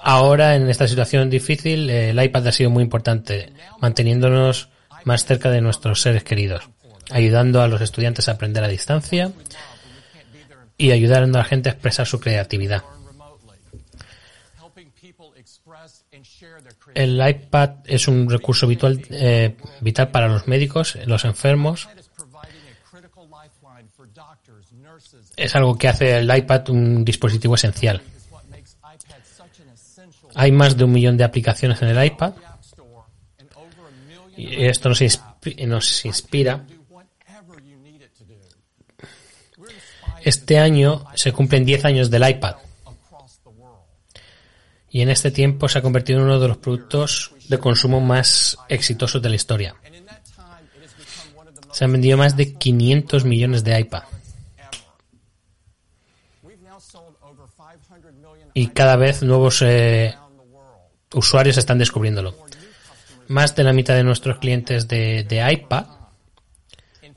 [0.03, 4.69] Ahora, en esta situación difícil, eh, el iPad ha sido muy importante, manteniéndonos
[5.03, 6.63] más cerca de nuestros seres queridos,
[7.11, 9.31] ayudando a los estudiantes a aprender a distancia
[10.77, 12.83] y ayudando a la gente a expresar su creatividad.
[16.93, 21.87] El iPad es un recurso vital, eh, vital para los médicos, los enfermos.
[25.37, 28.01] Es algo que hace el iPad un dispositivo esencial.
[30.35, 32.33] Hay más de un millón de aplicaciones en el iPad.
[34.37, 36.65] Y esto nos, inspi- nos inspira.
[40.23, 42.55] Este año se cumplen 10 años del iPad.
[44.91, 48.57] Y en este tiempo se ha convertido en uno de los productos de consumo más
[48.67, 49.75] exitosos de la historia.
[51.71, 54.03] Se han vendido más de 500 millones de iPad.
[58.53, 60.13] Y cada vez nuevos eh,
[61.13, 62.35] usuarios están descubriéndolo.
[63.29, 65.85] Más de la mitad de nuestros clientes de, de iPad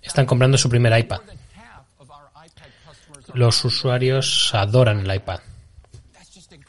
[0.00, 1.22] están comprando su primer iPad.
[3.32, 5.40] Los usuarios adoran el iPad.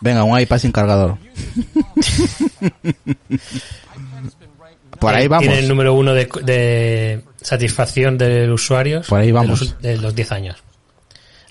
[0.06, 1.18] Venga, un iPad sin cargador.
[5.00, 5.48] Por ahí vamos.
[5.48, 9.82] Tiene el número uno de, de satisfacción del usuario Por ahí de vamos.
[9.82, 10.64] de los 10 años.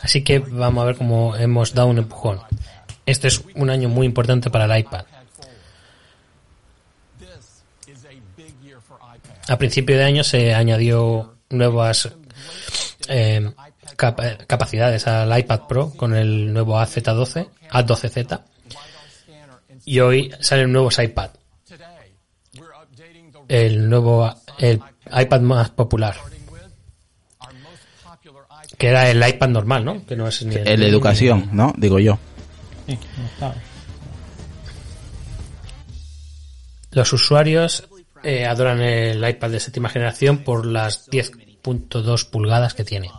[0.00, 2.38] Así que vamos a ver cómo hemos dado un empujón.
[3.04, 5.04] Este es un año muy importante para el iPad.
[9.48, 12.08] A principio de año se añadió nuevas
[13.08, 13.50] eh,
[13.96, 18.40] capa- capacidades al iPad Pro con el nuevo AZ12, A12Z.
[19.84, 21.30] Y hoy salen nuevos iPad.
[23.48, 24.80] El nuevo el
[25.14, 26.16] iPad más popular.
[28.78, 30.04] Que era el iPad normal, ¿no?
[30.06, 31.72] Que no es ni El de educación, ¿no?
[31.76, 32.18] Digo yo.
[32.86, 33.54] Sí, no estaba.
[36.90, 37.88] Los usuarios
[38.22, 43.10] eh, adoran el iPad de séptima generación por las 10.2 pulgadas que tiene.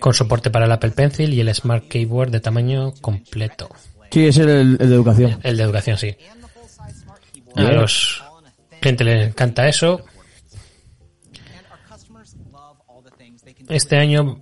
[0.00, 3.68] Con soporte para el Apple Pencil y el Smart Keyboard de tamaño completo.
[4.10, 5.40] Sí, es el, el de educación.
[5.42, 6.16] El de educación, sí.
[7.56, 8.22] A los
[8.80, 10.04] gente le encanta eso.
[13.68, 14.40] Este año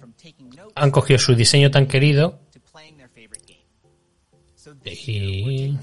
[0.75, 2.41] han cogido su diseño tan querido
[4.85, 5.77] y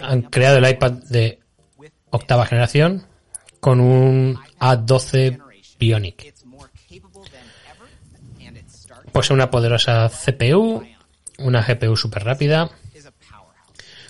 [0.00, 1.40] han creado el iPad de
[2.10, 3.06] octava generación
[3.60, 5.42] con un A12
[5.78, 6.34] Bionic.
[9.18, 10.80] Posee una poderosa CPU,
[11.38, 12.70] una GPU super rápida.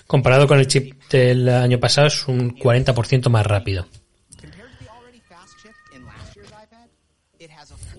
[0.05, 3.87] Comparado con el chip del año pasado es un 40% más rápido.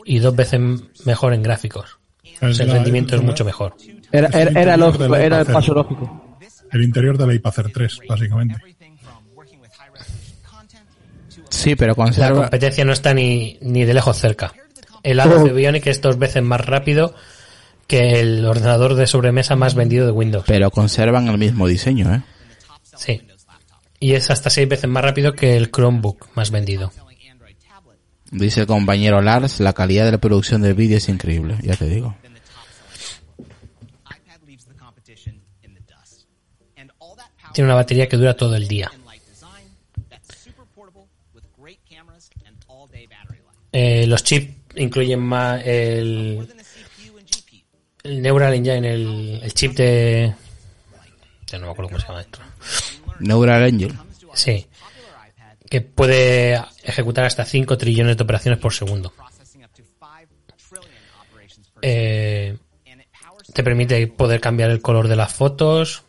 [0.04, 0.60] Y dos veces
[1.04, 1.98] mejor en gráficos.
[2.40, 3.74] O sea, el la- rendimiento es la- mucho mejor.
[4.12, 4.28] Era,
[4.74, 6.38] el lógico, era el paso lógico.
[6.70, 8.54] El interior del iPad Air 3, básicamente.
[11.48, 14.54] Sí, pero La conserva, competencia no está ni, ni de lejos cerca.
[15.02, 17.14] El A12 Bionic es dos veces más rápido
[17.86, 20.44] que el ordenador de sobremesa más vendido de Windows.
[20.46, 22.22] pero conservan el mismo diseño, ¿eh?
[22.96, 23.22] Sí.
[23.98, 26.92] Y es hasta seis veces más rápido que el Chromebook más vendido.
[28.30, 31.86] Dice el compañero Lars, la calidad de la producción del vídeo es increíble, ya te
[31.86, 32.14] digo.
[37.52, 38.90] Tiene una batería que dura todo el día.
[43.72, 46.48] Eh, los chips incluyen más el,
[48.02, 50.34] el Neural Engine, el, el chip de...
[51.46, 52.38] Ya no me acuerdo cómo se llama esto.
[53.20, 53.94] Neural Engine.
[54.34, 54.66] Sí.
[55.68, 59.12] Que puede ejecutar hasta 5 trillones de operaciones por segundo.
[61.82, 62.56] Eh,
[63.52, 66.04] te permite poder cambiar el color de las fotos,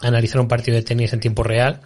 [0.00, 1.82] analizar un partido de tenis en tiempo real.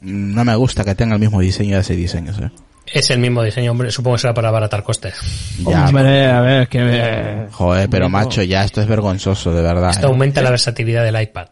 [0.00, 2.50] No me gusta que tenga el mismo diseño de hace diseños, ¿eh?
[2.86, 3.90] Es el mismo diseño, hombre.
[3.90, 5.14] Supongo que será para abaratar costes.
[5.58, 6.78] Ya, Hombre, a ver, que...
[6.82, 9.90] eh, joder, pero macho, ya esto es vergonzoso, de verdad.
[9.90, 10.10] Esto ¿eh?
[10.10, 11.48] aumenta la versatilidad del iPad.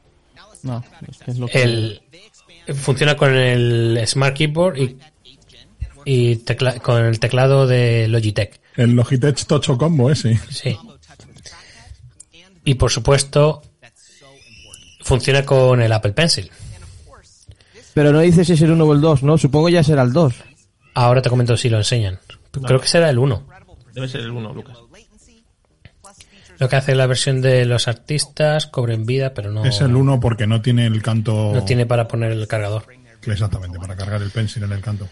[0.62, 1.62] No, es que es lo que...
[1.62, 2.02] El,
[2.74, 4.97] funciona con el Smart Keyboard y,
[6.06, 8.59] y tecla- con el teclado de Logitech.
[8.77, 10.40] El Logitech Tocho Combo ese.
[10.51, 10.77] Sí.
[12.64, 13.62] Y por supuesto,
[15.02, 16.51] funciona con el Apple Pencil.
[17.97, 19.39] Pero no dices si es el 1 o el 2, ¿no?
[19.39, 20.35] Supongo ya será el 2.
[20.93, 22.18] Ahora te comento si lo enseñan.
[22.51, 23.47] Creo que será el 1.
[23.94, 24.77] Debe ser el 1, Lucas.
[26.59, 30.20] Lo que hace la versión de los artistas, cobren vida, pero no, Es el 1
[30.20, 31.52] porque no tiene el canto.
[31.55, 32.85] no tiene para poner el cargador.
[33.24, 35.09] Exactamente, para cargar el pencil en el canto.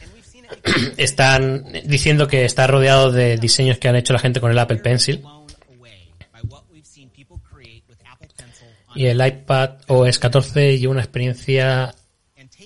[0.99, 4.81] Están diciendo que está rodeado de diseños que han hecho la gente con el Apple
[4.81, 5.25] Pencil.
[8.95, 11.95] Y el iPad OS 14 lleva una experiencia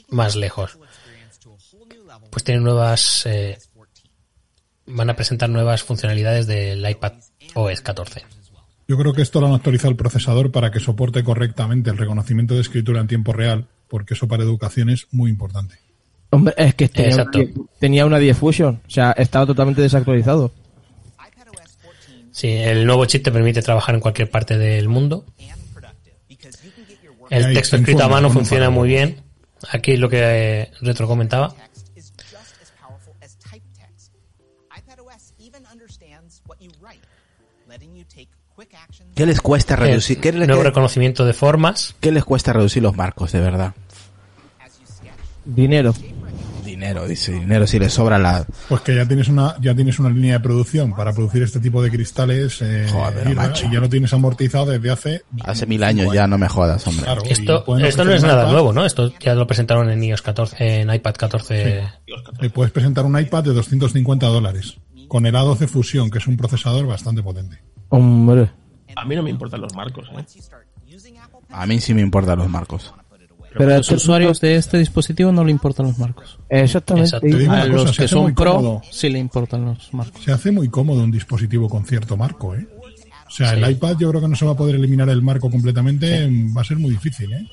[0.08, 0.78] más lejos.
[2.30, 3.26] Pues tienen nuevas.
[3.26, 3.58] eh,
[4.86, 7.12] van a presentar nuevas funcionalidades del iPad
[7.54, 8.22] OS 14.
[8.88, 12.54] Yo creo que esto lo han actualizado el procesador para que soporte correctamente el reconocimiento
[12.54, 15.78] de escritura en tiempo real, porque eso para educación es muy importante.
[16.30, 17.38] Hombre, es que tenía, una, Exacto.
[17.38, 18.80] 10 tenía una 10 Fusion.
[18.86, 20.52] O sea, estaba totalmente desactualizado.
[22.30, 25.24] Sí, el nuevo chip te permite trabajar en cualquier parte del mundo.
[27.30, 29.27] El texto escrito a mano funciona muy bien.
[29.72, 30.20] Aquí lo que
[30.62, 31.54] eh, Retro comentaba.
[39.14, 40.16] ¿Qué les cuesta reducir?
[40.18, 41.94] El ¿Qué, le- nuevo qué- reconocimiento de formas.
[42.00, 43.74] qué les cuesta reducir los marcos, de verdad?
[45.44, 45.94] Dinero.
[46.78, 48.46] Dinero, dice, dinero si les sobra la...
[48.68, 51.82] Pues que ya tienes una ya tienes una línea de producción para producir este tipo
[51.82, 53.66] de cristales eh, Joder, y, macho.
[53.66, 57.02] y ya lo tienes amortizado desde hace Hace mil años ya, no me jodas, hombre.
[57.02, 58.84] Claro, Esto, esto no es nada iPad, nuevo, ¿no?
[58.86, 61.82] Esto ya lo presentaron en iOS 14, en iPad 14.
[62.42, 64.78] y puedes presentar un iPad de 250 dólares
[65.08, 67.60] con el A12 Fusion, que es un procesador bastante potente.
[67.88, 68.52] Hombre.
[68.94, 70.24] A mí no me importan los marcos, ¿eh?
[71.50, 72.94] A mí sí me importan los marcos.
[73.58, 76.38] Pero a los usuarios de este dispositivo no le importan los marcos.
[76.48, 77.16] Exactamente.
[77.16, 78.82] A cosa, los que son pro cómodo.
[78.90, 80.22] sí le importan los marcos.
[80.24, 82.66] Se hace muy cómodo un dispositivo con cierto marco, ¿eh?
[83.26, 83.56] O sea, Sí.
[83.62, 86.26] el iPad yo creo que no se va a poder eliminar el marco completamente,
[86.56, 87.46] va a ser muy difícil, ¿eh?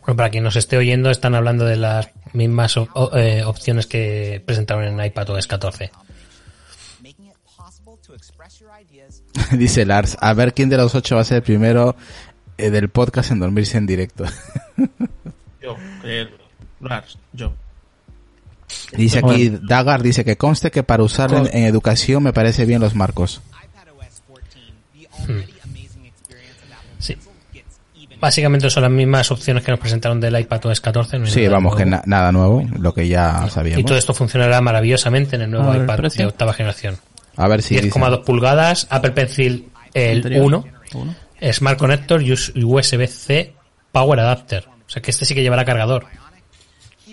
[0.00, 3.86] Bueno, para quien nos esté oyendo, están hablando de las mismas op- o- eh, opciones
[3.86, 5.90] que presentaron en iPad OS 14.
[9.52, 11.96] Dice Lars, a ver quién de los ocho va a ser el primero
[12.58, 14.24] del podcast en dormirse en directo.
[15.62, 16.30] Yo, creer.
[16.80, 17.52] Lars, yo.
[18.96, 22.80] dice aquí, Dagar dice que conste que para usarlo en, en educación me parece bien
[22.80, 23.42] los marcos.
[25.26, 25.40] Hmm.
[27.00, 27.16] Sí.
[28.20, 31.18] Básicamente son las mismas opciones que nos presentaron del iPad OS 14.
[31.18, 32.02] no Sí, vamos, que nuevo.
[32.06, 33.80] na- nada nuevo, lo que ya sabíamos.
[33.80, 36.22] Y todo esto funcionará maravillosamente en el nuevo ver, iPad precio.
[36.24, 36.96] de octava generación.
[37.36, 37.90] A ver si dice.
[37.90, 40.44] 10,2 pulgadas, Apple Pencil el Anterior.
[40.44, 40.64] 1,
[40.94, 41.14] Uno.
[41.52, 43.52] Smart Connector y us- USB-C
[43.92, 44.64] Power Adapter.
[44.86, 46.06] O sea que este sí que llevará cargador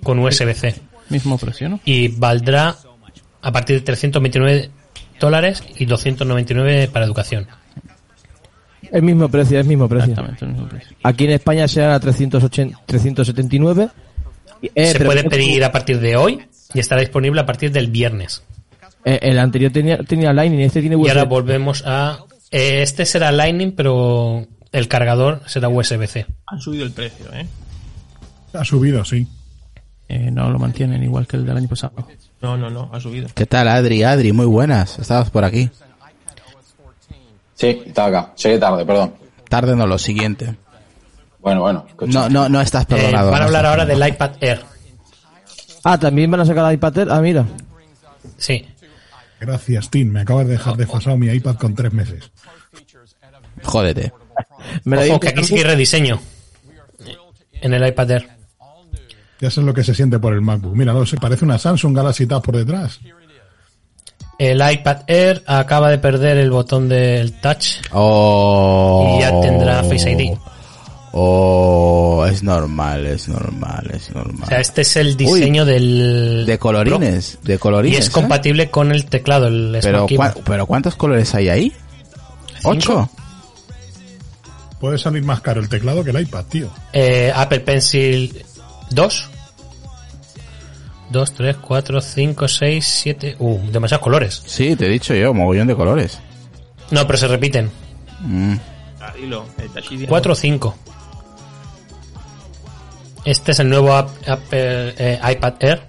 [0.04, 0.76] con USB-C.
[1.10, 1.80] Mismo precio, ¿no?
[1.86, 2.76] Y valdrá
[3.42, 4.70] a partir de 329
[5.20, 7.48] dólares y 299 para educación.
[8.92, 10.12] El mismo precio, el mismo precio.
[10.12, 10.96] Exactamente, el mismo precio.
[11.04, 13.90] Aquí en España serán a 380, 379.
[14.62, 16.40] Y, eh, Se puede pedir a partir de hoy
[16.74, 18.44] y estará disponible a partir del viernes.
[19.04, 21.10] Eh, el anterior tenía, tenía Lightning, este tiene Y USB.
[21.10, 22.20] ahora volvemos a...
[22.52, 26.26] eh, este será Lightning, pero el cargador será USB-C.
[26.48, 27.48] Han subido el precio, ¿eh?
[28.54, 29.28] Ha subido, sí.
[30.08, 32.08] Eh, no lo mantienen igual que el del año pasado.
[32.42, 33.28] No, no, no, ha subido.
[33.34, 34.04] ¿Qué tal, Adri?
[34.04, 35.00] Adri, muy buenas.
[35.00, 35.70] Estabas por aquí.
[37.56, 38.34] Sí, estaba acá.
[38.36, 39.14] Llegué tarde, perdón.
[39.50, 40.56] Tarde no, lo siguiente.
[41.40, 41.86] Bueno, bueno.
[42.08, 43.32] No, no, no estás Eh, perdonado.
[43.32, 44.06] van a hablar ahora perdonado.
[44.06, 44.62] del iPad Air.
[45.84, 47.08] Ah, también van a sacar el iPad Air.
[47.12, 47.46] Ah, mira.
[48.38, 48.66] Sí.
[49.46, 50.12] Gracias, Tim.
[50.12, 52.32] Me acabas de dejar desfasado mi iPad con tres meses.
[53.64, 54.12] Jódete.
[54.84, 56.20] Me lo Ojo, digo que aquí hay rediseño.
[57.62, 58.30] En el iPad Air.
[59.40, 60.76] Ya sé lo que se siente por el MacBook.
[60.76, 63.00] Mira, no, se parece una Samsung Galaxy Tab por detrás.
[64.38, 69.16] El iPad Air acaba de perder el botón del touch Oh.
[69.18, 70.38] y ya tendrá Face ID.
[71.18, 74.44] Oh, es normal, es normal, es normal.
[74.44, 76.44] O sea, este es el diseño del...
[76.46, 78.00] De colorines, de Y colorines.
[78.00, 78.12] es ¿eh?
[78.12, 80.08] compatible con el teclado, el Pero,
[80.44, 81.74] pero ¿cuántos colores hay ahí?
[82.64, 83.10] ¿Ocho?
[84.82, 86.70] Puede salir más caro el teclado que el iPad, tío.
[86.92, 88.44] Eh, Apple Pencil
[88.90, 89.30] 2.
[91.12, 93.36] 2, 3, 4, 5, 6, 7...
[93.40, 94.44] Uh, demasiados colores.
[94.46, 96.20] Sí, te he dicho yo, mogollón de colores.
[96.92, 97.72] No, pero se repiten.
[98.20, 98.56] Mm.
[99.00, 100.10] Ah, dilo, el Touch ID.
[100.10, 100.76] 4 o 5.
[103.26, 105.82] Este es el nuevo app- Apple, eh, iPad Air.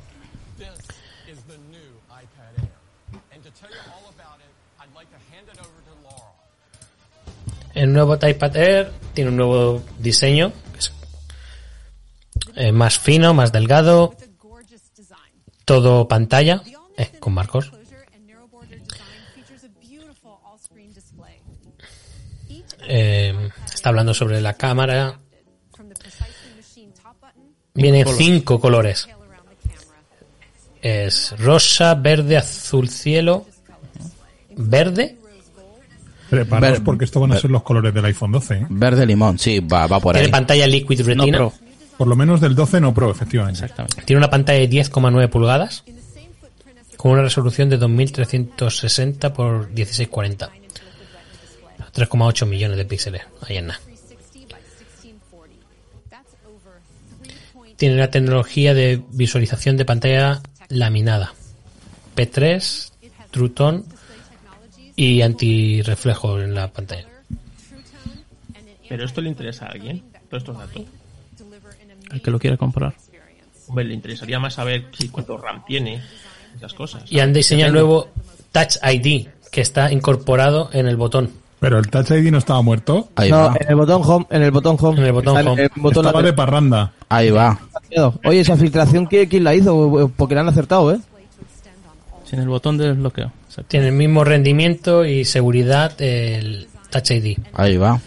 [7.74, 10.52] El nuevo iPad Air tiene un nuevo diseño.
[10.78, 10.92] es,
[12.54, 14.14] eh, más fino, más delgado.
[15.64, 16.62] Todo pantalla.
[16.98, 17.70] eh, con marcos.
[22.88, 25.18] Eh, está hablando sobre la cámara.
[27.76, 28.26] Vienen colores.
[28.26, 29.08] cinco colores.
[30.82, 33.46] Es rosa, verde, azul cielo,
[34.56, 35.16] verde.
[36.30, 38.54] Preparaos porque esto van a ser los colores del iPhone 12.
[38.54, 38.66] ¿eh?
[38.68, 40.32] Verde limón, sí, va, va por Tiene ahí.
[40.32, 41.38] pantalla Liquid Retina.
[41.38, 41.52] Pro.
[41.96, 43.60] Por lo menos del 12 no Pro, efectivamente.
[43.62, 44.02] Exactamente.
[44.02, 45.84] Tiene una pantalla de 10,9 pulgadas
[46.96, 50.50] con una resolución de 2360 por 1640.
[51.94, 53.22] 3,8 millones de píxeles.
[53.48, 53.80] Ahí en nada.
[57.76, 61.34] Tiene la tecnología de visualización de pantalla laminada.
[62.16, 62.92] P3,
[63.30, 63.82] True Tone
[64.96, 67.06] y antirreflejo en la pantalla.
[68.88, 70.82] Pero esto le interesa a alguien, todos estos datos.
[72.12, 72.94] El que lo quiera comprar.
[73.68, 76.02] Hombre, le interesaría más saber si cuánto RAM tiene,
[76.56, 77.02] esas cosas.
[77.10, 78.10] Y han diseñado el nuevo
[78.52, 81.32] Touch ID que está incorporado en el botón.
[81.58, 83.08] Pero el Touch ID no estaba muerto.
[83.16, 83.56] Ahí No, va.
[83.58, 84.98] en el botón home, en el botón home.
[85.00, 85.62] En el botón Está home.
[85.62, 86.92] el botón Estaba de parranda.
[87.08, 87.58] Ahí va.
[88.24, 90.10] Oye, esa filtración, ¿quién, quién la hizo?
[90.16, 90.98] Porque la han acertado, ¿eh?
[92.24, 93.32] Sin el botón de desbloqueo.
[93.46, 93.68] Exacto.
[93.68, 97.38] Tiene el mismo rendimiento y seguridad el Touch ID.
[97.54, 98.00] Ahí va.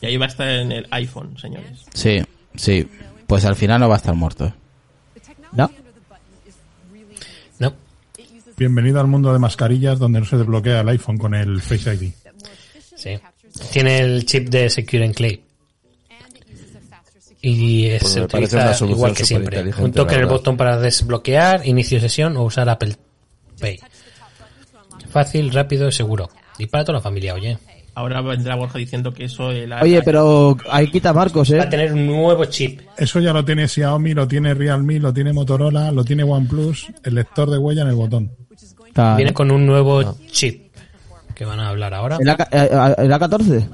[0.00, 1.84] Y ahí va a estar en el iPhone, señores.
[1.94, 2.22] Sí,
[2.56, 2.88] sí.
[3.28, 4.46] Pues al final no va a estar muerto.
[4.46, 4.52] ¿eh?
[5.52, 5.70] ¿No?
[7.60, 7.72] No.
[8.56, 12.12] Bienvenido al mundo de mascarillas donde no se desbloquea el iPhone con el Face ID.
[13.02, 13.18] Sí.
[13.72, 15.40] Tiene el chip de Secure Enclave.
[17.40, 19.64] Y es- Pues se utiliza igual que siempre.
[19.78, 22.94] Un toque en el botón para desbloquear, inicio de sesión o usar Apple
[23.60, 23.80] Pay.
[25.10, 26.30] Fácil, rápido y seguro.
[26.58, 27.58] Y para toda la familia, oye.
[27.94, 29.50] Ahora vendrá Borja diciendo que eso...
[29.50, 31.66] el- Oye, pero ahí quita Marcos, Va a ¿eh?
[31.66, 32.80] tener un nuevo chip.
[32.96, 37.16] Eso ya lo tiene Xiaomi, lo tiene Realme, lo tiene Motorola, lo tiene OnePlus, el
[37.16, 38.32] lector de huella en el botón.
[39.16, 40.71] Viene con un nuevo chip
[41.34, 42.18] que van a hablar ahora.
[42.20, 42.68] ¿El, AK, eh,
[42.98, 43.68] el A14?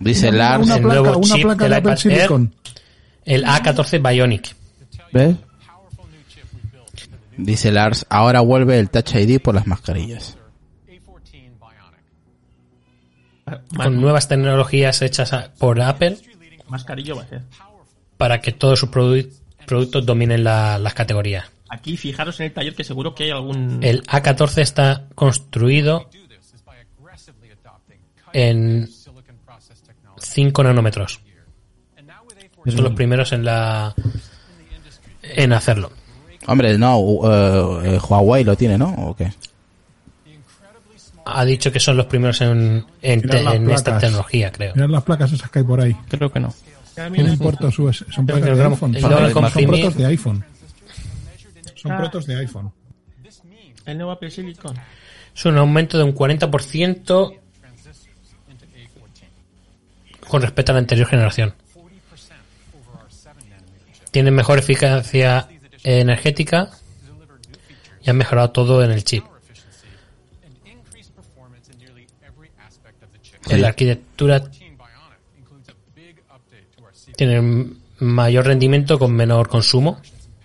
[0.00, 2.18] Dice Una- Lars, una el placa- nuevo una chip placa del de Apple iPad Air,
[2.18, 2.54] Silicon.
[3.24, 4.56] el A14 Bionic.
[5.12, 5.36] ¿Ves?
[7.36, 10.36] dice Lars, ahora vuelve el Touch ID por las mascarillas.
[13.76, 16.16] Con nuevas tecnologías hechas por Apple
[16.68, 17.42] Mascarillo va a ser.
[18.16, 19.28] para que todos sus produ-
[19.66, 21.44] productos dominen la- las categorías.
[21.72, 23.78] Aquí fijaros en el taller que seguro que hay algún...
[23.82, 26.06] El A14 está construido
[28.34, 28.90] en
[30.18, 31.22] 5 nanómetros.
[32.66, 33.94] Son los primeros en la
[35.22, 35.90] en hacerlo.
[36.46, 38.90] Hombre, no, uh, eh, Huawei lo tiene, ¿no?
[38.90, 39.32] ¿O qué?
[41.24, 44.74] Ha dicho que son los primeros en, en, te- esta tecnología, creo.
[44.74, 45.96] Mirad las placas esas que hay por ahí.
[46.10, 46.52] Creo que no.
[46.94, 50.44] ¿Qué me importa su Son Son, son protos de iPhone.
[51.82, 51.98] Son Ah.
[51.98, 52.72] protos de iPhone.
[53.84, 54.76] El nuevo Apple Silicon.
[55.34, 57.34] Es un aumento de un 40%
[60.28, 61.54] con respecto a la anterior generación.
[64.12, 65.48] Tienen mejor eficacia
[65.82, 66.70] energética
[68.02, 69.24] y han mejorado todo en el chip.
[73.48, 74.42] En la arquitectura
[77.16, 80.00] tienen mayor rendimiento con menor consumo.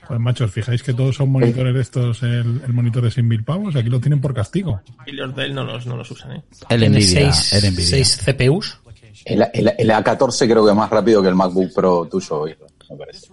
[0.07, 3.89] Pues machos, fijáis que todos son monitores estos, el, el monitor de 100.000 pavos, aquí
[3.89, 4.81] lo tienen por castigo.
[5.05, 6.43] Y los de él no los, no los usan, ¿eh?
[6.69, 7.85] El Nvidia, seis- el Nvidia.
[7.89, 8.79] seis CPUs.
[9.25, 12.65] El, el- el A14 creo que es más rápido que el MacBook Pro tuyo, Isra,
[12.89, 13.27] me parece.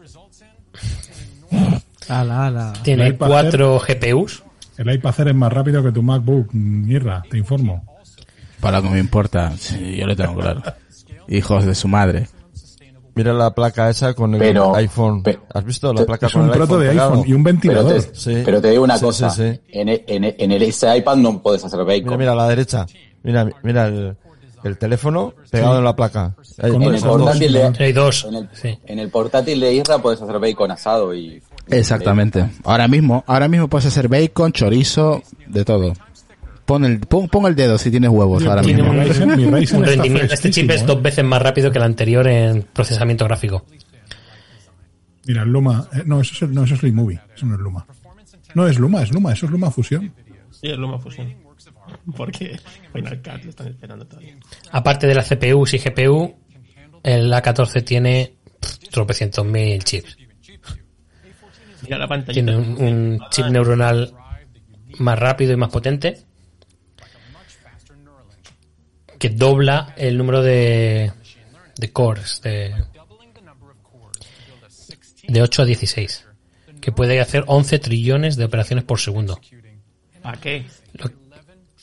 [2.08, 2.72] Ala, ala.
[2.82, 4.42] Tiene El iPad cuatro GPUs.
[4.76, 7.84] El iPad Air es más rápido que tu MacBook, Mirra, te informo.
[8.60, 10.62] Para lo que me importa, sí, yo lo tengo claro.
[11.28, 12.26] Hijos de su madre.
[13.16, 15.22] Mira la placa esa con el Pero- iPhone.
[15.52, 17.10] ¿Has visto la placa Es con un el proto de pegado?
[17.12, 18.02] iPhone y un Pero ventilador.
[18.02, 18.42] te, Sí.
[18.44, 19.60] pero te digo una Sí, cosa, sí, sí.
[19.68, 22.04] En, el- en, el- en el, ese iPad no puedes hacer bacon.
[22.04, 22.86] Mira, mira a la derecha.
[23.22, 24.16] Mira, mira el,
[24.64, 26.34] el teléfono pegado en la placa.
[26.58, 27.20] En un el son dos.
[27.22, 28.24] portátil de, Hay dos.
[28.28, 28.78] en el, Sí.
[28.86, 31.40] en el portátil de Isra puedes hacer bacon asado y...
[31.68, 32.50] Exactamente.
[32.64, 35.92] Ahora mismo, ahora mismo puedes hacer bacon, chorizo, de todo.
[36.64, 38.94] Pon el, pon, pon el dedo si tienes huevos ahora Tiene mismo.
[38.94, 39.36] Mi Ryzen-
[39.80, 40.32] mi rendimiento.
[40.34, 43.66] Este chip es fresquísimo, dos veces más rápido que el anterior en procesamiento gráfico.
[45.26, 45.88] Mira, el Luma.
[45.92, 47.20] eh, no, eso es, no, eso es iMovie.
[47.34, 47.86] Eso no es Luma.
[48.54, 49.32] No es Luma, es Luma.
[49.32, 50.12] Eso es Luma Fusión.
[50.50, 51.34] Sí, es Luma Fusion.
[52.16, 52.58] Porque
[52.92, 54.36] Final Cut lo están esperando todavía.
[54.70, 56.34] Aparte de las CPUs y GPU,
[57.02, 60.16] el A14 tiene pff, tropecientos mil chips.
[61.82, 62.32] Mira la pantalla.
[62.32, 64.14] Tiene un, un chip neuronal
[64.98, 66.22] más rápido y más potente
[69.24, 71.10] que dobla el número de,
[71.76, 72.74] de cores de,
[75.26, 76.26] de 8 a 16
[76.78, 79.40] que puede hacer 11 trillones de operaciones por segundo
[80.20, 80.66] ¿Para qué?
[80.92, 81.10] lo,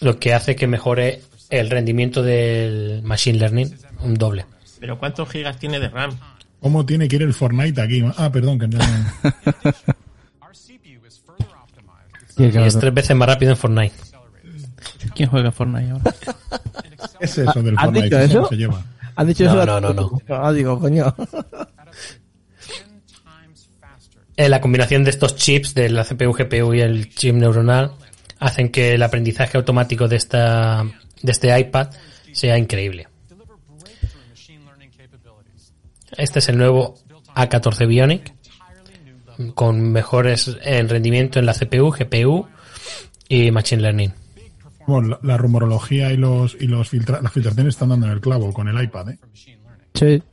[0.02, 4.46] lo que hace que mejore el rendimiento del machine learning un doble
[4.80, 6.16] ¿Pero cuántos gigas tiene de RAM?
[6.60, 8.04] ¿Cómo tiene que ir el Fortnite aquí?
[8.18, 8.78] Ah, perdón, que no.
[12.38, 13.96] Y es tres veces más rápido en Fortnite
[15.16, 16.14] ¿Quién juega Fortnite ahora?
[17.22, 18.48] ¿Qué es eso del ¿Has dicho ¿Cómo eso?
[18.48, 18.84] se lleva?
[19.16, 19.66] ¿Han dicho No, eso?
[19.66, 20.22] no, no, no.
[20.30, 21.16] Ah, digo, coño.
[24.38, 27.92] Eh, la combinación de estos chips, de la CPU, GPU y el chip neuronal,
[28.40, 30.84] hacen que el aprendizaje automático de esta
[31.22, 31.90] de este iPad
[32.32, 33.08] sea increíble.
[36.18, 36.96] Este es el nuevo
[37.36, 38.34] A14 Bionic
[39.56, 42.48] con mejores en rendimiento en la CPU, GPU
[43.30, 44.14] y Machine Learning.
[44.88, 48.22] Bueno, la, la rumorología y los y los filtra- las filtraciones están dando en el
[48.22, 49.20] clavo con el iPad, ¿eh?
[49.94, 50.24] Sí.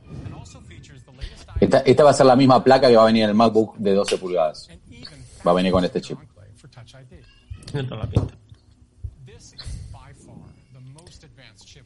[1.59, 3.75] Esta, esta va a ser la misma placa que va a venir en el MacBook
[3.77, 4.69] de 12 pulgadas.
[5.45, 6.17] Va a venir con este chip.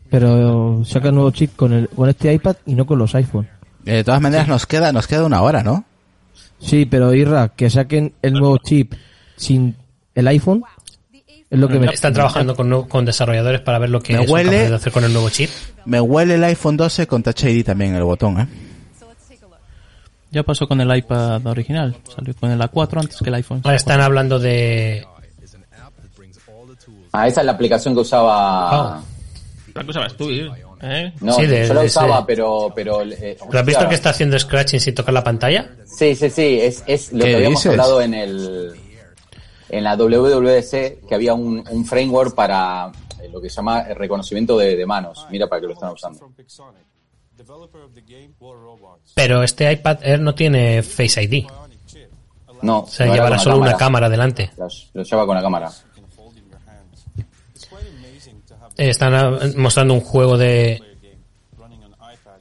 [0.10, 3.48] Pero saca nuevo chip con, el, con este iPad y no con los iPhone.
[3.86, 5.86] Eh, De todas maneras, nos queda, nos queda una hora, ¿no?
[6.60, 8.94] Sí, pero Irra, que saquen el nuevo chip
[9.36, 9.76] sin
[10.16, 10.64] el iPhone
[11.54, 11.88] es lo que me...
[11.88, 15.14] Están trabajando con, desarrolladores para ver lo que Me son huele- de hacer con el
[15.14, 15.50] nuevo chip.
[15.86, 18.48] Me huele el iPhone 12 con Touch ID también en el botón, ¿eh?
[20.32, 21.96] Ya pasó con el iPad original.
[22.16, 23.62] Salió con el A4 antes que el iPhone.
[23.64, 25.06] Ahora están hablando de
[27.12, 28.96] Ah, esa es la aplicación que usaba...
[28.96, 29.04] Ah.
[29.76, 31.14] La cosa vas tú, ¿eh?
[31.22, 32.72] No, Sí, de- yo la usaba, pero...
[32.76, 35.70] pero eh, ¿Pero has visto que está haciendo scratching sin tocar la pantalla?
[35.86, 37.72] Sí, sí, sí, es, es lo ¿Qué que habíamos dices?
[37.72, 38.74] hablado en el
[39.78, 42.92] en la WWDC que había un, un framework para
[43.22, 45.26] eh, lo que se llama reconocimiento de, de manos.
[45.32, 46.32] Mira para que lo están usando.
[49.16, 51.46] Pero este iPad Air no tiene Face ID.
[52.62, 54.52] No, O sea, no llevará solo la una cámara delante.
[54.58, 55.72] Lo, lo lleva con la cámara.
[58.78, 60.82] Eh, Están ah, mostrando un juego de...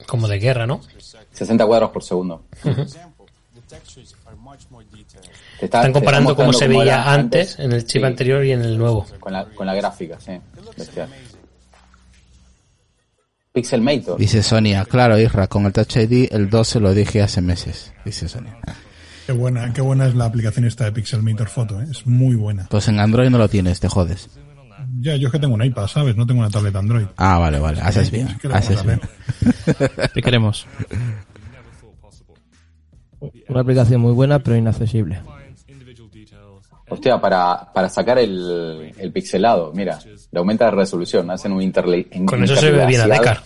[0.07, 0.81] como de guerra, ¿no?
[1.31, 2.45] 60 cuadros por segundo.
[2.63, 2.85] Ujú.
[5.63, 8.51] Te está- Están comparando está cómo se veía antes en el chip Sí, anterior y
[8.51, 9.05] en el nuevo.
[9.21, 10.33] Con la, con la gráfica, sí.
[10.77, 11.07] Bestial.
[13.53, 14.17] Pixelmator.
[14.19, 17.93] Dice Sonia, claro, Isra, con el Touch ID el 2 se lo dije hace meses.
[18.03, 18.57] Dice Sonia.
[19.25, 21.85] Qué buena, qué buena es la aplicación esta de Pixelmator Photo, ¿eh?
[21.89, 22.67] es muy buena.
[22.69, 24.29] Pues en Android no lo tienes, te jodes.
[24.99, 26.17] Ya, yo es que tengo un iPad, ¿sabes?
[26.17, 27.05] No tengo una tableta Android.
[27.15, 28.99] Ah, vale, vale, haces bien, Es que haces a bien.
[30.13, 30.67] Te queremos.
[33.47, 35.21] Una aplicación muy buena, pero inaccesible.
[36.93, 39.99] Hostia, para, para sacar el, el pixelado, mira,
[40.31, 43.07] le aumenta la resolución, hacen un interle Con eso se ve bien a.
[43.07, 43.41] Decar.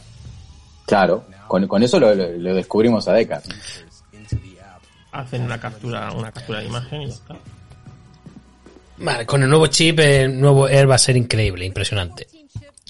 [0.85, 3.41] Claro, con, con eso lo, lo- lo descubrimos a Decar.
[5.11, 7.35] Hacen una captura, una captura de imagen y ya está.
[8.99, 12.27] Vale, con el nuevo chip, el nuevo Air va a ser increíble, impresionante.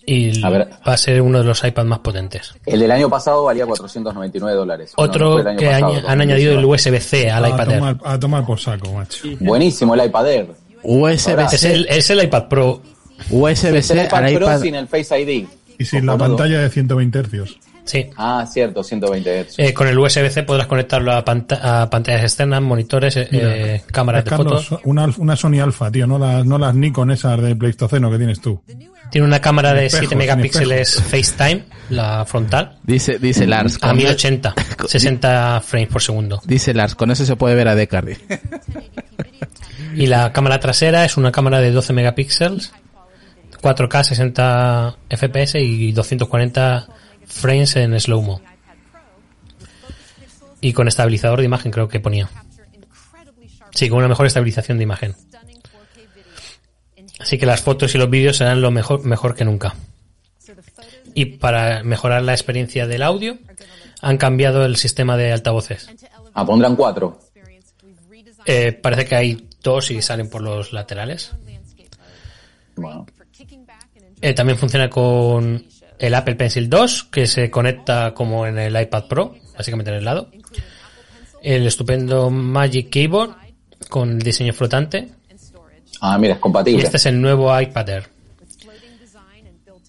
[0.10, 0.70] Y A ver.
[0.88, 2.54] va a ser uno de los iPads más potentes.
[2.66, 4.94] El del año pasado valía 499 dólares.
[4.98, 6.98] No Otro que pasado, añ- han añadido el 2019.
[6.98, 7.78] USB-C al a, iPad Air.
[7.80, 9.28] tomar, a tomar por saco, macho.
[9.42, 10.48] Buenísimo el iPad Air.
[10.82, 11.56] USB-C.
[11.56, 12.82] Es el, es el iPad Pro.
[13.30, 14.62] USB-C iPad Pro iPad.
[14.62, 15.46] sin el Face ID.
[15.78, 17.60] Y sin la pantalla de 120 hercios.
[17.88, 18.06] Sí.
[18.18, 19.60] Ah, cierto, 120 Hz.
[19.60, 23.84] Eh, con el USB-C podrás conectarlo a, panta- a pantallas externas, monitores, eh, Mira, eh,
[23.92, 24.82] cámaras de Carlos, fotos.
[24.86, 28.40] una, una Sony Alpha, tío, no las, no las Nikon esas de Pleistoceno que tienes
[28.42, 28.62] tú.
[29.10, 33.78] Tiene una cámara de Sin 7 espejos, sin megapíxeles FaceTime, la frontal, Dice, dice Lars.
[33.82, 34.54] a con- 1080,
[34.86, 36.42] 60 frames por segundo.
[36.46, 38.06] Dice Lars, con eso se puede ver a Decar.
[39.96, 42.72] Y la cámara trasera es una cámara de 12 megapíxeles,
[43.62, 46.88] 4K 60 FPS y 240
[47.28, 48.42] frames en slow-mo.
[50.60, 52.30] Y con estabilizador de imagen creo que ponía.
[53.72, 55.16] Sí, con una mejor estabilización de imagen.
[57.20, 59.76] Así que las fotos y los vídeos serán lo mejor, mejor que nunca.
[61.14, 63.38] Y para mejorar la experiencia del audio,
[64.02, 65.90] han cambiado el sistema de altavoces.
[66.34, 67.20] Ah, pondrán cuatro.
[68.46, 71.32] Eh, parece que hay dos y salen por los laterales.
[72.76, 73.06] Bueno,
[74.22, 75.64] Eh, también funciona con
[76.00, 80.06] el Apple Pencil 2, que se conecta como en el iPad Pro, básicamente en el
[80.06, 80.30] lado.
[81.42, 83.36] El estupendo Magic Keyboard
[83.90, 85.10] con el diseño flotante.
[86.02, 86.84] ah, mira, es Y compatible.
[86.84, 88.10] este es el nuevo iPad Air.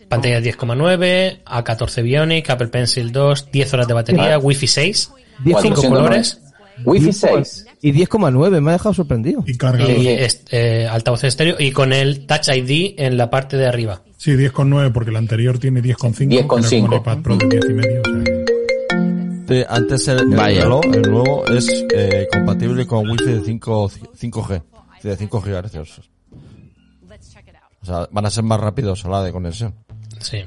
[0.08, 4.38] Pantalla 10,9, A14 Bionic, Apple Pencil 2, 10 horas de batería, Ah.
[4.38, 5.10] Wi-Fi 6,
[5.44, 6.40] 10 5 colores
[6.84, 7.66] Wi-Fi 6.
[7.80, 9.44] Y 10,9, me ha dejado sorprendido.
[9.46, 9.88] Y carga.
[9.88, 10.08] y
[10.50, 14.02] eh, altavoces estéreo y con el Touch ID en la parte de arriba.
[14.16, 16.28] Sí, 10,9 porque el anterior tiene 10,5.
[16.28, 16.46] 10,5.
[16.46, 18.00] con el iPad Pro de 10 y medio.
[18.00, 18.48] o sea,
[19.48, 20.62] Sí, antes el, el Vaya.
[20.64, 23.90] reloj, el nuevo, es eh, compatible con Wi-Fi de 5,
[24.20, 24.62] 5G,
[25.02, 26.00] de 5 GHz.
[27.80, 29.74] O sea, van a ser más rápidos a la de conexión.
[30.20, 30.38] Sí.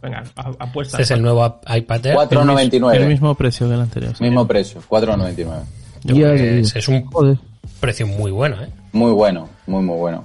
[0.00, 0.96] Venga, apuesta.
[0.98, 2.16] Este es el nuevo iPad Air.
[2.16, 2.94] 4,99.
[2.94, 4.14] El mismo precio que el anterior.
[4.20, 5.62] Mismo precio, 4,99.
[6.04, 7.36] Yo creo que es, es un Joder.
[7.80, 8.68] precio muy bueno, ¿eh?
[8.92, 10.24] Muy bueno, muy, muy bueno.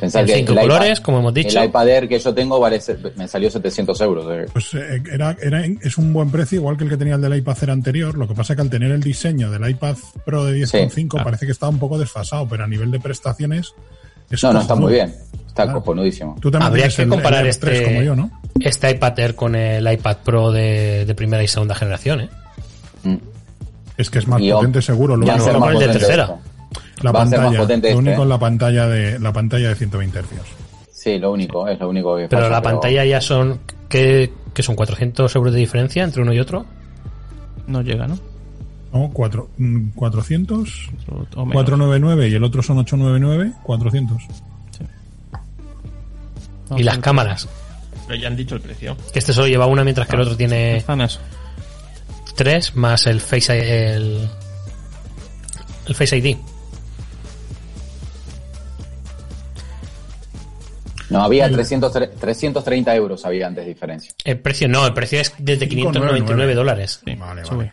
[0.00, 1.58] Pensar En que cinco el iPad- colores, como hemos dicho.
[1.58, 2.80] El iPad Air que yo tengo vale,
[3.16, 4.26] me salió 700 euros.
[4.30, 4.46] eh.
[4.52, 7.36] Pues eh, era, era, es un buen precio, igual que el que tenía el del
[7.36, 8.16] iPad Air anterior.
[8.18, 11.24] Lo que pasa que al tener el diseño del iPad Pro de 10,5 Sí.
[11.24, 13.72] parece que estaba un poco desfasado, pero a nivel de prestaciones.
[14.30, 15.14] Es No, no, está muy bien.
[15.46, 15.80] Está Claro.
[15.80, 16.36] cojonudísimo.
[16.40, 18.30] Tú también Habría que el- comparar el este, 3 como yo, ¿no?
[18.60, 22.28] este iPad Air con el iPad Pro de, de primera y segunda generación, ¿eh?
[23.04, 23.16] Mm.
[23.96, 25.16] Es que es más Y potente seguro.
[25.16, 26.36] Lo único, más el de potente tercera.
[27.02, 29.32] la va a ser más pantalla, potente lo este, único es la pantalla de la
[29.32, 30.46] pantalla de 120 hercios.
[30.90, 33.60] Sí, lo único, es lo único que Pero pasa, la pantalla ya son...
[33.88, 34.74] ¿qué, qué son?
[34.76, 36.64] ¿400 euros de diferencia entre uno y otro?
[37.66, 38.18] No llega, ¿no?
[38.92, 39.10] ¿No?
[39.12, 41.52] Cuatro, mm, 400, O- o menos.
[41.52, 44.22] 499 y el otro son 899, 400.
[46.68, 47.48] Vamos y las cámaras.
[48.06, 48.96] Pero ya han dicho el precio.
[49.12, 51.20] Que este solo lleva una mientras que el otro tiene Están eso.
[52.36, 54.28] Tres más el Face I- el,
[55.86, 56.36] el Face ID.
[61.10, 64.12] No, había 300, 330 euros había antes de diferencia.
[64.24, 67.00] El precio no, el precio es desde 599 dólares.
[67.18, 67.56] Vale, Sube.
[67.56, 67.72] vale.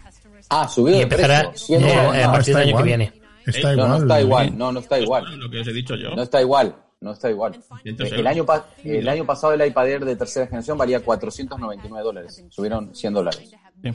[0.49, 1.79] Ah, subido Y empezará precio.
[1.79, 2.83] 100 eh, a No, partir está del año igual.
[2.83, 3.13] que viene.
[3.47, 3.89] Está no, igual.
[3.89, 4.23] no está ¿eh?
[4.23, 5.39] igual, no, no está igual.
[5.39, 6.09] Lo que os he dicho yo.
[6.13, 7.53] No está igual, no está igual.
[7.83, 12.03] 500 El año, pa- el año pasado el iPad Air de tercera generación valía 499
[12.03, 12.43] dólares.
[12.49, 13.49] Subieron 100 dólares.
[13.81, 13.89] Sí.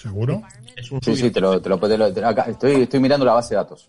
[0.00, 0.42] ¿Seguro?
[0.76, 3.24] Es un Sí, sí, te lo, te lo, te lo- te- acá, estoy, estoy mirando
[3.26, 3.88] la base de datos.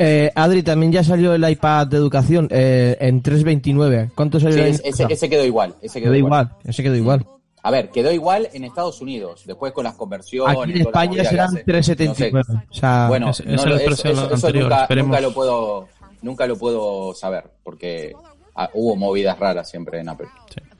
[0.00, 4.10] Eh, Adri, también ya salió el iPad de educación eh, en 329.
[4.14, 5.74] ¿Cuánto salió Sí, el ese, ese- quedó igual.
[5.82, 6.46] Ese quedó, Quedó igual.
[6.46, 7.26] igual, ese quedó igual.
[7.64, 9.42] A ver, quedó igual en Estados Unidos.
[9.44, 10.56] Después con las conversiones.
[10.56, 11.64] Aquí en España serán hace.
[11.64, 12.44] 379.
[12.48, 12.66] No sé.
[12.70, 15.88] O sea, bueno, ese- no es el eso, eso- eso nunca, nunca lo puedo,
[16.22, 18.12] nunca lo puedo saber porque
[18.58, 20.26] ah, hubo movidas raras siempre en Apple.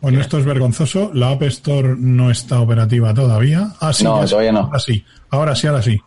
[0.01, 1.11] Bueno, esto es vergonzoso.
[1.15, 3.71] La App Store no está operativa todavía.
[3.81, 4.31] Ah, sí, No, ya sí.
[4.31, 4.61] todavía no.
[4.61, 6.01] Ahora sí, ahora sí, ahora sí.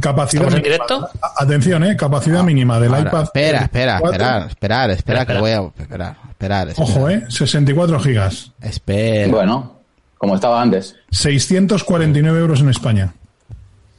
[0.00, 1.08] Capacidad ¿Estamos en mínima- directo?
[1.38, 3.22] Atención, eh, capacidad mínima del Ahora, iPad.
[3.24, 4.14] espera, espera, 4.
[4.14, 5.40] esperar, esperar, espera, que espera.
[5.40, 6.88] voy a esperar, esperar, esperar.
[6.90, 8.52] Ojo, eh, 64 gigas.
[8.60, 9.32] Espera.
[9.32, 9.80] Bueno,
[10.18, 10.94] como estaba antes.
[11.10, 13.12] 649 euros en España.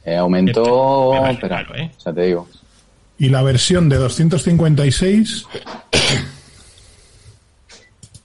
[0.04, 1.14] Eh, aumentó.
[1.26, 1.90] Espera, claro, ¿eh?
[2.04, 2.48] ya te digo.
[3.18, 5.46] Y la versión de 256.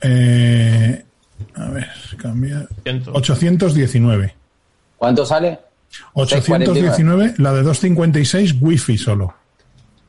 [0.08, 1.06] Eh,
[1.56, 2.68] a ver, cambia.
[2.84, 3.12] Ciento.
[3.14, 4.36] 819.
[4.98, 5.60] ¿Cuánto sale?
[6.14, 9.34] 819, la de 256 Wi-Fi solo.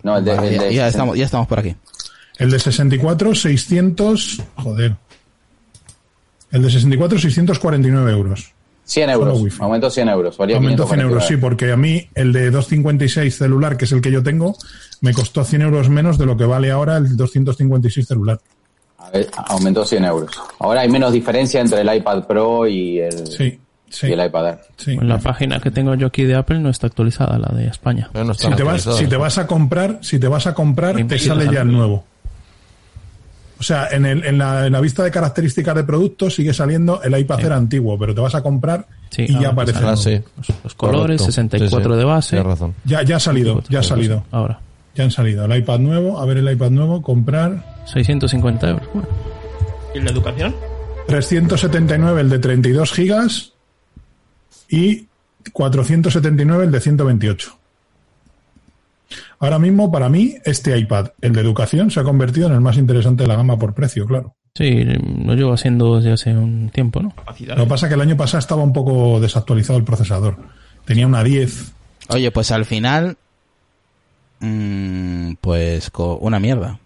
[0.02, 1.74] No, el de, Vale, el ya, de- ya estamos, ya estamos por aquí.
[2.38, 4.42] El de 64, 600.
[4.56, 4.96] Joder.
[6.50, 8.52] El de 64, 649 euros.
[8.84, 9.42] 100 Solo euros.
[9.42, 9.62] Wi-Fi.
[9.62, 10.36] Aumentó 100 euros.
[10.38, 11.40] Valía Aumentó 100 euros, sí, 549.
[11.42, 14.56] porque a mí el de 256 celular, que es el que yo tengo,
[15.02, 18.40] me costó 100 euros menos de lo que vale ahora el 256 celular.
[18.98, 20.30] A ver, aumentó 100 euros.
[20.58, 23.58] Ahora hay menos diferencia entre el iPad Pro y el, Sí,
[23.88, 24.58] sí, y el iPad Air.
[24.76, 24.94] sí.
[24.96, 28.10] Pues La página que tengo yo aquí de Apple no está actualizada, la de España.
[28.12, 28.98] No Si te, vas, actualizados.
[28.98, 32.04] si te vas a comprar, si te vas a comprar, te sale ya el nuevo.
[33.60, 37.02] O sea, en, el, en, la, en la vista de características de producto sigue saliendo
[37.02, 39.78] el iPad Air antiguo, pero te vas a comprar Sí, y ya aparece.
[39.78, 40.24] Ah, nuevo.
[40.64, 41.24] Los colores, Correcto.
[41.24, 41.98] 64 Sí, sí.
[41.98, 42.30] de base.
[42.36, 42.74] Tienes razón.
[42.84, 44.22] Ya, ya ha salido, ya ha salido.
[44.30, 44.60] Ahora,
[44.94, 45.44] Ya han salido.
[45.46, 48.88] El iPad nuevo, a ver el iPad nuevo, comprar 650 euros.
[48.92, 49.08] Bueno,
[49.94, 50.54] ¿Y la educación?
[51.06, 53.52] 379 el de 32 gigas
[54.68, 55.06] y
[55.52, 57.58] 479 el de 128.
[59.40, 62.76] Ahora mismo, para mí, este iPad, el de educación, se ha convertido en el más
[62.76, 64.34] interesante de la gama por precio, claro.
[64.54, 67.10] sí, lo llevo haciendo desde hace un tiempo, ¿no?
[67.14, 67.56] Capacidad.
[67.56, 70.36] Lo que pasa es que el año pasado estaba un poco desactualizado el procesador.
[70.84, 71.72] Tenía una 10.
[72.08, 73.16] Oye, pues al final,
[74.40, 76.80] mm, pues una mierda.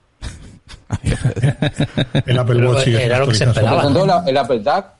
[2.26, 3.52] El Apple Pero Watch sigue era lo que se desactualizado.
[3.54, 3.80] esperaba.
[3.80, 4.92] ¿Presentó la- el Apple Tag?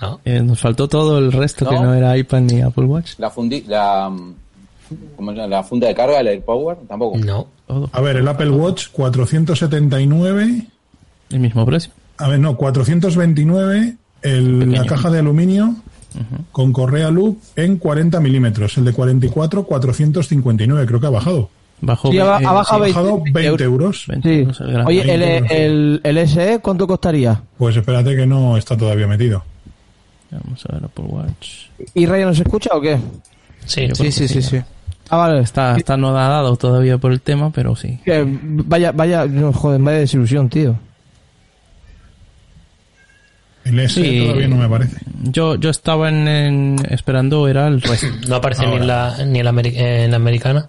[0.00, 0.20] ¿no?
[0.24, 1.94] Eh, nos faltó todo el resto que No.
[1.94, 3.12] era iPad ni Apple Watch.
[3.18, 4.10] La, fundi, la,
[5.16, 5.48] ¿cómo se llama?
[5.48, 7.18] la funda de carga, el AirPower, tampoco.
[7.18, 7.46] No.
[7.66, 7.88] Todo.
[7.92, 10.66] A ver, el Apple Watch 479.
[11.30, 11.92] El mismo precio.
[12.18, 15.74] A ver, no, 429 el, la caja de aluminio
[16.52, 18.76] con correa loop en 40 milímetros.
[18.76, 21.48] El de 44, 459, creo que ha bajado.
[21.84, 24.04] Bajó, Sí, ha- eh, ha bajado sí, bajado 20 euros.
[24.06, 24.38] 20 Sí.
[24.40, 24.76] euros el.
[24.86, 25.50] Oye, el, 20 euros.
[25.50, 27.42] el, el SE, ¿cuánto costaría?
[27.58, 29.42] Pues espérate que no está todavía metido.
[30.30, 31.48] Vamos a ver Apple Watch.
[31.94, 32.98] ¿Y Ryan nos escucha o qué?
[33.66, 34.60] Sí, Sí, sí, sí, sí.
[35.10, 35.40] Ah, vale.
[35.40, 37.98] Está, está no dado todavía por el tema, pero sí.
[38.04, 40.76] Que vaya, vaya, no, joder, vaya desilusión, tío.
[43.64, 44.20] El S Sí.
[44.24, 44.96] todavía no me parece.
[45.24, 48.06] Yo, yo estaba en, en- esperando, era el resto.
[48.28, 50.68] No aparece ni la, ni en la, en la americana.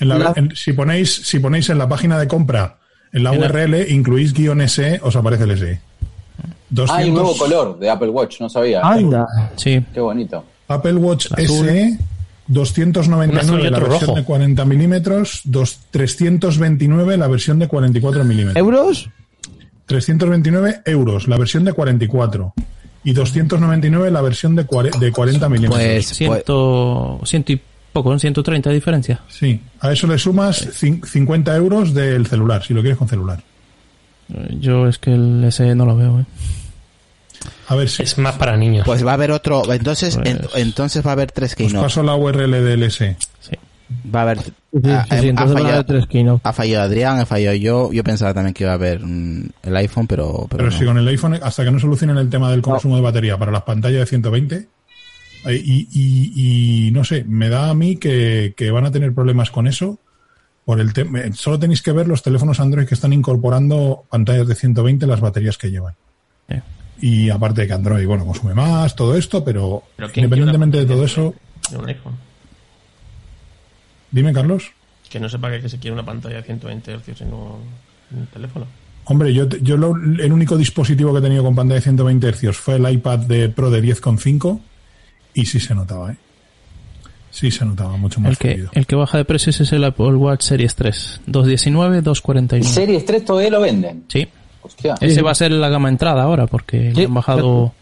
[0.00, 2.78] En la- La- en- si, ponéis, si ponéis en la página de compra,
[3.12, 5.80] en la En la- URL, incluís guion SE, os aparece el SE.
[6.40, 8.80] Ah, hay un 200 nuevo color de Apple Watch, no sabía.
[8.82, 9.26] Anda.
[9.56, 10.44] Sí, Qué bonito.
[10.68, 11.66] Apple Watch Azul.
[11.68, 11.82] SE,
[12.48, 14.14] Un 299 azul y la versión rojo.
[14.14, 18.56] de 40 milímetros, dos- 329 la versión de 44 milímetros.
[18.56, 19.08] ¿Euros?
[19.86, 22.52] 329 euros la versión de 44
[23.04, 25.78] y 299 la versión de 40 milímetros.
[25.82, 27.60] Pues, pues, ciento, ciento y
[27.98, 28.18] poco, ¿no?
[28.18, 29.20] 130 de diferencia.
[29.28, 33.42] Sí, a eso le sumas cin- 50 euros del celular, si lo quieres con celular.
[34.32, 36.24] Eh, Yo es que el SE no lo veo, ¿eh?
[37.68, 38.84] A ver si Es más para niños.
[38.86, 41.82] pues va a haber otro, entonces, Pues- ent- entonces va a haber tres os keynote.
[41.84, 43.16] paso la URL del S.
[43.40, 43.56] Sí.
[44.14, 44.52] Va a haber, Sí,
[44.86, 46.40] ah, sí, sí, eh, entonces ha, van a fallado, haber tres keynote.
[46.44, 47.90] ha fallado Adrián, ha fallado yo.
[47.92, 50.78] Yo pensaba también que iba a haber mm, el iPhone, pero, pero, Pero no.
[50.78, 53.50] si con el iPhone, hasta que no solucionen el tema del consumo de batería para
[53.52, 54.68] las pantallas de 120, eh,
[55.46, 59.50] y, y- y no sé, me da a mí que, que van a tener problemas
[59.50, 59.98] con eso.
[60.64, 64.54] Por el tema, solo tenéis que ver los teléfonos Android que están incorporando pantallas de
[64.54, 65.94] 120 las baterías que llevan.
[66.48, 66.60] Eh.
[67.00, 70.84] Y aparte de que Android, bueno, consume más, todo esto, pero, Pero ¿quién independientemente de
[70.86, 72.14] todo eso, pantalla de un iPhone.
[74.10, 74.72] dime Carlos.
[75.08, 77.52] Que no sepa que, que se quiere una pantalla de 120 Hz en un,
[78.12, 78.66] en un teléfono.
[79.04, 82.56] Hombre, yo, yo lo- el único dispositivo que he tenido con pantalla de 120 Hz
[82.58, 84.60] fue el iPad de Pro de 10,5
[85.40, 86.16] y sí se notaba, ¿eh?
[87.30, 88.70] Sí se notaba mucho más El que, fluido.
[88.72, 91.20] el que baja de precios es el Apple Watch Series 3.
[91.26, 92.64] 219, 249.
[92.74, 94.04] Series 3 todavía lo venden.
[94.08, 94.26] Sí.
[94.62, 94.94] Hostia.
[95.00, 97.00] Ese va a ser la gama entrada ahora, porque Sí.
[97.00, 97.72] le han bajado,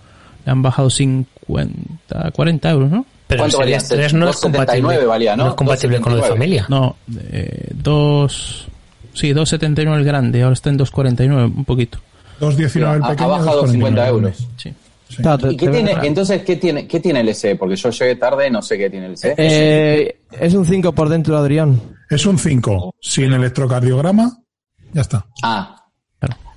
[0.45, 3.07] le han bajado 50, 40 euros, ¿no?
[3.29, 3.81] Pero ¿Cuánto valía?
[3.81, 5.45] Series 3 no es 279 compatible, valía, ¿no?
[5.45, 6.37] no es compatible con lo de 279.
[6.39, 6.67] familia.
[6.69, 6.97] No,
[7.33, 8.67] eh, dos...
[9.15, 11.99] Sí, 2.79 el grande, ahora está en 2.49, un poquito.
[12.41, 13.33] 2.19 el Ha- pequeño.
[13.33, 14.49] ha bajado 2.49 50 el euros.
[14.59, 14.73] Sí.
[15.09, 15.23] Sí.
[15.51, 17.55] ¿Y qué tiene, entonces, ¿qué tiene, qué tiene el SE?
[17.57, 19.35] Porque yo llegué tarde, no sé qué tiene el SE.
[19.39, 21.81] Eh, es un 5 por dentro, Adrián.
[22.11, 24.39] Es un 5 sin electrocardiograma.
[24.93, 25.27] Ya está.
[25.43, 25.73] Ah.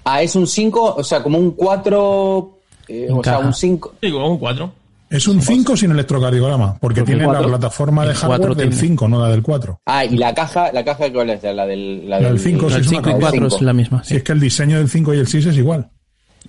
[0.06, 3.96] Ah, es un 5, o sea, como un 4, eh, o sea, un 5.
[4.02, 4.74] Digo, un 4.
[5.12, 8.88] Es un 5 sin electrocardiograma, porque Porque tiene la plataforma de hardware cuatro del tiene.
[8.90, 9.82] 5, no la del 4.
[9.86, 12.80] Ah, y la caja, la caja cuál es, la del, la La del 5 sí
[12.82, 13.74] es una caja.
[13.74, 14.04] misma.
[14.04, 15.90] Si es que el diseño del 5 y el 6 es igual.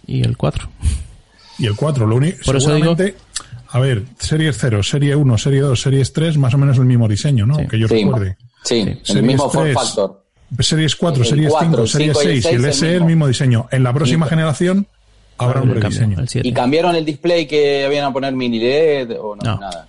[0.07, 0.69] Y el 4.
[1.61, 2.39] Y el 4, lo único.
[2.45, 3.15] Por eso seguramente,
[3.73, 7.07] A ver, series 0, serie 1, serie 2, series 3, más o menos el mismo
[7.07, 7.57] diseño, ¿no?
[7.69, 8.03] Que yo Sí.
[8.03, 8.37] recuerde.
[8.65, 10.25] Sí, el Series mismo form 3, factor.
[10.59, 12.77] Series 4, El series 4, 5, el series 5 y el 6 y el 6
[12.77, 13.29] SE el el mismo.
[13.29, 13.69] diseño.
[13.71, 14.87] En la próxima generación
[15.39, 16.19] habrá un rediseño.
[16.19, 16.49] el 7.
[16.49, 19.43] ¿Y cambiaron el display que habían a poner mini LED o no?
[19.45, 19.61] No.
[19.61, 19.87] Nada.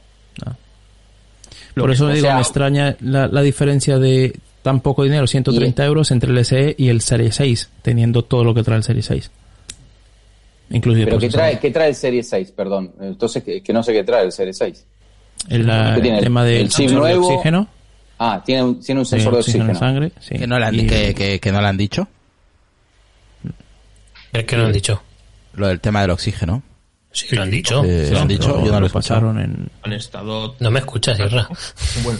[1.76, 6.12] Por eso digo, sea- me extraña la, la diferencia de tan poco dinero, 130 euros
[6.12, 9.32] entre el SE y el Serie 6, teniendo todo lo que trae el Serie 6.
[10.72, 12.52] Inclusive Pero ¿qué trae, ¿qué trae el Serie 6?
[12.52, 12.94] Perdón.
[13.02, 14.86] Entonces, que, que no sé qué trae el Serie 6.
[15.50, 16.18] el, la- ¿Qué tiene?
[16.20, 17.28] el tema del ¿El chip de nuevo?
[17.28, 17.68] oxígeno.
[18.20, 20.36] Ah, tiene un, tiene un Sí, sensor de oxígeno en sangre, sí.
[20.38, 22.08] Que no le han, Y- que, que- que no le han dicho.
[24.34, 25.02] ¿El que no han dicho?
[25.56, 26.64] Lo del tema del oxígeno.
[27.14, 27.84] Sí, lo han dicho.
[27.84, 29.70] Eh, Sí, lo han dicho, lo- yo no lo lo pasaron en...
[29.84, 30.56] Han estado...
[30.62, 31.50] No me escuchas, Irra.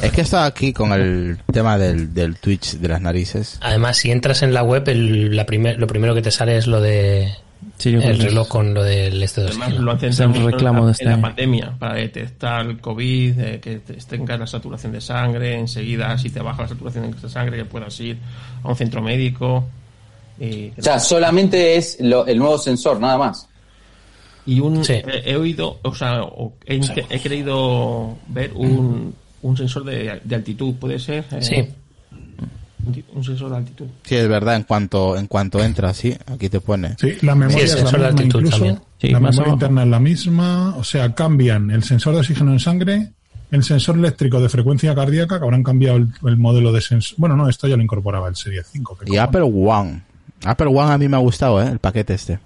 [0.02, 3.58] Es que estaba aquí con el tema del, del Twitch de las narices.
[3.62, 6.68] Además, si entras en la web, el, la primer, lo primero que te sale es
[6.68, 7.32] lo de
[7.78, 10.48] Sí, yo creo el reloj es- con lo del este de Además, lo el mucho
[10.50, 11.22] reclamo en, la, de este en la año.
[11.22, 16.30] pandemia para detectar el COVID, eh, que te- tengas la saturación de sangre, enseguida si
[16.30, 18.18] te baja la saturación de sangre que puedas ir
[18.64, 19.66] a un centro médico.
[20.40, 23.48] Y, O sea, solamente es lo- el nuevo sensor, nada más.
[24.44, 24.94] y un, Sí.
[24.94, 26.82] he, he oído, o sea, o he,
[27.12, 29.14] he querido ver un,
[29.44, 31.26] un sensor de, de altitud, ¿puede ser?
[31.32, 31.68] Eh, Sí.
[33.14, 33.86] Un, sensor de altitud.
[34.04, 36.96] Sí, es verdad, en cuanto en cuanto entra, sí, aquí te pone.
[37.00, 38.82] Sí, la memoria Sí, es la misma incluso.
[39.00, 39.54] Sí, memoria abajo.
[39.54, 40.76] interna es la misma.
[40.78, 43.12] O sea, cambian el sensor de oxígeno en sangre,
[43.52, 47.16] el sensor eléctrico de frecuencia cardíaca, que habrán cambiado el, el modelo de sensor.
[47.18, 48.98] Bueno, no, esto ya lo incorporaba el Serie 5.
[48.98, 49.24] que Y cojones.
[49.24, 50.04] Apple One.
[50.44, 51.68] Apple One a mí me ha gustado, ¿eh?
[51.68, 52.40] El paquete este.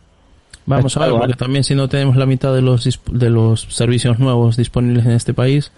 [0.66, 4.20] Vamos a ver, porque también si no tenemos la mitad de los de los servicios
[4.20, 5.72] nuevos disponibles en este país,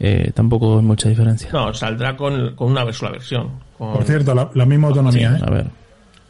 [0.00, 1.50] eh, tampoco hay mucha diferencia.
[1.52, 3.50] No, saldrá con, con una sola versión.
[3.78, 5.50] Con, Por cierto, la, la misma autonomía, A ¿eh?
[5.50, 5.66] ver.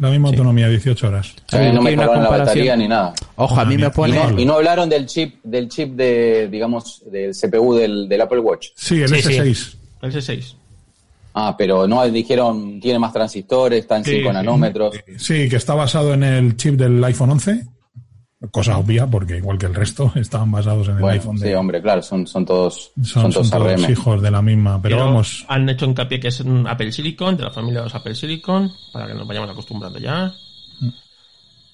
[0.00, 1.34] La misma autonomía, 18 horas.
[1.52, 2.46] No me hay una cargaron la comparación.
[2.46, 3.14] batería ni nada.
[3.36, 4.16] Ojo, a mí me Y pone...
[4.32, 8.40] no, y no hablaron del chip, del chip de, digamos, del CPU del, del Apple
[8.40, 8.68] Watch.
[8.74, 9.28] Sí, el Sí, sí.
[9.38, 9.74] S6.
[10.02, 10.54] el S6.
[11.34, 14.34] Ah, pero no dijeron, tiene más transistores, está en Sí, 5 sí.
[14.34, 14.94] nanómetros.
[15.16, 17.64] Sí, que está basado en el chip del iPhone 11.
[18.50, 21.56] Cosa obvia, porque igual que el resto estaban basados en el Bueno, iPhone sí, de...
[21.56, 23.90] hombre, claro, son, son todos, son, son, todos son todos ARM.
[23.90, 27.44] hijos de la misma, pero, vamos, Han hecho hincapié que es un Apple Silicon, de
[27.44, 30.32] la familia de los Apple Silicon, para que nos vayamos acostumbrando ya.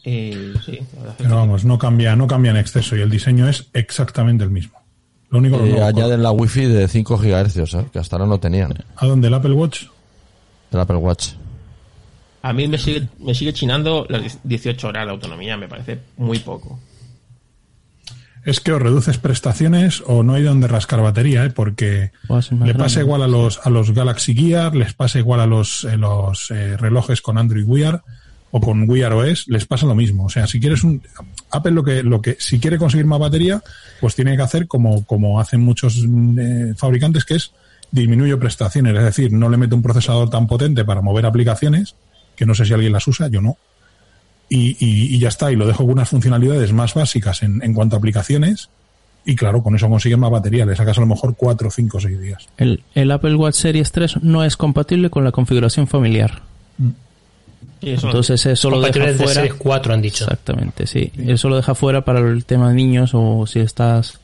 [0.02, 0.32] Y
[0.64, 0.78] sí,
[1.18, 4.80] pero vamos, no cambia, no cambia en exceso y el diseño es exactamente el mismo.
[5.28, 7.86] Lo único que añaden la wifi de 5 GHz, ¿eh?
[7.92, 8.74] que hasta ahora no tenían.
[8.96, 9.84] ¿A dónde el Apple Watch?
[10.72, 11.34] El Apple Watch.
[12.42, 16.38] A mí me sigue, me sigue chinando las 18 horas de autonomía, me parece muy
[16.38, 16.78] poco.
[18.44, 21.50] Es que o reduces prestaciones o no hay donde rascar batería, ¿eh?
[21.50, 23.00] porque le pasa grande.
[23.00, 26.78] igual a los, a los Galaxy Gear, les pasa igual a los, eh, los eh,
[26.78, 28.02] relojes con Android Wear
[28.50, 30.24] o con Wear OS, les pasa lo mismo.
[30.24, 31.02] O sea, si quieres un
[31.50, 33.62] Apple lo que, lo que, si quiere conseguir más batería,
[34.00, 37.52] pues tiene que hacer como, como hacen muchos mm, eh, fabricantes, que es
[37.92, 41.96] disminuyo prestaciones, es decir, no le mete un procesador tan potente para mover aplicaciones,
[42.40, 43.58] que no sé si alguien las usa, yo no,
[44.48, 47.74] y, y- y ya está, y lo dejo con unas funcionalidades más básicas en, en
[47.74, 48.70] cuanto a aplicaciones,
[49.26, 52.18] y claro, con eso consigues más batería, le sacas a lo mejor 4, 5, 6
[52.20, 52.48] días.
[52.56, 56.40] El, el Apple Watch Series 3 no es compatible con la configuración familiar.
[57.82, 59.32] Y eso Entonces eso lo deja de fuera.
[59.34, 60.24] Series 4 han dicho.
[60.24, 61.12] Exactamente, sí.
[61.18, 64.18] Eso lo deja fuera para el tema de niños o si estás...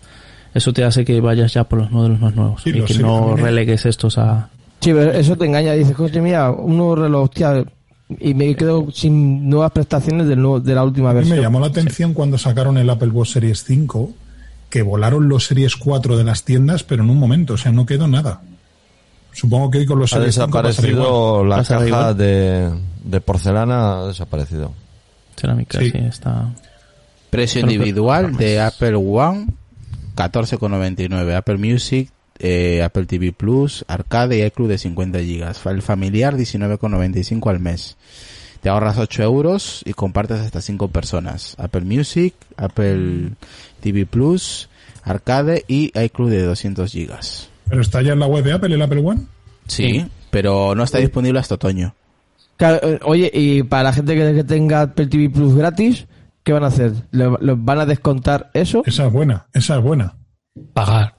[0.55, 3.37] Eso te hace que vayas ya por los modelos más nuevos Sí, y que no
[3.37, 4.49] relegues estos a...
[4.81, 5.73] Sí, pero eso te engaña.
[5.73, 7.65] Dices, coche, mira, un nuevo reloj, hostia,
[8.09, 11.41] y me quedo sin nuevas prestaciones del nuevo, de la última A mí me versión.
[11.43, 14.13] llamó la atención cuando sacaron el Apple Watch Series 5,
[14.71, 17.85] que volaron los Series 4 de las tiendas, pero en un momento, o sea, no
[17.87, 18.43] quedó nada.
[19.33, 22.71] Supongo que hoy con los Ha Series 5 pasará desaparecido la caja de,
[23.05, 24.73] de porcelana, ha desaparecido.
[25.37, 25.91] Cerámica, Sí.
[25.91, 26.51] sí, está...
[27.31, 29.49] Precio Pero- individual de Apple One
[30.17, 31.35] 14,99.
[31.37, 35.65] Apple Music, eh, Apple TV Plus, Arcade y iCloud de 50 gigas.
[35.67, 37.97] El familiar 19,95 al mes.
[38.61, 41.55] Te ahorras 8 euros y compartes hasta 5 personas.
[41.59, 43.31] Apple Music, Apple
[43.81, 44.69] TV Plus,
[45.05, 47.49] arcade y iCloud de 200 gigas.
[47.69, 49.23] ¿Pero está ya en la web de Apple, el Apple One?
[49.67, 51.95] Sí, pero no está disponible hasta otoño.
[52.57, 56.07] Claro, eh, Oye, y para la gente que, tenga Apple TV Plus gratis,
[56.43, 56.93] ¿qué van a hacer?
[57.11, 58.83] ¿Le, le van a descontar eso?
[58.87, 60.17] Esa es buena, esa es buena.
[60.73, 61.16] Pagar.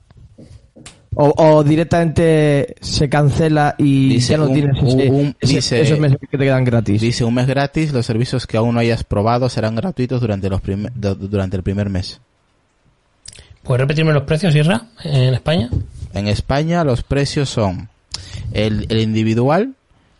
[1.19, 5.81] O, o directamente se cancela y Dice ya no un- tienes ese- un- ese- dice-
[5.81, 7.01] esos meses que te quedan gratis.
[7.01, 10.61] Dice un mes gratis, los servicios que aún no hayas probado serán gratuitos durante los
[10.61, 12.19] prime- du- durante el primer mes.
[13.63, 15.69] ¿Puedes repetirme los precios, Isra, en España?
[16.13, 17.89] En España los precios son
[18.53, 19.73] el, el individual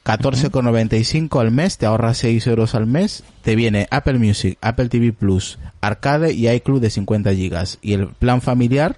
[0.03, 5.11] 14,95 al mes, te ahorras 6 euros al mes, te viene Apple Music, Apple TV
[5.13, 7.77] Plus, Arcade y iCloud de 50 gigas.
[7.81, 8.97] Y el plan familiar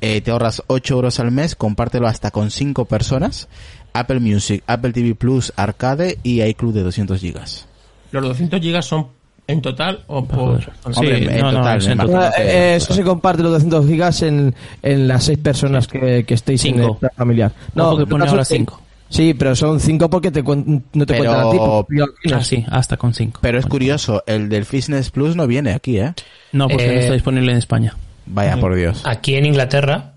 [0.00, 3.48] eh, te ahorras 8 euros al mes, compártelo hasta con 5 personas,
[3.92, 7.66] Apple Music, Apple TV Plus, Arcade y iCloud de 200 gigas.
[8.12, 9.08] ¿Los 200 gigas son
[9.46, 10.60] en total o por...?
[10.84, 13.86] Hombre, en no, no, total, me en imagino Eh, eh, eso se comparte los 200
[13.86, 16.92] gigas en, en las seis personas que, que estéis en Cinco.
[16.94, 17.52] el plan familiar.
[17.76, 18.80] Ojo que en pone ahora cinco.
[19.08, 21.58] Sí, pero son cinco porque te cuen- no te Pero- cuentan a ti.
[21.58, 22.32] porque.
[22.32, 23.40] Ah, sí, hasta con 5.
[23.42, 26.14] Pero es curioso, el del Fitness Plus no viene aquí, ¿eh?
[26.52, 27.96] No, porque no Eh, está disponible en España.
[28.32, 29.02] Vaya por Dios.
[29.04, 30.14] Aquí en Inglaterra,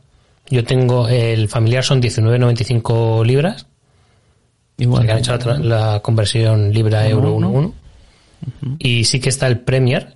[0.50, 3.68] yo tengo el familiar son 19,95 libras.
[4.78, 5.06] Igual.
[5.06, 7.74] que han hecho la, la conversión libra euro Uno, 1
[8.80, 10.16] Y sí que está el Premier,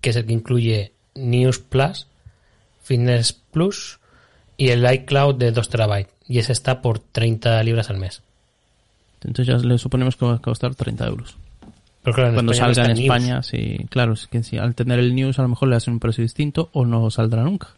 [0.00, 2.08] que es el que incluye News Plus,
[2.82, 4.00] Fitness Plus
[4.56, 6.12] y el iCloud de 2 terabytes.
[6.26, 8.22] Y ese está por 30 libras al mes.
[9.22, 11.36] Entonces ya le suponemos que va a costar 30 euros.
[12.02, 13.04] Pero claro, en Cuando España no salga en News.
[13.04, 15.94] España, sí, claro, es que sí, al tener el news a lo mejor le hacen
[15.94, 17.68] un precio distinto o no saldrá nunca.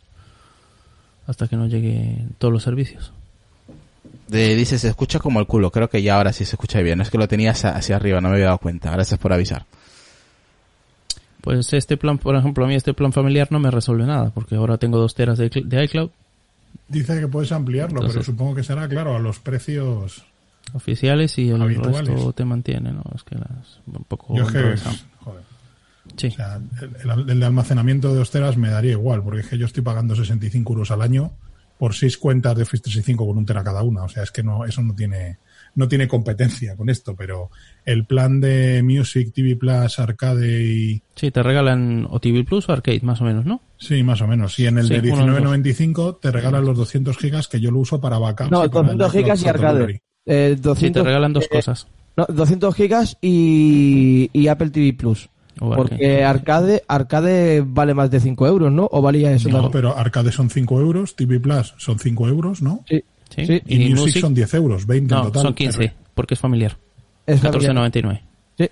[1.26, 3.12] Hasta que no lleguen todos los servicios.
[4.28, 5.70] De, dice, se escucha como el culo.
[5.70, 7.00] Creo que ya ahora sí se escucha bien.
[7.00, 8.90] Es que lo tenía hacia, hacia arriba, no me había dado cuenta.
[8.90, 9.64] Gracias por avisar.
[11.40, 14.54] Pues este plan, por ejemplo, a mí este plan familiar no me resuelve nada, porque
[14.56, 16.10] ahora tengo dos teras de, cl- de iCloud
[16.88, 20.24] Dice que puedes ampliarlo, pero supongo que será, claro, a los precios.
[20.72, 22.08] Oficiales y el Habituales.
[22.08, 23.04] resto te mantiene, ¿no?
[23.14, 24.76] Es que las, un poco Yo es que,
[25.20, 25.42] joder.
[26.16, 26.26] Sí.
[26.28, 29.48] O sea, el, el- el de almacenamiento de dos teras me daría igual, porque es
[29.48, 31.32] que yo estoy pagando 65 euros al año
[31.78, 34.02] por seis cuentas de Office 365 con un tera cada una.
[34.04, 35.38] O sea, es que no, eso no tiene,
[35.74, 37.50] no tiene competencia con esto, pero
[37.84, 41.02] el plan de Music, TV Plus, Arcade y...
[41.16, 43.60] Sí, te regalan o TV Plus o Arcade, más o menos, ¿no?
[43.78, 44.56] Sí, más o menos.
[44.60, 45.52] Y en el Sí, de uno de los dos.
[45.58, 48.50] 19.95 te regalan los 200 gigas que yo lo uso para backups.
[48.52, 50.02] No, y para 200 el gigas y arcade.
[50.26, 51.86] Eh, 200, Sí, te regalan dos eh, cosas.
[52.16, 55.28] No, 200 gigas y, y Apple TV Plus.
[55.60, 58.88] O Porque arcade, arcade vale más de 5 euros, ¿no?
[58.90, 59.48] ¿O valía eso?
[59.48, 59.72] No, también?
[59.72, 62.84] pero Arcade son 5 euros, TV Plus son 5 euros, ¿no?
[62.88, 63.02] Sí.
[63.30, 63.62] Sí.
[63.66, 65.42] Y, Music, son 10 euros, 20 en No, total.
[65.42, 66.76] son 15, porque es familiar.
[67.26, 67.74] Es familiar.
[67.74, 68.20] 14,99.
[68.58, 68.68] Sí.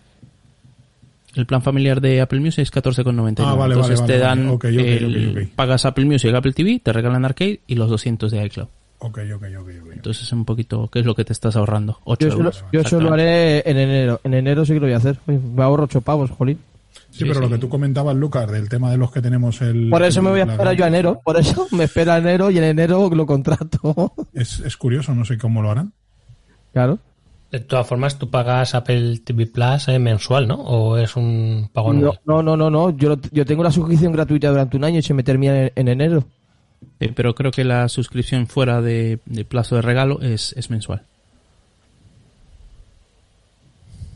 [1.35, 3.35] El plan familiar de Apple Music es 14,99.
[3.47, 4.51] Ah, vale, Entonces vale, te vale, dan, vale.
[4.55, 5.49] Ok, ok, el- ok, ok.
[5.57, 8.69] pagas Apple Music, Apple TV, te regalan Arcade y los 200 de iCloud.
[9.05, 9.93] Ok, ok, ok, ok.
[9.95, 11.99] Entonces es un poquito, ¿qué es lo que te estás ahorrando?
[12.05, 12.65] 8 Yo, solo, euros.
[12.73, 14.21] yo eso lo haré en enero.
[14.23, 15.19] En enero sí que lo voy a hacer.
[15.27, 16.59] Me ahorro 8 pavos, jolín.
[17.11, 19.91] Sí, pero lo que tú comentabas, Lucas, del tema de los que tenemos el...
[19.91, 21.21] Por eso me voy a esperar yo a enero.
[21.25, 24.13] Por eso me espera enero y en enero lo contrato.
[24.33, 25.93] Es, es curioso, no sé cómo lo harán.
[26.73, 26.99] Claro.
[27.51, 30.55] De todas formas, tú pagas Apple TV Plus eh, mensual, ¿no?
[30.55, 32.21] ¿O es un pago No, anual?
[32.25, 32.97] no, no, no, no.
[32.97, 35.73] Yo, lo- yo tengo la suscripción gratuita durante un año y se me termina en,
[35.77, 36.25] en enero.
[37.01, 41.03] Eh, pero creo que la suscripción fuera de, de plazo de regalo es, es mensual.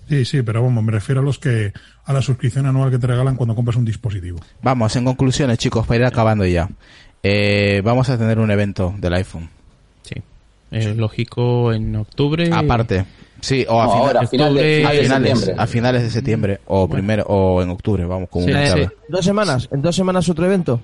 [0.09, 1.73] Sí, sí, pero vamos, me refiero a los que...
[2.05, 4.39] a la suscripción anual que te regalan cuando compras un dispositivo.
[4.63, 6.69] Vamos, en conclusiones, chicos, para ir acabando ya.
[7.25, 9.49] Eh, vamos a tener un evento del iPhone.
[10.03, 10.15] Sí.
[10.71, 12.49] Eh, Lógico en octubre.
[12.53, 13.05] Aparte.
[13.41, 15.63] Sí, o a, No, final- ahora, a final de- octubre- final de a finales, septiembre.
[15.63, 18.69] a finales de septiembre o primero o en octubre, vamos, como Sí, una sí.
[18.71, 18.89] tarde.
[19.09, 19.69] ¿Dos semanas?
[19.73, 20.81] ¿En dos semanas otro evento?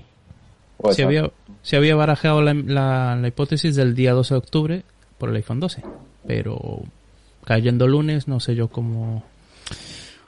[0.96, 1.30] Se había,
[1.62, 4.82] se había barajado la, la- la hipótesis del día 12 de octubre
[5.18, 5.82] por el iPhone 12.
[6.26, 6.82] Pero
[7.44, 9.24] cayendo lunes, no sé yo cómo.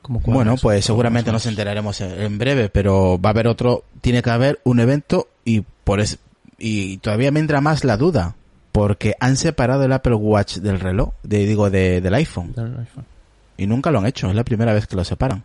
[0.03, 4.23] cómo Bueno, pues seguramente nos enteraremos en, en breve, pero va a haber otro, tiene
[4.23, 6.19] que haber un evento y por es,
[6.59, 8.35] y todavía me entra más la duda,
[8.73, 13.05] porque han separado el Apple Watch del reloj, de, digo, de, del iPhone, Del iPhone.
[13.57, 15.43] y nunca lo han hecho, es la primera vez que lo separan.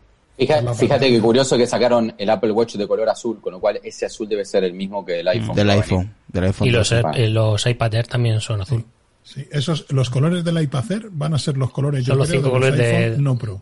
[0.76, 4.06] Fíjate que curioso que sacaron el Apple Watch de color azul, con lo cual ese
[4.06, 5.56] azul debe ser el mismo que el iPhone.
[5.56, 6.68] Del iPhone, del iPhone.
[6.68, 7.24] Y los, 12.
[7.24, 8.86] eh, los iPad Air también son azul.
[9.22, 12.41] Sí, esos, los colores del iPad Air van a ser los colores, yo los creo,
[12.41, 13.61] cinco de los colores de- iPhone no Pro.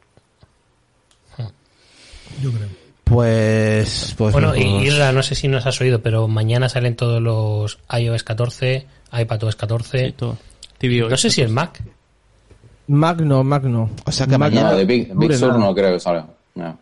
[2.41, 2.67] Yo creo.
[3.03, 7.21] Pues, pues, bueno, pues, y no sé si nos has oído, pero mañana salen todos
[7.21, 10.13] los iOS 14, iPadOS 14.
[10.79, 11.81] Sí, no sé si el Mac.
[12.87, 13.89] Mac no, Mac no.
[14.05, 16.27] o sea que Mac mañana, No, de Big, Big Sur no creo que salga.
[16.57, 16.77] No.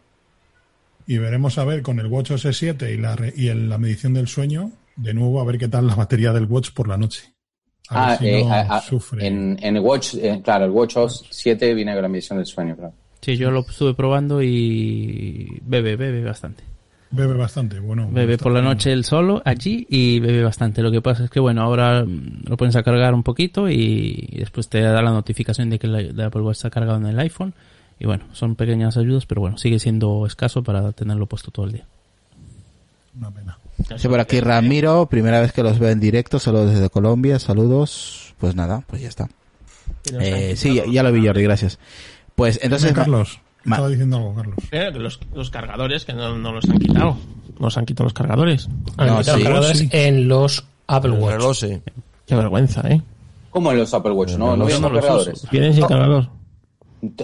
[1.07, 3.77] Y veremos a ver con el Watch OS 7 y la, re- y el- la
[3.77, 6.97] medición del sueño De nuevo, a ver qué tal la batería del Watch por la
[6.97, 7.33] noche.
[7.89, 9.27] A ver Ah, si eh, no a- a- sufre.
[9.27, 12.75] en, en Watch, eh, claro, el Watch OS 7 viene con la medición del sueño,
[12.77, 12.93] claro.
[13.21, 16.63] Sí, yo lo estuve probando y bebe, bebe bastante.
[17.11, 18.09] Bebe bastante, bueno.
[18.11, 20.81] Bebe por la noche él solo allí y bebe bastante.
[20.81, 24.27] Lo que pasa es que, bueno, ahora mm, lo pones a cargar un poquito y
[24.39, 27.19] después te da la notificación de que la de Apple Watch está cargado en el
[27.19, 27.53] iPhone.
[27.99, 31.71] Y bueno, son pequeñas ayudas, pero bueno, sigue siendo escaso para tenerlo puesto todo el
[31.73, 31.85] día.
[33.17, 33.57] Una pena.
[33.97, 38.33] Sí, por aquí Ramiro, primera vez que los veo en directo, solo desde Colombia, saludos.
[38.37, 39.29] Pues nada, pues ya está.
[40.19, 41.79] Eh, sí, ya, ya lo vi Jordi, gracias.
[42.35, 42.91] Pues entonces...
[42.93, 44.55] Carlos, estaba diciendo algo, Carlos.
[44.71, 47.17] Eh, los, los cargadores que no, no los han quitado.
[47.59, 48.67] Nos han quitado los cargadores.
[48.97, 49.43] Han No, quitado sí.
[49.43, 49.89] cargadores Sí.
[49.91, 51.33] en los Apple Watch.
[51.35, 51.81] reloj sí.
[52.27, 53.01] Qué vergüenza, ¿eh?
[53.51, 54.31] ¿Cómo en los Apple Watch?
[54.33, 55.47] No, no no con los cargadores.
[55.51, 56.27] Vienen sin cargador.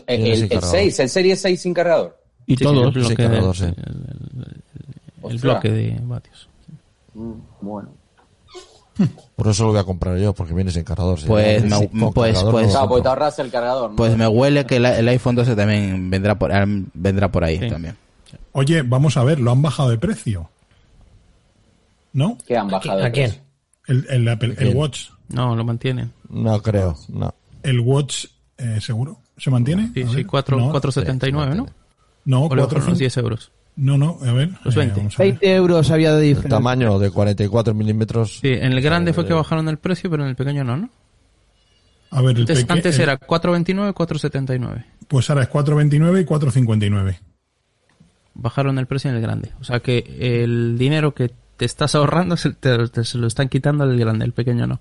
[0.07, 0.61] El, el, el.
[0.61, 2.17] 6, el Serie 6 sin cargador.
[2.47, 2.85] Y Sí, sí, todos.
[2.87, 3.63] el bloque, cargador, sí.
[3.63, 3.71] el-
[5.23, 6.47] el- el bloque de vatios.
[7.13, 7.31] Mm,
[7.61, 7.89] Bueno.
[8.97, 11.19] Pues Por eso lo voy a comprar yo, porque viene sin cargador.
[11.19, 13.09] Si Pues me- sin- pues- cargador, pues- no compro.
[13.09, 13.89] ahorras el cargador.
[13.91, 13.95] ¿no?
[13.95, 16.51] Pues me huele que la- el iPhone 12 también vendrá por,
[16.93, 17.69] vendrá por ahí Sí.
[17.69, 17.95] también.
[18.51, 20.49] Oye, vamos a ver, lo han bajado de precio.
[22.13, 22.37] ¿No?
[22.45, 22.99] ¿Qué han bajado?
[22.99, 23.29] de ¿A quién?
[23.29, 23.43] precio?
[23.87, 24.75] El, el, Apple- el.
[24.75, 25.09] Watch.
[25.29, 26.11] No, lo mantienen.
[26.29, 27.33] No creo, no.
[27.63, 28.25] El Watch,
[28.57, 29.17] eh, ¿seguro?
[29.41, 29.91] ¿Se mantiene?
[29.93, 30.27] Sí, sí, ver.
[30.27, 31.65] 4, no, 4,79, ¿no?
[32.25, 33.51] no, O le cuatro, bajaron los cinco- 10 euros.
[33.75, 34.49] No, no, a ver.
[34.63, 34.97] Los eh, 20.
[34.97, 35.31] vamos a ver.
[35.31, 36.57] 20 euros había de El diferencia.
[36.57, 38.39] tamaño de 44 milímetros.
[38.39, 40.89] Sí, en el grande fue que bajaron el precio, pero en el pequeño no, ¿no?
[42.11, 44.85] A ver, el Antes, peque- antes el- era 4,29, 4,79.
[45.07, 47.19] Pues ahora es 4.29 y 4.59.
[48.33, 49.51] Bajaron el precio en el grande.
[49.59, 53.49] O sea que el dinero que te estás ahorrando se, te- te- se lo están
[53.49, 54.79] quitando el grande, el pequeño no.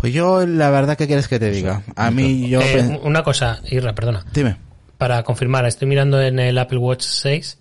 [0.00, 1.82] Pues yo, la verdad, ¿qué quieres que te diga?
[1.96, 2.60] A mí, yo...
[2.62, 4.24] Eh, una cosa, Irra, perdona.
[4.32, 4.56] Dime.
[4.96, 7.58] Para confirmar, estoy mirando en el Apple Watch 6,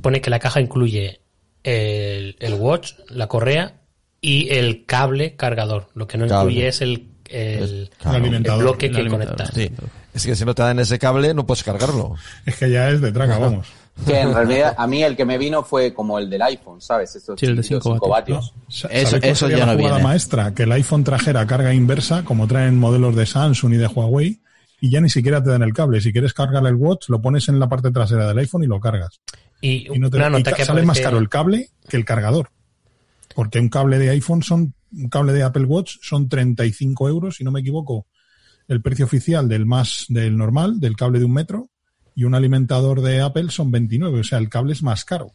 [0.00, 1.20] pone que la caja incluye
[1.64, 3.74] el, el watch, la correa
[4.20, 5.88] y el cable cargador.
[5.94, 6.50] Lo que no Cable.
[6.52, 8.62] incluye es el, el, el alimentador.
[8.62, 9.50] bloque El que conectas.
[9.54, 9.70] Sí.
[10.14, 12.16] Es que si no te dan ese cable, no puedes cargarlo.
[12.46, 13.68] Es que ya es de traga, vamos.
[14.06, 17.14] Que en realidad a mí el que me vino fue como el del iPhone, ¿sabes?
[17.16, 18.52] Estos Sí, el de chiquitos, 5 cinco vatios.
[18.54, 18.64] vatios.
[18.80, 20.08] Sa- Eso- ¿sabéis cuál eso ya la no jugada viene.
[20.08, 20.54] maestra?
[20.54, 24.40] Que el iPhone trajera carga inversa, como traen modelos de Samsung y de Huawei,
[24.80, 26.00] y ya ni siquiera te dan el cable.
[26.00, 28.80] Si quieres cargar el watch, lo pones en la parte trasera del iPhone y lo
[28.80, 29.20] cargas.
[29.60, 31.96] Y, Y, no te, una y nota ca- que sale más caro el cable que
[31.98, 32.48] el cargador.
[33.34, 37.44] Porque un cable de iPhone son, un cable de Apple Watch son 35 euros, si
[37.44, 38.06] no me equivoco,
[38.66, 41.68] el precio oficial del más, del normal, del cable de un metro,
[42.14, 45.32] y un alimentador de Apple son 29, o sea, el cable es más caro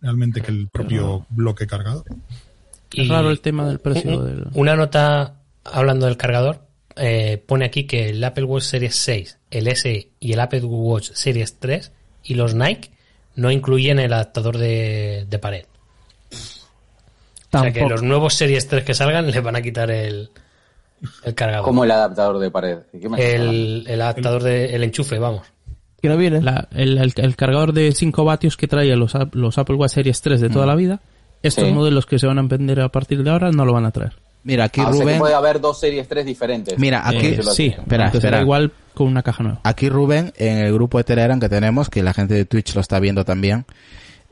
[0.00, 2.04] realmente que el propio bloque cargador.
[2.94, 5.34] Es raro el tema del precio un- del- Una nota
[5.64, 6.66] hablando del cargador.
[6.96, 11.10] eh, pone aquí que el Apple Watch Series 6, el SE y el Apple Watch
[11.12, 11.92] Series 3
[12.24, 12.90] y los Nike
[13.36, 15.64] no incluyen el adaptador de, de pared.
[17.52, 20.30] O sea que los nuevos Series 3 que salgan le van a quitar el,
[21.24, 21.64] el cargador.
[21.64, 22.78] Como el adaptador de pared.
[23.18, 25.46] El, el adaptador de el enchufe, vamos.
[26.02, 26.40] Que no viene.
[26.40, 30.20] La- el, el- el cargador de 5 vatios que traía los, los Apple Watch Series
[30.22, 31.00] 3 de toda la vida,
[31.42, 31.72] estos Sí.
[31.72, 34.12] modelos que se van a vender a partir de ahora no lo van a traer.
[34.42, 35.18] Mira, aquí Ah, o sea que Rubén...
[35.18, 36.78] puede haber dos series 3 diferentes.
[36.78, 37.26] Mira, aquí...
[37.26, 38.40] Eh, sí, espera, espera.
[38.40, 39.60] igual con una caja nueva.
[39.64, 42.80] Aquí Rubén, en el grupo de Telegram que tenemos, que la gente de Twitch lo
[42.80, 43.66] está viendo también,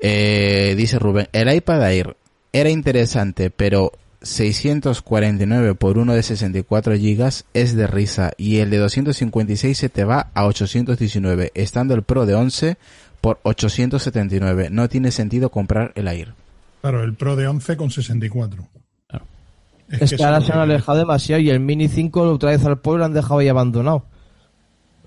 [0.00, 2.16] eh, dice Rubén, el iPad Air
[2.52, 3.92] era interesante, pero
[4.22, 10.04] 649 por uno de 64 gigas es de risa y el de 256 se te
[10.04, 12.76] va a 819, estando el Pro de 11
[13.20, 14.68] por 879.
[14.70, 16.34] No tiene sentido comprar el Air.
[16.80, 18.66] Claro, el Pro de 11 con 64.
[19.90, 22.32] Es, que, eso ahora es se han que- alejado demasiado y el Mini 5 lo
[22.34, 24.04] otra vez al pueblo lo han dejado ahí abandonado.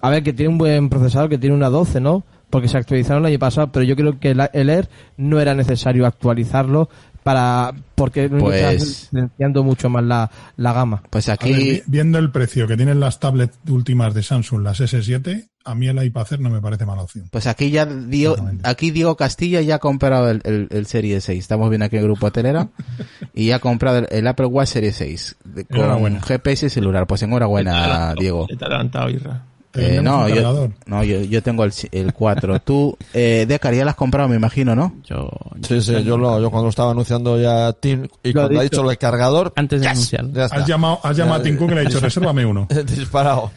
[0.01, 2.23] A ver, que tiene un buen procesador, que tiene una 12, ¿no?
[2.49, 5.53] Porque se actualizaron el año pasado, pero yo creo que el, el Air no era
[5.53, 6.89] necesario actualizarlo
[7.23, 11.03] para porque Pues- diferenciando mucho más la, la gama.
[11.09, 11.53] Pues aquí...
[11.53, 15.87] ver, viendo el precio que tienen las tablets últimas de Samsung, las S7, a mí
[15.87, 17.27] el iPad Air no me parece mala opción.
[17.31, 21.37] Pues aquí ya Diego, aquí Diego Castilla ya ha comprado el, el, el Serie 6.
[21.37, 22.69] Estamos viendo aquí en el grupo Telera
[23.35, 26.21] y ya ha comprado el, el Apple Watch Serie 6 de- con Enhorabuena.
[26.21, 27.05] GPS y celular.
[27.05, 28.47] Pues enhorabuena, Diego.
[28.47, 29.45] Te ha adelantado, Irra.
[29.75, 32.59] Eh, no, yo, no yo, yo tengo el, el 4.
[32.61, 34.95] Tú, eh, Decar, ya lo has comprado, me imagino, ¿no?
[35.05, 35.29] Yo,
[35.65, 38.63] Sí, sí, yo, lo, yo cuando estaba anunciando ya Tim y Lo ha cuando ha
[38.63, 38.83] dicho.
[38.87, 40.31] del cargador, antes de yes, anunciarlo.
[40.33, 40.57] ya está.
[40.57, 42.67] Has llamado, has llamado a Tim Cook y le has dicho, resérvame uno.
[42.85, 43.51] disparado.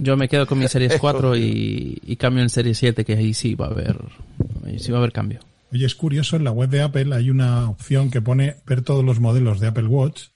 [0.00, 3.34] Yo me quedo con mi Series 4 y, y cambio en Series 7, que ahí
[3.34, 3.96] sí va a haber,
[4.64, 5.40] ahí sí va a haber cambio.
[5.72, 9.04] Oye, es curioso, en la web de Apple hay una opción que pone ver todos
[9.04, 10.28] los modelos de Apple Watch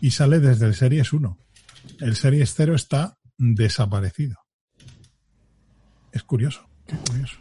[0.00, 1.36] y sale desde el Series 1.
[2.00, 4.36] El Series 0 está desaparecido.
[6.12, 6.62] Es curioso.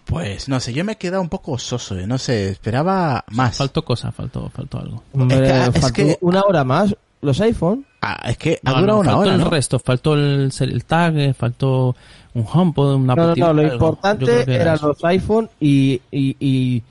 [0.06, 3.56] Pues no sé, yo me he quedado un poco soso, eh, no sé, esperaba más.
[3.58, 5.04] Faltó cosa, faltó, faltó algo.
[5.14, 6.96] Hombre, Es que- es faltó que- una hora más.
[7.22, 7.84] Los iPhone.
[8.02, 9.50] Ah, es que ha No, durado no, una faltó hora, el ¿no?
[9.50, 11.96] resto, faltó el, el tag, eh, faltó
[12.36, 13.74] un HomePod, una No, no, Apple no, lo algo.
[13.74, 16.84] Importante era eran los iPhone y, y, y-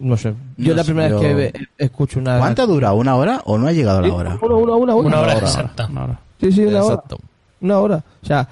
[0.00, 0.34] no sé.
[0.58, 2.38] Yo la sé, primera yo- vez que escucho una.
[2.38, 2.96] ¿Cuánto ha durado?
[2.96, 4.38] ¿Una hora o no ha llegado la hora?
[4.42, 5.46] Una, una, una, Una hora hora.
[5.46, 5.86] exacta.
[5.86, 6.20] Una hora.
[6.40, 7.14] Sí, sí, una Exacto.
[7.16, 7.24] hora.
[7.62, 8.04] Una hora.
[8.22, 8.48] O sea,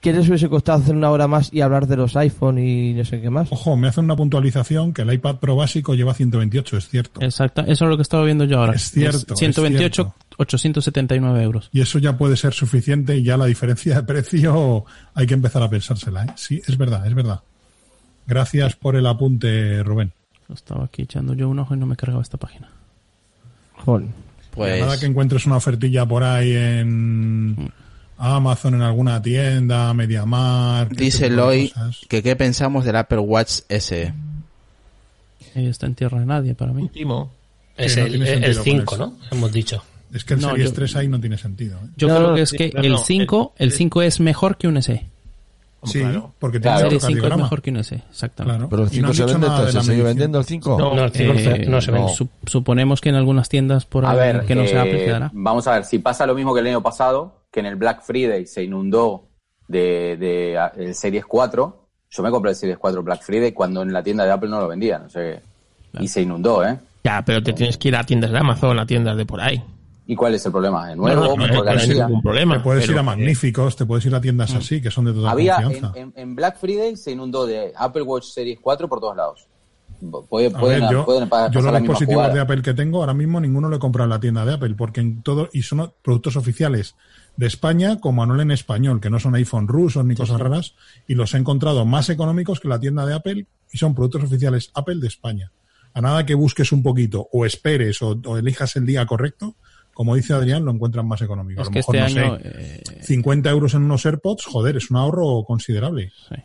[0.00, 3.04] ¿qué les hubiese costado hacer una hora más y hablar de los iPhone y no
[3.04, 3.50] sé qué más?
[3.50, 7.22] Ojo, me hacen una puntualización que el iPad Pro básico lleva 128, es cierto.
[7.22, 8.74] Exacto, eso es lo que estaba viendo yo ahora.
[8.74, 10.14] Es cierto, es 128, cierto.
[10.38, 11.68] 879 euros.
[11.72, 15.62] Y eso ya puede ser suficiente y ya la diferencia de precio hay que empezar
[15.62, 16.24] a pensársela.
[16.24, 16.32] ¿eh?
[16.36, 17.40] Sí, es verdad, es verdad.
[18.26, 20.12] Gracias por el apunte, Rubén.
[20.52, 22.70] Estaba aquí echando yo un ojo y no me cargaba esta página.
[23.84, 24.08] Joder.
[24.52, 27.70] Pues Nada que encuentres una ofertilla por ahí en
[28.18, 30.92] Amazon, en alguna tienda, MediaMarkt.
[30.92, 31.72] ese dice Loy
[32.08, 34.12] que qué pensamos del Apple Watch S.
[35.54, 36.82] Eh, está en tierra de nadie para mí.
[36.82, 37.32] Último.
[37.76, 39.16] Es no el, tiene el sentido 5, con ¿no?
[39.30, 39.82] Hemos dicho.
[40.12, 41.78] Es que el No, Series yo- 3 ahí no tiene sentido.
[41.78, 41.88] ¿eh?
[41.96, 44.66] Yo No, creo que es que no, el no, 5, el 5 es mejor que
[44.68, 45.06] un SE.
[45.84, 46.32] Sí, claro.
[46.38, 46.76] porque Claro.
[46.78, 48.56] tiene El otro serie 5 es mejor que un SE, exactamente.
[48.58, 48.68] Claro.
[48.68, 50.78] Pero el Y no 5 han se vende, de entonces se sigue vendiendo el 5.
[50.78, 52.12] No, el 5 Eh, no se vende.
[52.14, 55.30] su- suponemos que en algunas tiendas por A ver, que no eh, quedará.
[55.32, 58.02] vamos a ver, si pasa lo mismo que el año pasado, que en el Black
[58.02, 59.24] Friday se inundó
[59.68, 63.92] de, de el Series 4, yo me compré el Series 4 Black Friday cuando en
[63.92, 65.40] la tienda de Apple no lo vendían, o sea que-
[66.02, 66.76] y se inundó, ¿eh?
[67.04, 69.62] Ya, pero te tienes que ir a tiendas de Amazon, a tiendas de por ahí.
[70.10, 70.88] ¿Y cuál es el problema?
[70.88, 71.20] ¿De nuevo?
[71.20, 72.06] No, no, no, ¿Por no hay garantía?
[72.06, 72.54] ningún problema.
[72.56, 75.12] Te puedes pero- ir a Magníficos, te puedes ir a tiendas así, que son de
[75.12, 75.92] toda Había, confianza.
[75.96, 79.46] en, en- en Black Friday se inundó de Apple Watch Series 4 por todos lados.
[80.30, 83.68] Puede- A pueden, ver, yo, pueden los dispositivos de Apple que tengo ahora mismo ninguno
[83.68, 86.94] lo he comprado en la tienda de Apple porque en todo y son productos oficiales
[87.36, 90.74] de España con manual en español que no son iPhone rusos ni cosas raras
[91.08, 94.70] y los he encontrado más económicos que la tienda de Apple y son productos oficiales
[94.74, 95.50] Apple de España
[95.94, 99.56] a nada que busques un poquito o esperes o, o elijas el día correcto
[99.98, 102.38] como dice Adrián lo encuentran más económico Es a lo que mejor este no año,
[102.38, 106.36] sé eh, 50 euros en unos AirPods joder es un ahorro considerable Sí.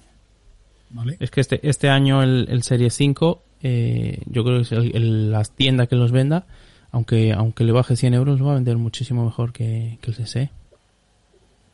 [0.89, 1.17] ¿vale?
[1.19, 4.95] Es que este, este año el, el Serie 5, eh, yo creo que es el-
[4.95, 6.45] el- las tiendas que los venda,
[6.91, 10.17] aunque aunque le baje 100 euros, lo va a vender muchísimo mejor que, que el
[10.27, 10.49] SE.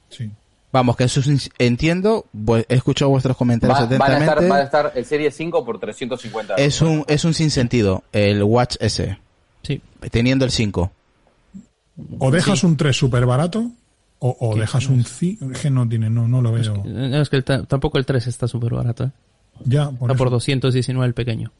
[0.10, 0.30] sí
[0.72, 4.50] Vamos, que eso es- entiendo, pues, he escuchado vuestros comentarios Va- van, a estar, atentamente.
[4.50, 6.66] van a estar el Series 5 por 350 euros.
[6.68, 9.18] Es un, es un sinsentido, el Watch S.
[9.64, 9.82] Sí.
[10.12, 10.92] Teniendo el 5.
[12.20, 13.72] O dejas un 3 súper barato
[14.20, 17.38] o, o dejas un 5 que no tiene no no lo veo Eh, Es que
[17.38, 19.06] el ta- tampoco el 3 está súper barato.
[19.06, 19.12] ¿eh?
[19.66, 20.36] ya por Está por eso.
[20.36, 21.52] 219 el pequeño.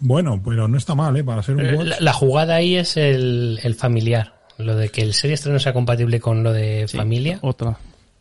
[0.00, 1.24] Bueno, pero no está mal, ¿eh?
[1.24, 1.86] Para ser un Eh, watch.
[1.88, 4.34] La, la jugada ahí es el, el familiar.
[4.58, 7.38] Lo de que el Series 3 no sea compatible con lo de Sí, familia.
[7.42, 7.78] Otra,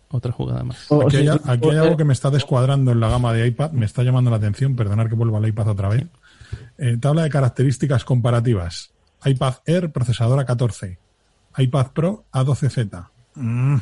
[0.09, 0.77] otra jugada más.
[0.85, 3.33] Aquí, o hay, sea, aquí o- hay algo que me está descuadrando en la gama
[3.33, 6.05] de iPad, me está llamando la atención, perdonar que vuelva al iPad otra vez.
[6.77, 8.91] Eh, tabla de características comparativas.
[9.25, 10.97] iPad Air, procesador A14.
[11.59, 13.07] iPad Pro A12Z.
[13.35, 13.77] Mm,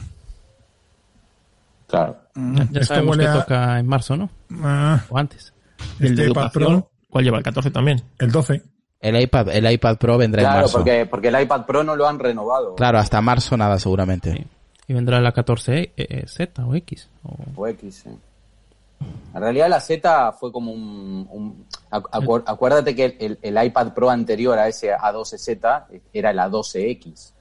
[1.88, 2.18] Claro.
[2.36, 3.34] mm, Ya, ya sabemos que a...
[3.34, 4.30] toca en marzo, ¿no?
[4.64, 5.54] ah, O antes.
[5.99, 7.38] El de este iPad educación, Pro, ¿cuál lleva?
[7.38, 8.02] El 14 también.
[8.20, 8.62] el 12.
[8.99, 10.78] El iPad, el iPad Pro vendrá en Claro, marzo.
[10.80, 12.76] porque, porque el iPad Pro no lo han renovado.
[12.76, 14.34] Claro, hasta marzo nada seguramente.
[14.34, 14.45] Sí.
[14.88, 17.10] Y vendrá la 14 eh, Z o X.
[17.24, 18.10] o- O X, sí.
[19.36, 21.28] En realidad la Z fue como un...
[21.30, 26.40] un- acu- acu- acuérdate que el, el iPad Pro anterior a ese A12Z era el
[26.40, 27.34] A12X, Sí.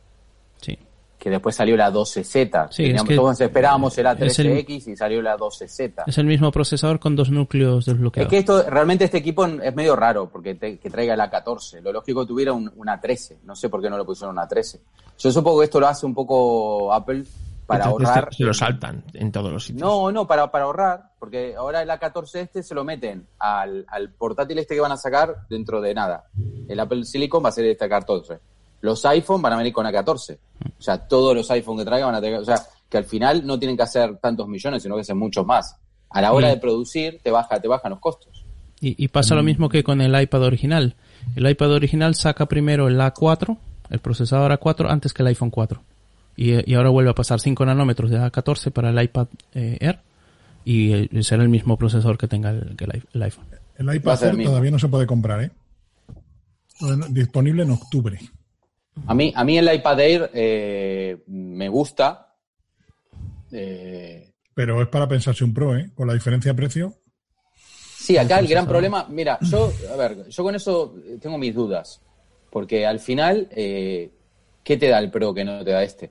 [1.27, 2.69] Que después salió la 12Z.
[2.70, 6.05] Sí, Teníamos- es que todos esperábamos el es el- A13X y salió la 12Z.
[6.07, 8.31] Es el mismo procesador con dos núcleos Es desbloqueados.
[8.31, 11.82] que esto, realmente este equipo es medio raro, porque te- que traiga la 14.
[11.82, 13.39] Lo lógico que tuviera un, una 13.
[13.43, 14.81] No sé por qué no le pusieron una 13.
[15.19, 17.24] Yo supongo que esto lo hace un poco Apple
[17.66, 18.32] para Entonces, ahorrar.
[18.32, 19.82] Se lo saltan en todos los sitios.
[19.82, 24.11] No, no, para, para ahorrar, porque ahora el A14 este se lo meten al, al
[24.11, 26.27] portátil este que van a sacar dentro de nada.
[26.69, 28.39] El Apple Silicon va a ser este A14.
[28.87, 30.39] Los iPhone van a venir con A14.
[30.79, 32.39] O sea, todos los iPhone que traigan van a tener...
[32.41, 35.45] O sea, que al final no tienen que hacer tantos millones, sino que hacen muchos
[35.45, 35.77] más.
[36.11, 36.55] A la hora Sí.
[36.55, 38.45] de producir, te baja, te bajan los costos.
[38.81, 40.95] Y, y pasa lo mismo que con el iPad original.
[41.35, 43.59] El iPad original saca primero el A4,
[43.91, 45.83] el procesador A4, antes que el iPhone 4.
[46.37, 49.99] Y, y ahora vuelve a pasar 5 nanómetros de A14 para el iPad eh, Air.
[50.65, 53.47] Y eh, será el mismo procesador que tenga el, que el el iPhone.
[53.79, 55.51] El iPad Air todavía no se puede comprar, ¿eh?
[57.11, 58.19] Disponible en octubre.
[59.06, 62.35] A mí, a mí el iPad Air eh, me gusta.
[63.52, 65.90] Eh, Pero es para pensarse un Pro, ¿eh?
[65.94, 66.94] Con la diferencia de precio.
[67.98, 71.52] Sí, acá el gran problema, mira, yo, a ver, yo con eso eh, tengo mis
[71.55, 72.01] dudas,
[72.51, 74.12] porque al final, eh,
[74.62, 76.06] ¿qué te da el Pro que no te da este?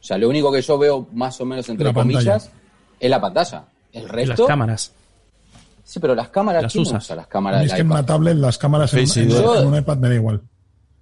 [0.00, 2.18] O sea, lo único que yo veo más o menos entre La pantalla.
[2.18, 2.50] comillas
[2.98, 3.64] es la pantalla.
[3.92, 4.92] El Y las resto, cámaras.
[5.82, 7.04] Sí, pero las cámaras, Las ¿quién usas.
[7.04, 9.34] usa las A cámaras es que en una tablet las cámaras en, ID.
[9.60, 10.42] en un iPad me da igual.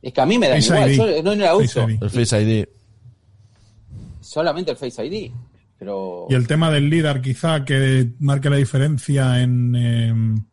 [0.00, 0.96] Es que a mí me da Face igual, ID.
[1.16, 1.80] yo no, no la uso.
[1.82, 2.02] Face ID.
[2.02, 2.64] El Face ID.
[4.20, 5.32] Solamente el Face ID.
[5.78, 9.74] Pero Y el tema del LIDAR quizá que marque la diferencia en...
[9.76, 10.44] em,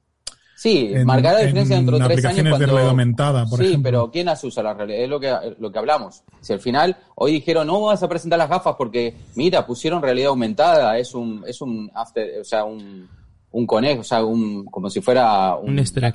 [0.55, 2.65] sí, en- marcará la diferencia en dentro de tres años aplicaciones de cuando...
[2.67, 3.83] realidad aumentada, por sí, ejemplo.
[3.89, 4.99] pero ¿quién las usa la realidad?
[5.03, 6.21] Es lo que, lo que hablamos.
[6.41, 10.29] Si al final, hoy dijeron, no vas a presentar las gafas porque, mira, pusieron realidad
[10.29, 13.07] aumentada, es un, es un after, o sea, un,
[13.51, 16.13] un conejo, o sea, un, como si fuera un- una egg.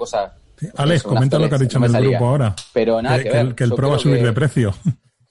[0.77, 2.55] Alex, comenta lo que ha dicho en el grupo ahora.
[2.73, 3.39] Pero nada que, que, ver.
[3.47, 4.75] el, que el Yo Pro va a subir que- de precio.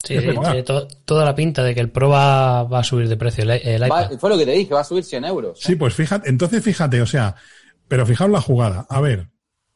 [0.04, 0.42] Sí, sí, verdad.
[0.44, 3.44] tiene to- toda la pinta de que el Pro va, va a subir de precio,
[3.44, 4.18] el, el Va- iPad.
[4.20, 5.60] fue lo que te dije, va a subir 100 euros.
[5.62, 7.36] Sí, pues fíjate, entonces fíjate, o sea,
[7.88, 8.86] pero fijaos la jugada.
[8.90, 9.28] A ver,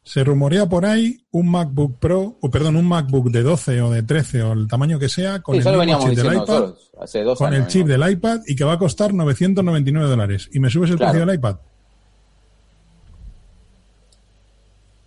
[0.06, 4.04] se rumorea por ahí un MacBook Pro, o perdón, un MacBook de 12 o de
[4.04, 7.24] 13 o el tamaño que sea, con Sí, el mismo chip del iPad, nosotros hace
[7.24, 7.60] dos con años.
[7.66, 10.50] el chip del iPad y que va a costar 999 dólares.
[10.54, 11.12] ¿Y me subes el Claro.
[11.14, 11.56] precio del iPad?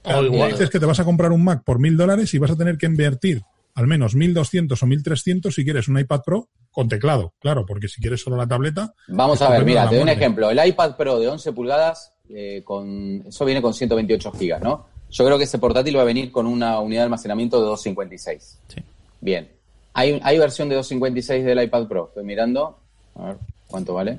[0.06, 0.52] O igual.
[0.52, 2.78] dices que te vas a comprar un Mac por 1000 dólares y vas a tener
[2.78, 3.42] que invertir
[3.76, 8.00] al menos 1200 o 1300 si quieres un iPad Pro con teclado, claro, porque si
[8.00, 8.94] quieres solo la tableta.
[9.08, 10.50] Vamos a ver, mira, te doy un ejemplo.
[10.50, 14.86] El iPad Pro de 11 pulgadas, eh, con eso viene con 128 gigas, ¿no?
[15.10, 18.60] Yo creo que ese portátil va a venir con una unidad de almacenamiento de 256.
[18.68, 18.82] Sí.
[19.20, 19.48] Bien.
[19.92, 22.08] ¿Hay, ¿Hay versión de 256 del iPad Pro?
[22.08, 22.78] Estoy mirando.
[23.18, 23.36] A ver,
[23.66, 24.18] ¿cuánto vale?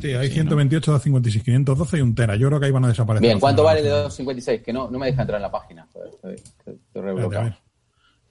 [0.00, 2.34] Sí, hay 128, 256, 512 y un tera.
[2.36, 3.26] Yo creo que ahí van a desaparecer.
[3.26, 4.16] Bien, ¿cuánto vale de ordenadores.
[4.16, 4.62] 256?
[4.62, 5.86] Que no, no me deja entrar en la página.
[5.92, 7.56] Joder, Estoy, estoy- Espérate.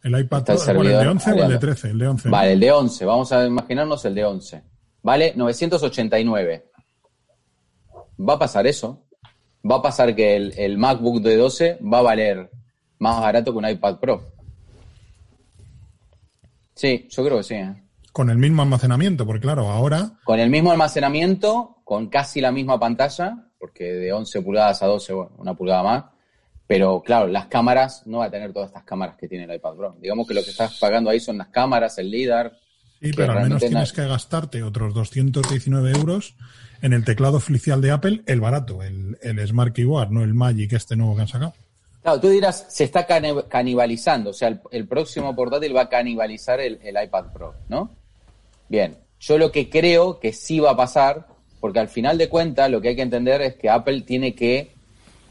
[0.03, 1.59] El iPad el ¿cuál, el de servidor 11 o el de abriendo.
[1.59, 1.89] 13?
[1.91, 2.27] El de 11.
[2.27, 2.31] ¿no?
[2.31, 3.05] Vale, el de 11.
[3.05, 4.63] Vamos a imaginarnos el de 11.
[5.03, 6.65] Vale 989.
[8.27, 9.03] Va a pasar eso.
[9.69, 12.49] Va a pasar que el, el MacBook de 12 va a valer
[12.97, 14.31] más barato que un iPad Pro.
[16.73, 17.53] Sí, yo creo que sí.
[17.55, 17.80] ¿eh?
[18.11, 22.79] Con el mismo almacenamiento, porque claro, ahora Con el mismo almacenamiento, con casi la misma
[22.79, 26.03] pantalla, porque de 11 pulgadas a 12, bueno, una pulgada más.
[26.67, 29.75] Pero claro, las cámaras no va a tener todas estas cámaras que tiene el iPad
[29.75, 29.97] Pro.
[30.01, 32.53] Digamos que lo que estás pagando ahí son las cámaras, el LIDAR.
[33.01, 36.35] Sí, pero al menos tienes que gastarte otros 219 euros
[36.81, 40.73] en el teclado oficial de Apple, el barato, el, el Smart Keyboard, no el Magic
[40.73, 41.53] este nuevo que han sacado.
[42.03, 45.89] Claro, tú dirás, se está cani- canibalizando, o sea, el, el próximo portátil va a
[45.89, 47.91] canibalizar el, el iPad Pro, ¿no?
[48.71, 51.27] Bien, yo lo que creo que sí va a pasar,
[51.59, 54.71] porque al final de cuentas lo que hay que entender es que Apple tiene que,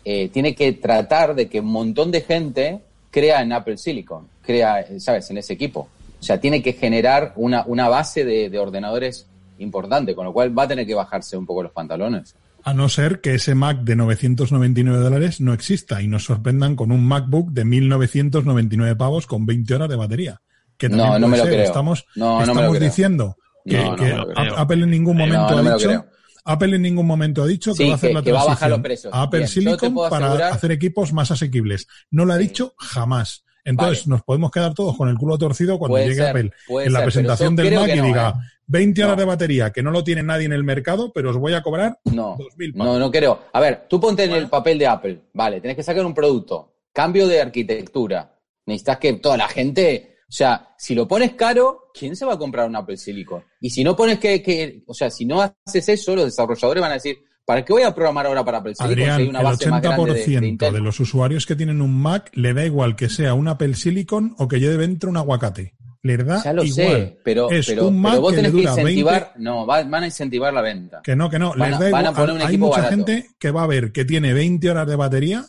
[0.04, 2.80] eh, tiene que tratar de que un montón de gente
[3.10, 5.88] crea en Apple Silicon, crea, ¿sabes?, en ese equipo.
[6.20, 9.26] O sea, tiene que generar una, una base de, de ordenadores
[9.58, 12.34] importante, con lo cual va a tener que bajarse un poco los pantalones.
[12.62, 16.92] A no ser que ese Mac de 999 dólares no exista y nos sorprendan con
[16.92, 20.42] un MacBook de 1999 pavos con 20 horas de batería.
[20.80, 21.52] Que No, también no me lo ser.
[21.52, 21.64] creo.
[21.66, 22.88] Estamos, No, no me lo estamos creo.
[22.88, 23.36] diciendo
[23.66, 24.14] que, No, que.
[24.56, 26.06] Apple en ningún momento ha dicho.
[26.42, 28.44] Apple en ningún momento ha dicho que va a hacer que- la que va a
[28.46, 29.14] bajar transición los precios.
[29.14, 31.86] a Apple Bien, Silicon para hacer equipos más asequibles.
[32.10, 33.44] No lo ha dicho jamás.
[33.62, 36.50] Entonces nos podemos quedar todos con el culo torcido cuando Puede llegue ser, Apple
[36.82, 38.40] en la ser, presentación del Mac y diga ¿eh?
[38.66, 41.52] 20 horas de batería que no lo tiene nadie en el mercado, pero os voy
[41.52, 42.94] a cobrar No, 2.000 pavos.
[42.94, 43.38] no, no creo.
[43.52, 45.20] A ver, tú ponte en el papel de Apple.
[45.34, 46.72] Vale, tenés que sacar un producto.
[46.92, 48.34] Cambio de arquitectura.
[48.64, 50.16] Necesitas que toda la gente.
[50.30, 53.42] O sea, si lo pones caro, ¿quién se va a comprar un Apple Silicon?
[53.60, 54.40] Y si no pones que.
[54.40, 57.82] que o sea, si no haces eso, los desarrolladores van a decir: ¿para qué voy
[57.82, 60.18] a programar ahora para Apple Silicon si Adrián, hay el una base más grande de,
[60.20, 60.74] de 80% de, Intel?
[60.84, 64.46] los usuarios que tienen un Mac le da igual que sea un Apple Silicon o
[64.46, 65.74] que lleve dentro un aguacate.
[66.02, 66.86] Le da Ya lo igual.
[66.86, 69.32] sé, pero, es pero, un Mac pero vos que tenés que dura 20 incentivar.
[69.36, 71.00] No, va- van a incentivar la venta.
[71.02, 72.96] Que no, que no, Van les a- da van a poner un Hay mucha barato.
[72.96, 75.44] gente que va a ver que tiene 20 horas de batería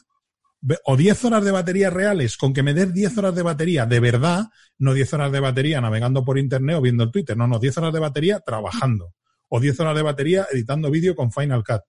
[0.86, 4.00] o 10 horas de batería reales, con que me des 10 horas de batería de
[4.00, 4.46] verdad,
[4.78, 7.78] no 10 horas de batería navegando por internet o viendo el Twitter, no, no, 10
[7.80, 9.14] horas de batería trabajando
[9.50, 11.82] o 10 horas de batería editando vídeo con Final Cut.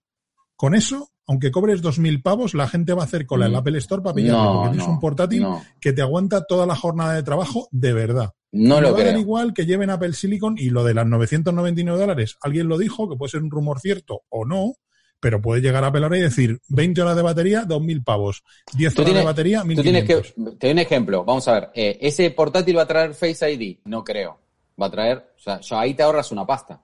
[0.56, 3.54] Con eso, aunque cobres 2.000 pavos, la gente va a hacer cola en Mm.
[3.54, 5.62] la Apple Store para pillarlo, No, porque tienes no, un portátil no.
[5.80, 8.30] que te aguanta toda la jornada de trabajo de verdad.
[8.52, 9.18] No lo creo.
[9.18, 12.36] igual que lleven Apple Silicon y lo de las 999 dólares.
[12.42, 14.74] Alguien lo dijo, que puede ser un rumor cierto o no,
[15.22, 18.42] pero puede llegar a ahora y decir 20 horas de batería, 2.000 pavos.
[18.76, 20.06] 10 Tú horas tienes, de batería, tú tienes 1.500.
[20.34, 23.52] que, te doy un ejemplo, vamos a ver, eh, ese portátil va a traer Face
[23.52, 24.36] ID, no creo,
[24.80, 26.82] va a traer, o sea, yo ahí te ahorras una pasta.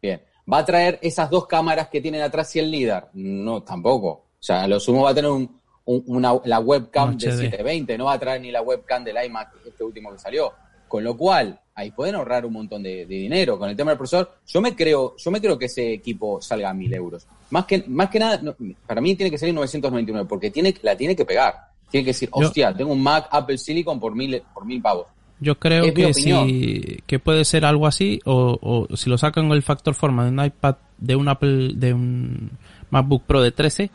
[0.00, 4.08] Bien, va a traer esas dos cámaras que tienen atrás y el LIDAR, no, tampoco.
[4.08, 7.26] O sea, a lo sumo va a tener un, un- una, la webcam Un de
[7.30, 7.36] HD.
[7.50, 10.52] 720, no va a traer ni la webcam del iMac, este último que salió.
[10.86, 13.58] Con lo cual, ahí pueden ahorrar un montón de, de dinero.
[13.58, 16.70] Con el tema del procesador, yo me creo, yo me creo que ese equipo salga
[16.70, 17.26] a 1000 euros.
[17.50, 18.54] Más que, más que nada, no,
[18.86, 21.54] para mí tiene que salir 999, porque tiene, la tiene que pegar.
[21.90, 25.06] Tiene que decir, Yo- hostia, tengo un Mac Apple Silicon por mil, por mil pavos.
[25.40, 29.50] Yo creo Es que si que puede ser algo así o, o si lo sacan
[29.50, 32.50] el factor forma de un iPad de un Apple de un
[32.90, 33.90] MacBook Pro de 13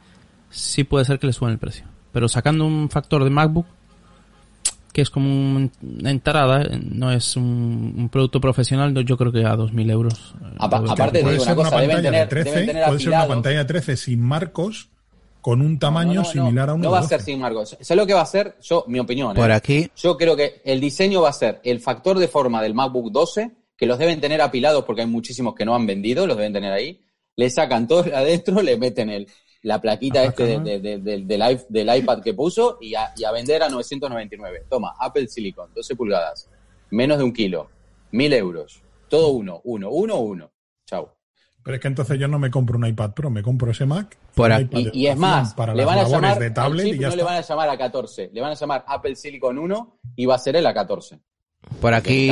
[0.49, 1.85] sí puede ser que le suban el precio.
[2.11, 3.65] Pero sacando un factor de MacBook,
[4.93, 9.45] que es como un- una entrada, no es un, un producto profesional, yo creo que
[9.45, 10.33] a 2.000 euros.
[10.41, 12.85] eh, Apa- aparte, puede ser una una cosa, deben pantalla tener- de 13, deben tener
[12.85, 14.89] puede ser una pantalla de 13 sin marcos
[15.41, 17.69] con un tamaño No, no, no, similar a un No va a ser sin marcos.
[17.79, 18.55] ¿Sabes lo que va a ser?
[18.61, 19.33] Yo, mi opinión.
[19.35, 19.53] Por ¿eh?
[19.53, 19.87] aquí.
[19.95, 23.51] Yo creo que el diseño va a ser el factor de forma del MacBook 12,
[23.77, 26.73] que los deben tener apilados porque hay muchísimos que no han vendido, los deben tener
[26.73, 26.99] ahí.
[27.35, 29.27] Le sacan todo adentro, le meten el,
[29.63, 33.23] la plaquita este de- de- de- de- del, del iPad que puso y a, y
[33.23, 34.65] a vender a 999.
[34.69, 36.49] Toma, Apple Silicon, 12 pulgadas,
[36.91, 37.69] menos de un kilo,
[38.11, 38.81] mil euros.
[39.09, 40.51] Todo uno, uno, uno, uno.
[40.85, 41.09] Chau.
[41.63, 44.17] Pero es que entonces yo no me compro un iPad Pro, me compro ese Mac.
[44.33, 46.95] Por aquí- Y, y es más, para le las van a llamar de tablet chip
[46.95, 49.57] y ya no le van a llamar a 14, le van a llamar Apple Silicon
[49.57, 51.19] 1 y va a ser el A14.
[51.81, 52.29] Por aquí,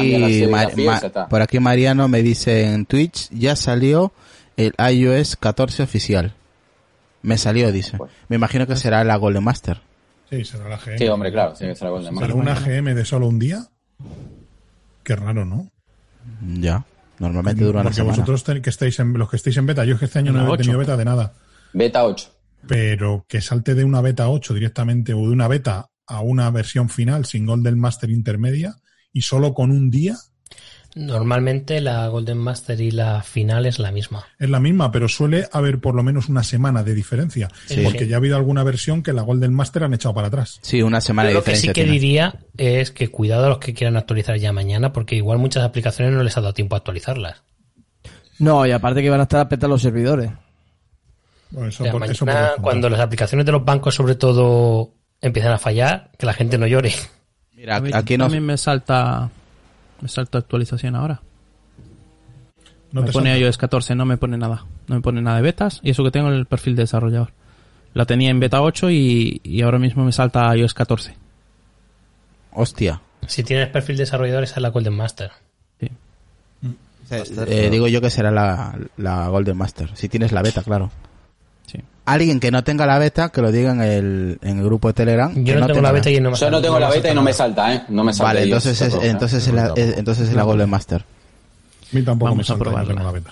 [1.30, 4.14] por aquí Mariano me dice en Twitch, ya salió
[4.56, 6.34] el iOS 14 oficial.
[7.26, 7.98] Me salió, dice.
[8.30, 9.82] Me imagino que será la Golden Master.
[10.30, 10.98] Sí, será la GM.
[10.98, 12.36] Sí, hombre, claro, tiene que ser la Golden ¿Será Master.
[12.36, 13.68] una GM de solo un día?
[15.04, 15.70] Qué raro, ¿no?
[16.60, 16.86] Ya,
[17.20, 18.14] normalmente dura una Porque semana.
[18.14, 20.32] vosotros ten- que estáis en, los que estáis en beta, yo es que este año
[20.32, 20.80] no he tenido 8.
[20.80, 21.34] beta de nada.
[21.74, 22.32] Beta 8.
[22.68, 26.90] Pero que salte de una beta 8 directamente o de una beta a una versión
[26.90, 28.76] final sin Golden Master intermedia
[29.14, 30.16] y solo con un día
[30.96, 34.24] Normalmente la Golden Master y la final es la misma.
[34.40, 37.50] es la misma, pero suele haber por lo menos una semana de diferencia.
[37.66, 37.82] Sí.
[37.84, 40.58] Porque ya ha habido alguna versión que la Golden Master han echado para atrás.
[40.62, 43.74] Sí, una semana Yo lo que sí que diría es que cuidado a los que
[43.74, 47.44] quieran actualizar ya mañana, porque igual muchas aplicaciones no les ha dado tiempo a actualizarlas.
[48.40, 50.32] No, y aparte que van a estar a petar los servidores.
[51.52, 52.62] Bueno, eso O sea, por- eso mañana, por descontado.
[52.64, 56.68] cuando las aplicaciones de los bancos, sobre todo, empiezan a fallar, que la gente no
[56.68, 56.94] llore.
[57.54, 59.30] Mira, A mí aquí nos- también me salta
[60.02, 61.22] me salta actualización ahora.
[62.92, 63.46] No me pone salta.
[63.46, 64.66] iOS 14, no me pone nada.
[64.88, 67.32] No me pone nada de betas y eso que tengo el perfil de desarrollador.
[67.94, 71.16] La tenía en beta 8 y, y ahora mismo me salta iOS 14.
[72.52, 73.02] Hostia.
[73.28, 75.32] Si tienes perfil desarrollador, esa es la Golden Master.
[77.12, 79.90] Eh, digo yo que será la, la Golden Master.
[79.96, 80.92] Si tienes la beta, claro.
[82.06, 84.94] Alguien que no tenga la beta, que lo diga en el, en el grupo de
[84.94, 85.34] Telegram.
[85.34, 87.16] Yo que no tengo la beta y no me Yo no tengo la beta y
[87.16, 87.82] no me salta, ¿eh?
[87.90, 88.34] No me salta.
[88.34, 89.10] Vale, iOS entonces es, 14, ¿eh?
[89.12, 91.02] entonces es la, es- entonces es la Golden Master.
[91.02, 92.88] A mí tampoco Vamos me salta, probarla.
[92.94, 93.32] tengo la beta.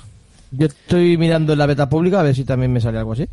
[0.51, 3.27] Yo estoy mirando en la beta pública a ver si también me sale algo así.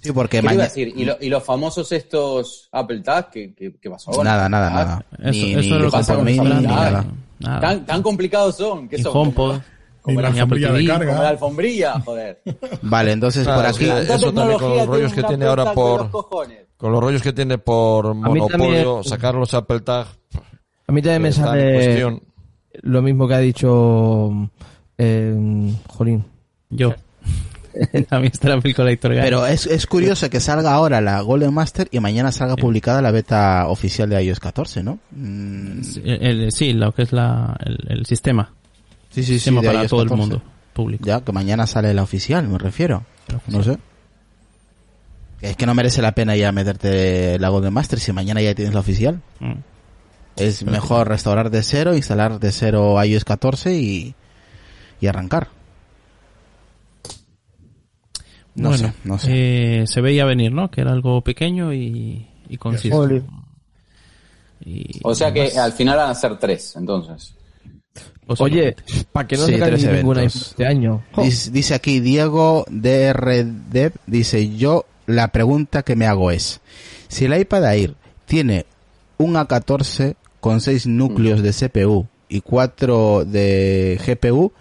[0.00, 0.92] Sí, porque ¿Qué iba a decir?
[0.96, 3.30] ¿Y, lo- y los famosos estos Apple Tag?
[3.30, 4.30] ¿Qué, qué, qué pasó ahora?
[4.30, 5.04] Nada, nada, Ah, nada.
[5.30, 7.04] Eso- Ni, eso ni es lo que pasa con los ni nada.
[7.38, 7.60] Nada.
[7.60, 8.88] ¿Tan, tan complicados son.
[8.88, 9.12] ¿Qué Y son?
[9.16, 9.60] HomePod.
[10.06, 10.88] Como la la, alfombrilla de TV.
[10.88, 11.28] como la carga.
[11.28, 12.42] alfombrilla, joder.
[12.82, 13.84] Vale, entonces Claro, por es aquí...
[14.06, 16.10] que eso también con los rollos que tiene ahora por
[16.78, 18.48] con los rollos que tiene por mí monopolio,
[18.96, 20.06] también- sacar los Apple Tag
[20.86, 22.20] A mí también me sale
[22.82, 24.30] lo mismo que ha dicho
[24.98, 26.24] eh, Jolín.
[26.70, 26.94] Yo.
[28.08, 29.22] también está la Apple Collector Guide.
[29.22, 33.10] Pero es, es curioso que salga ahora la Golden Master y mañana salga publicada la
[33.10, 34.98] beta oficial de iOS 14, ¿no?
[35.10, 38.52] Mm, Sí, el- sí, lo que es la, el, el sistema.
[39.22, 40.16] Sí, sí, sí, para todo el 14.
[40.16, 40.42] mundo
[40.74, 41.04] público.
[41.06, 43.04] Ya, que mañana sale la oficial, me refiero.
[43.48, 43.78] No sé.
[45.40, 48.74] Es que no merece la pena ya meterte la Golden Master si mañana ya tienes
[48.74, 49.22] la oficial.
[49.40, 49.52] Mm.
[50.36, 54.14] Es mejor restaurar de cero, instalar de cero iOS 14 y,
[55.00, 55.48] y arrancar.
[58.54, 59.82] No Bueno, sé, no sé.
[59.82, 60.70] eh, se veía venir, ¿no?
[60.70, 63.06] Que era algo pequeño y, y conciso.
[64.64, 67.34] Y- O sea que más- al final van a ser tres, entonces.
[68.38, 68.82] Oye, posiblemente.
[69.12, 71.02] para que no Sí, se tres caiga ninguna este año.
[71.16, 76.60] Dice, dice aquí Diego DRDev, dice yo la pregunta que me hago es,
[77.08, 77.94] si el iPad Air
[78.24, 78.66] tiene
[79.18, 84.52] un A14 con 6 núcleos de CPU y 4 de GPU,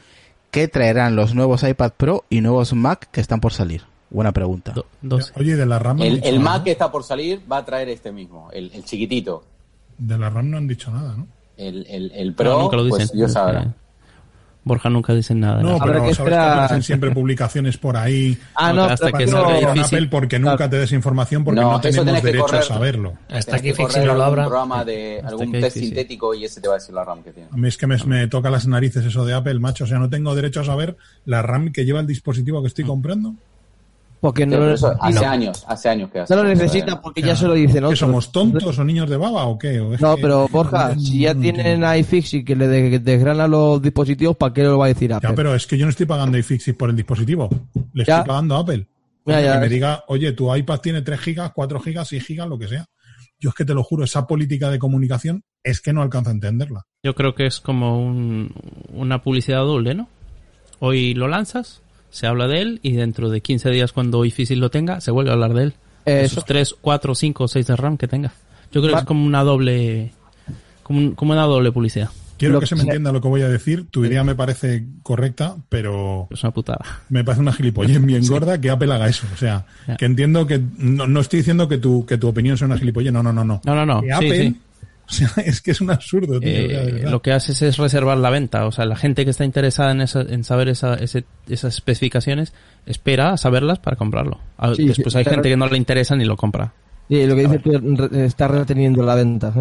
[0.52, 3.82] ¿qué traerán los nuevos iPad Pro y nuevos Mac que están por salir?
[4.12, 4.72] Buena pregunta.
[4.74, 5.34] Do- 12.
[5.38, 7.90] Oye, de la RAM El, el nada, Mac que está por salir va a traer
[7.90, 9.44] este mismo, el, el chiquitito.
[9.98, 11.28] De la RAM no han dicho nada, ¿no?
[11.58, 12.98] El, el, el No, Pro, nunca lo dicen.
[13.00, 13.74] pues Dios sabrá.
[14.68, 15.62] Borja nunca dice nada.
[15.62, 19.80] No, pero que esperar- que siempre publicaciones por ahí Ah, No, hasta pero que con.
[19.80, 22.62] Apple porque nunca te des información porque No, tenemos que derecho correr.
[22.62, 23.14] a saberlo.
[23.30, 23.74] Hasta que
[24.04, 24.46] no lo abra.
[24.46, 25.90] programa de Hasta algún que test difícil.
[25.96, 27.48] sintético y ese te va a decir la RAM que tiene.
[27.52, 29.84] A mí es que me, me toca las narices eso de Apple, macho.
[29.84, 32.86] O sea, no tengo derecho a saber la RAM que lleva el dispositivo que estoy
[32.86, 33.36] comprando.
[34.20, 35.30] Porque no, pero lo- eso hace no.
[35.30, 36.36] años, hace años que hace.
[36.36, 38.00] No lo necesita porque ya se lo dicen ¿Que otros.
[38.00, 39.80] somos tontos o niños de baba o qué?
[39.80, 43.82] ¿O es No, que- pero Borja, si ya tienen iFixit que le de- desgrana los
[43.82, 45.30] dispositivos, ¿para qué lo va a decir Apple?
[45.30, 47.50] Ya, pero es que yo no estoy pagando iFixit por el dispositivo.
[47.94, 48.18] Le Ya.
[48.18, 48.88] estoy pagando a Apple.
[49.28, 49.54] Ya, ya.
[49.56, 52.68] Que me diga, oye, tu iPad tiene 3 gigas, 4 gigas, 6 gigas, lo que
[52.68, 52.86] sea.
[53.40, 56.34] Yo es que te lo juro, esa política de comunicación es que no alcanzo a
[56.34, 56.84] entenderla.
[57.04, 58.54] Yo creo que es como un-
[58.94, 60.08] una publicidad doble, ¿no?
[60.80, 64.70] Hoy lo lanzas se habla de él y dentro de 15 días cuando iFisil lo
[64.70, 65.74] tenga, se vuelve a hablar de él.
[66.06, 66.34] De Eso.
[66.36, 68.32] Esos 3, 4, 5, 6 de RAM que tenga.
[68.72, 70.12] Yo creo Va- que es como una doble
[70.84, 72.10] como, como una doble publicidad.
[72.38, 73.88] Quiero Lo que se me entienda lo que voy a decir.
[73.90, 76.84] Tu idea me parece correcta, pero Es una putada.
[77.08, 79.26] me parece una gilipollez bien gorda que Apple haga eso.
[79.34, 79.66] O sea,
[79.98, 83.14] que entiendo que no, no estoy diciendo que tu, que tu opinión sea una gilipollez.
[83.14, 83.62] No, no, no, no.
[83.64, 84.02] No, no.
[84.02, 84.60] Que Sí, Apple, sí.
[85.08, 86.50] O sea, es que es un absurdo, tío.
[86.50, 88.66] Eh, lo que haces es reservar la venta.
[88.66, 92.54] O sea, la gente que está interesada en, esa- en saber esa- ese- esas especificaciones
[92.86, 94.40] espera a saberlas para comprarlo.
[94.58, 96.74] A- Sí, Después sí, hay gente que no le interesa ni lo compra.
[97.08, 99.54] Y lo que dice re- está reteniendo la venta.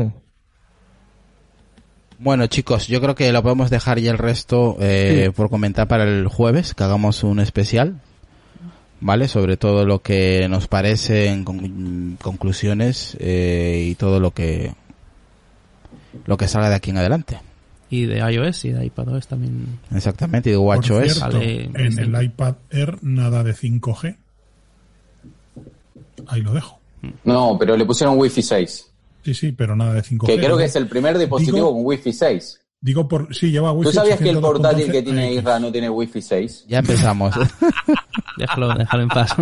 [2.18, 6.04] Bueno, chicos, yo creo que lo podemos dejar ya el resto eh, por comentar para
[6.04, 8.00] el jueves, que hagamos un especial,
[9.00, 9.28] ¿vale?
[9.28, 14.72] Sobre todo lo que nos parece en con- conclusiones eh, y todo lo que
[16.27, 17.41] lo que salga de aquí en adelante.
[17.91, 19.78] Y de iOS y de iPadOS también.
[19.95, 21.23] Exactamente, y de WatchOS.
[21.32, 24.16] en el iPad Air nada de 5G.
[26.27, 26.81] Ahí lo dejo.
[27.24, 28.91] No, pero le pusieron Wi-Fi 6.
[29.24, 30.27] Sí, sí, pero nada de 5G.
[30.27, 32.61] Que creo que es el primer dispositivo Digo- con Wi-Fi 6.
[32.81, 34.41] Digo por sí lleva Wi-Fi ¿Tú sabías que el 802.11?
[34.43, 35.32] portátil que tiene.
[35.35, 36.65] Isra no tiene Wi-Fi 6?
[36.69, 37.35] Ya empezamos.
[38.39, 39.35] Déjalo, déjalo en paz.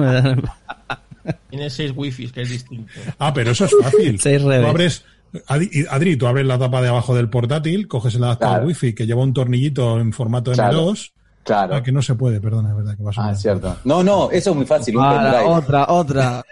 [1.50, 2.92] Tiene seis wifi, que es distinto.
[3.18, 4.18] Ah, pero eso es fácil.
[4.20, 4.66] Seis tú redes.
[4.68, 5.04] abres
[5.46, 8.66] Adri, tú abres la tapa de abajo del portátil, coges el adaptador Claro.
[8.68, 10.90] Wi-Fi que lleva un tornillito en formato Claro.
[10.92, 11.12] M2.
[11.44, 11.74] Claro.
[11.76, 13.76] Ah, que no se puede, perdona, es verdad que va a Ah, cierto.
[13.84, 14.96] No, no, eso es muy fácil.
[14.96, 16.42] Un otra, otra.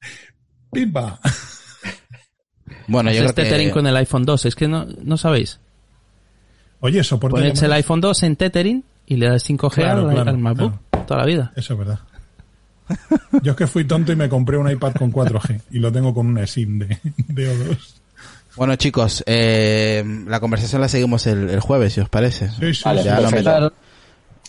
[0.72, 1.18] ¡Pimba!
[2.88, 4.46] Bueno, yo creo tethering que con el iPhone 2.
[4.46, 5.60] Es que no, no sabéis.
[6.80, 10.30] Oye, soporta Pones el iPhone 2 en tethering y le das 5G Claro, al, claro,
[10.30, 10.74] al MacBook.
[11.06, 11.52] Toda la vida.
[11.56, 11.98] Eso es verdad.
[13.42, 16.14] Yo es que fui tonto y me compré un iPad con 4G y lo tengo
[16.14, 17.97] con una SIM de, de O2.
[18.58, 22.50] Bueno, chicos, eh, la conversación la seguimos el, el jueves, si os parece.
[22.50, 23.06] Sí, sí, Vale, sí.
[23.06, 23.50] Ya lo perfecto.
[23.60, 23.72] meto-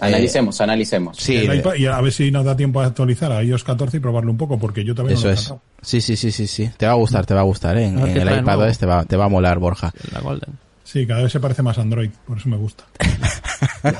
[0.02, 1.18] Analicemos, analicemos.
[1.18, 3.66] Sí, El de- iPad- y a ver si nos da tiempo a actualizar a iOS
[3.66, 5.54] 14 y probarlo un poco, porque yo también eso lo he es.
[5.82, 6.70] Sí, sí, sí, sí, sí.
[6.78, 7.86] Te va a gustar, te va a gustar, ¿eh?
[7.86, 8.72] En, A ver en el iPad nuevo.
[8.72, 9.92] te va, te va a molar, Borja.
[10.14, 10.58] La Golden.
[10.92, 12.84] Sí, cada vez se parece más a Android, por eso me gusta.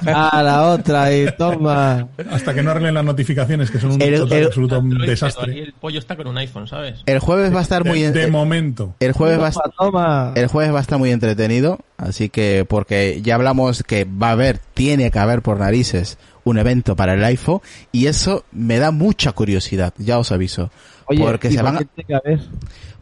[0.08, 2.08] Ah, la otra, y toma.
[2.32, 5.60] Hasta que no arreglen las notificaciones, que son un El- total el- absoluto Android, desastre.
[5.64, 7.02] el pollo está con un iPhone, ¿sabes?
[7.06, 8.00] El jueves va a estar muy...
[8.02, 8.96] De, en- de momento.
[9.00, 10.34] el jueves va a Toma, toma.
[10.36, 14.32] El jueves va a estar muy entretenido, así que porque ya hablamos que va a
[14.32, 17.62] haber, tiene que haber por narices un evento para el iPhone
[17.92, 20.72] y eso me da mucha curiosidad, ya os aviso,
[21.06, 21.82] Oye, porque ¿y se van a,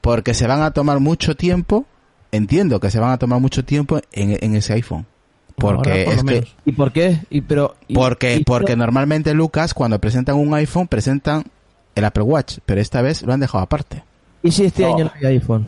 [0.02, 1.86] porque se van a tomar mucho tiempo,
[2.32, 5.06] entiendo que se van a tomar mucho tiempo en, en ese iPhone,
[5.56, 6.48] porque por es que.
[6.66, 7.20] ¿Y por qué?
[7.30, 11.44] Y pero y- porque y- porque normalmente Lucas cuando presentan un iPhone presentan
[11.96, 14.04] el Apple Watch, pero esta vez lo han dejado aparte.
[14.44, 14.96] ¿Y si este No.
[14.96, 15.68] año no hay iPhone?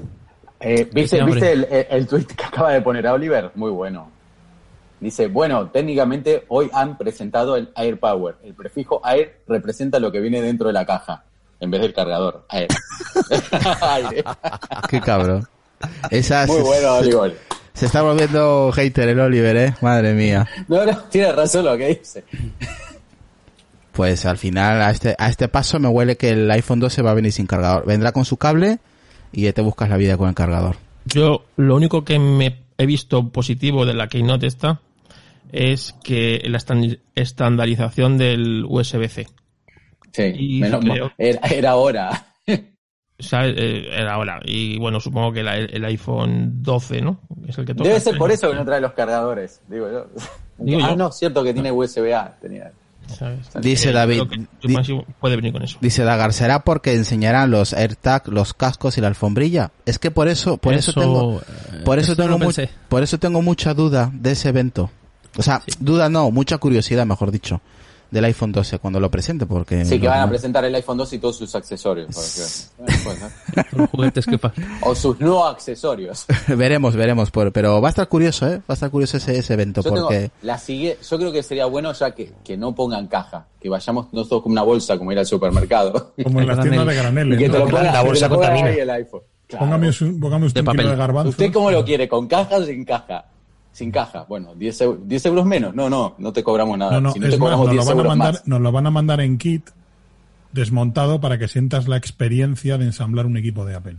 [0.60, 1.36] Eh, ¿Viste, Sí, hombre.
[1.36, 3.52] ¿viste el, el, el tweet que acaba de poner Oliver?
[3.56, 4.10] Muy bueno.
[5.00, 8.36] Dice, bueno, técnicamente hoy han presentado el Air Power.
[8.44, 11.24] El prefijo Air representa lo que viene dentro de la caja,
[11.62, 12.46] en vez del cargador.
[12.52, 12.68] Air.
[13.82, 14.24] Aire.
[14.90, 15.48] Qué cabrón.
[16.12, 17.38] Esa Muy se- bueno, Oliver.
[17.74, 19.74] Se está volviendo hater el Oliver, eh.
[19.82, 20.48] Madre mía.
[20.68, 22.24] No, no, tiene razón lo que dice.
[23.94, 27.12] Pues al final a este, a este paso me huele que el iPhone 12 va
[27.12, 27.86] a venir sin cargador.
[27.86, 28.80] Vendrá con su cable
[29.32, 30.78] y ya te buscas la vida con el cargador.
[31.06, 34.80] Yo lo único que me he visto positivo de la Keynote esta
[35.52, 39.28] es que la estan- estandarización del USB-C.
[40.12, 41.14] Sí, Y menos creo- mal.
[41.18, 42.26] Era, era hora.
[43.20, 44.40] Sea, eh, era ahora.
[44.46, 47.20] Y bueno, supongo que la- el iPhone 12, ¿no?
[47.48, 47.90] Es el que toca.
[47.90, 50.08] Debe ser por eso que no trae los cargadores, digo yo.
[50.58, 50.96] Digo ah, yo.
[50.98, 52.38] no, cierto que tiene USB-A.
[52.42, 52.72] Tenía.
[53.08, 53.40] ¿sabes?
[53.62, 54.24] Dice David,
[54.62, 54.78] di-
[55.20, 55.78] puede venir con eso.
[55.82, 59.72] dice Dagar, ¿será porque enseñarán los AirTag, los cascos y la alfombrilla?
[59.86, 62.52] Es que por eso, por eso, Eso, tengo, eh, por eso eso tengo mu-
[62.88, 64.92] por eso tengo mucha duda de ese evento.
[65.38, 67.62] O sea, duda no, mucha curiosidad, mejor dicho,
[68.12, 71.14] del iPhone 12 cuando lo presente, porque Sí, que van a presentar el iPhone 2
[71.14, 72.08] y todos sus accesorios.
[72.08, 73.68] porque- eh, pues.
[73.74, 74.40] Los juguetes que
[74.82, 76.26] O sus no accesorios.
[76.48, 79.54] veremos, veremos, por- pero va a estar curioso, eh, va a estar curioso ese, ese
[79.54, 82.74] evento, Yo, tengo porque la sigue, yo creo que sería bueno ya que, que no
[82.74, 86.14] pongan caja, que vayamos nosotros con una bolsa como ir al supermercado.
[86.24, 87.38] Como en las tiendas de Y graneles.
[87.40, 87.54] que ¿no?
[87.54, 88.68] te lo pongan, La bolsa que contamina.
[88.70, 89.22] ahí el iPhone.
[89.48, 89.66] Claro.
[89.66, 90.80] Póngame, un- póngame usted De un papel.
[90.82, 91.30] kilo de garbanzo.
[91.30, 92.08] ¿Usted cómo lo quiere?
[92.08, 93.26] ¿Con caja o sin caja?
[93.72, 94.26] Sin caja.
[94.28, 95.74] Bueno, 10, eu- 10 euros menos.
[95.76, 96.92] No, no, no te cobramos nada.
[96.94, 98.34] No, no, si no es te más, cobramos nos lo, 10 van a euros mandar,
[98.34, 98.48] más.
[98.48, 99.70] nos lo van a mandar en kit
[100.52, 103.96] desmontado para que sientas la experiencia de ensamblar un equipo de Apple.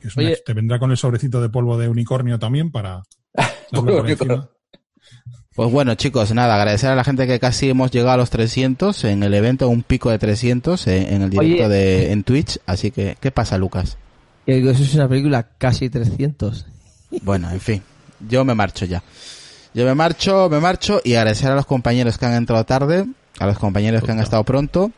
[0.00, 0.32] Que es una Oye.
[0.34, 3.02] ex- te vendrá con el sobrecito de polvo de unicornio también para
[3.72, 4.48] echarlo por encima.
[5.54, 9.04] Pues bueno, chicos, nada, agradecer a la gente que casi hemos llegado a los 300
[9.04, 11.68] en el evento, un pico de 300 en, en el directo Oye.
[11.68, 12.58] de en Twitch.
[12.66, 13.96] Así que, ¿qué pasa, Lucas?
[14.44, 16.66] Que eso es una película casi 300.
[17.22, 17.82] Bueno, en fin,
[18.20, 19.02] yo me marcho ya.
[19.74, 23.06] Yo me marcho, me marcho y agradecer a los compañeros que han entrado tarde
[23.38, 24.90] a los compañeros que han estado pronto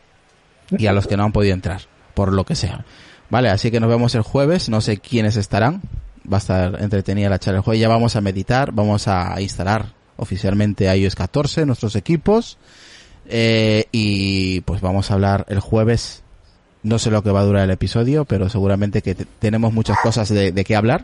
[0.71, 1.81] y a los que no han podido entrar,
[2.13, 2.85] por lo que sea.
[3.29, 5.81] Vale, así que nos vemos el jueves, no sé quiénes estarán,
[6.31, 9.87] va a estar entretenida la charla el jueves, ya vamos a meditar, vamos a instalar
[10.15, 12.57] oficialmente iOS 14 nuestros equipos
[13.27, 16.23] eh, y pues vamos a hablar el jueves
[16.81, 19.97] no sé lo que va a durar el episodio, pero seguramente que te- tenemos muchas
[20.01, 21.03] cosas de, de qué hablar.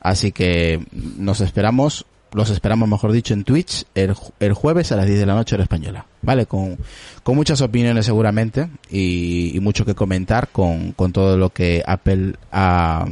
[0.00, 5.06] Así que nos esperamos, los esperamos mejor dicho en Twitch el, el jueves a las
[5.06, 6.06] 10 de la noche hora española.
[6.22, 6.46] ¿Vale?
[6.46, 6.78] Con,
[7.22, 12.34] con muchas opiniones seguramente y, y mucho que comentar con, con todo lo que Apple
[12.52, 13.06] ha,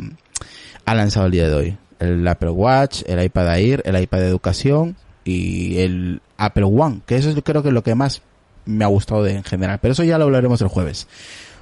[0.84, 1.76] ha lanzado el día de hoy.
[1.98, 7.16] El Apple Watch, el iPad Air, el iPad de educación y el Apple One, que
[7.16, 8.22] eso es creo que es lo que más
[8.64, 9.78] me ha gustado de, en general.
[9.82, 11.08] Pero eso ya lo hablaremos el jueves.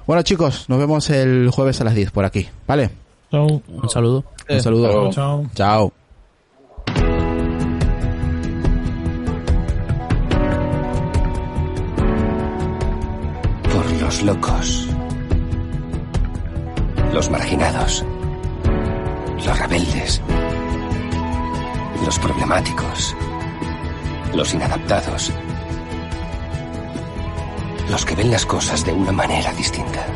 [0.07, 2.91] Bueno chicos, nos vemos el jueves a las 10 por aquí, ¿vale?
[3.31, 3.61] Chao.
[3.69, 4.25] Un saludo.
[4.49, 5.11] Un saludo.
[5.11, 5.45] Chao.
[5.55, 5.93] Chao.
[13.73, 14.89] Por los locos.
[17.13, 18.05] Los marginados.
[19.45, 20.23] Los rebeldes.
[22.05, 23.17] Los problemáticos.
[24.35, 25.33] Los inadaptados.
[27.91, 30.07] Los que ven las cosas de una manera distinta.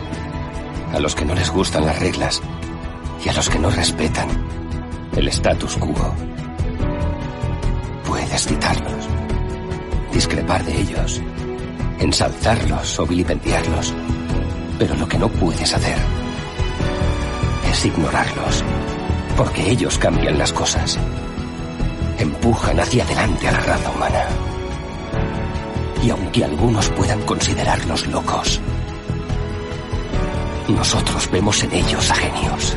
[0.93, 2.41] A los que no les gustan las reglas
[3.25, 4.29] y a los que no respetan
[5.17, 6.15] el status quo.
[8.05, 9.09] Puedes citarlos,
[10.13, 11.21] discrepar de ellos,
[11.99, 13.95] ensalzarlos o vilipendiarlos,
[14.79, 15.97] pero lo que no puedes hacer
[17.71, 18.65] es ignorarlos,
[19.37, 20.99] porque ellos cambian las cosas,
[22.19, 24.25] empujan hacia adelante a la raza humana.
[26.03, 28.61] Y aunque algunos puedan considerarlos locos,
[30.69, 32.77] nosotros vemos en ellos a genios.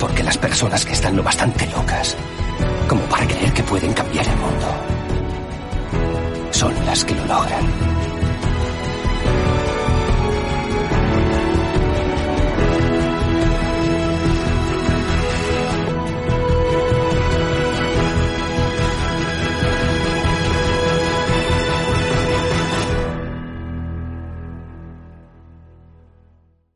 [0.00, 2.16] Porque las personas que están lo bastante locas
[2.88, 4.66] como para creer que pueden cambiar el mundo
[6.50, 8.19] son las que lo logran.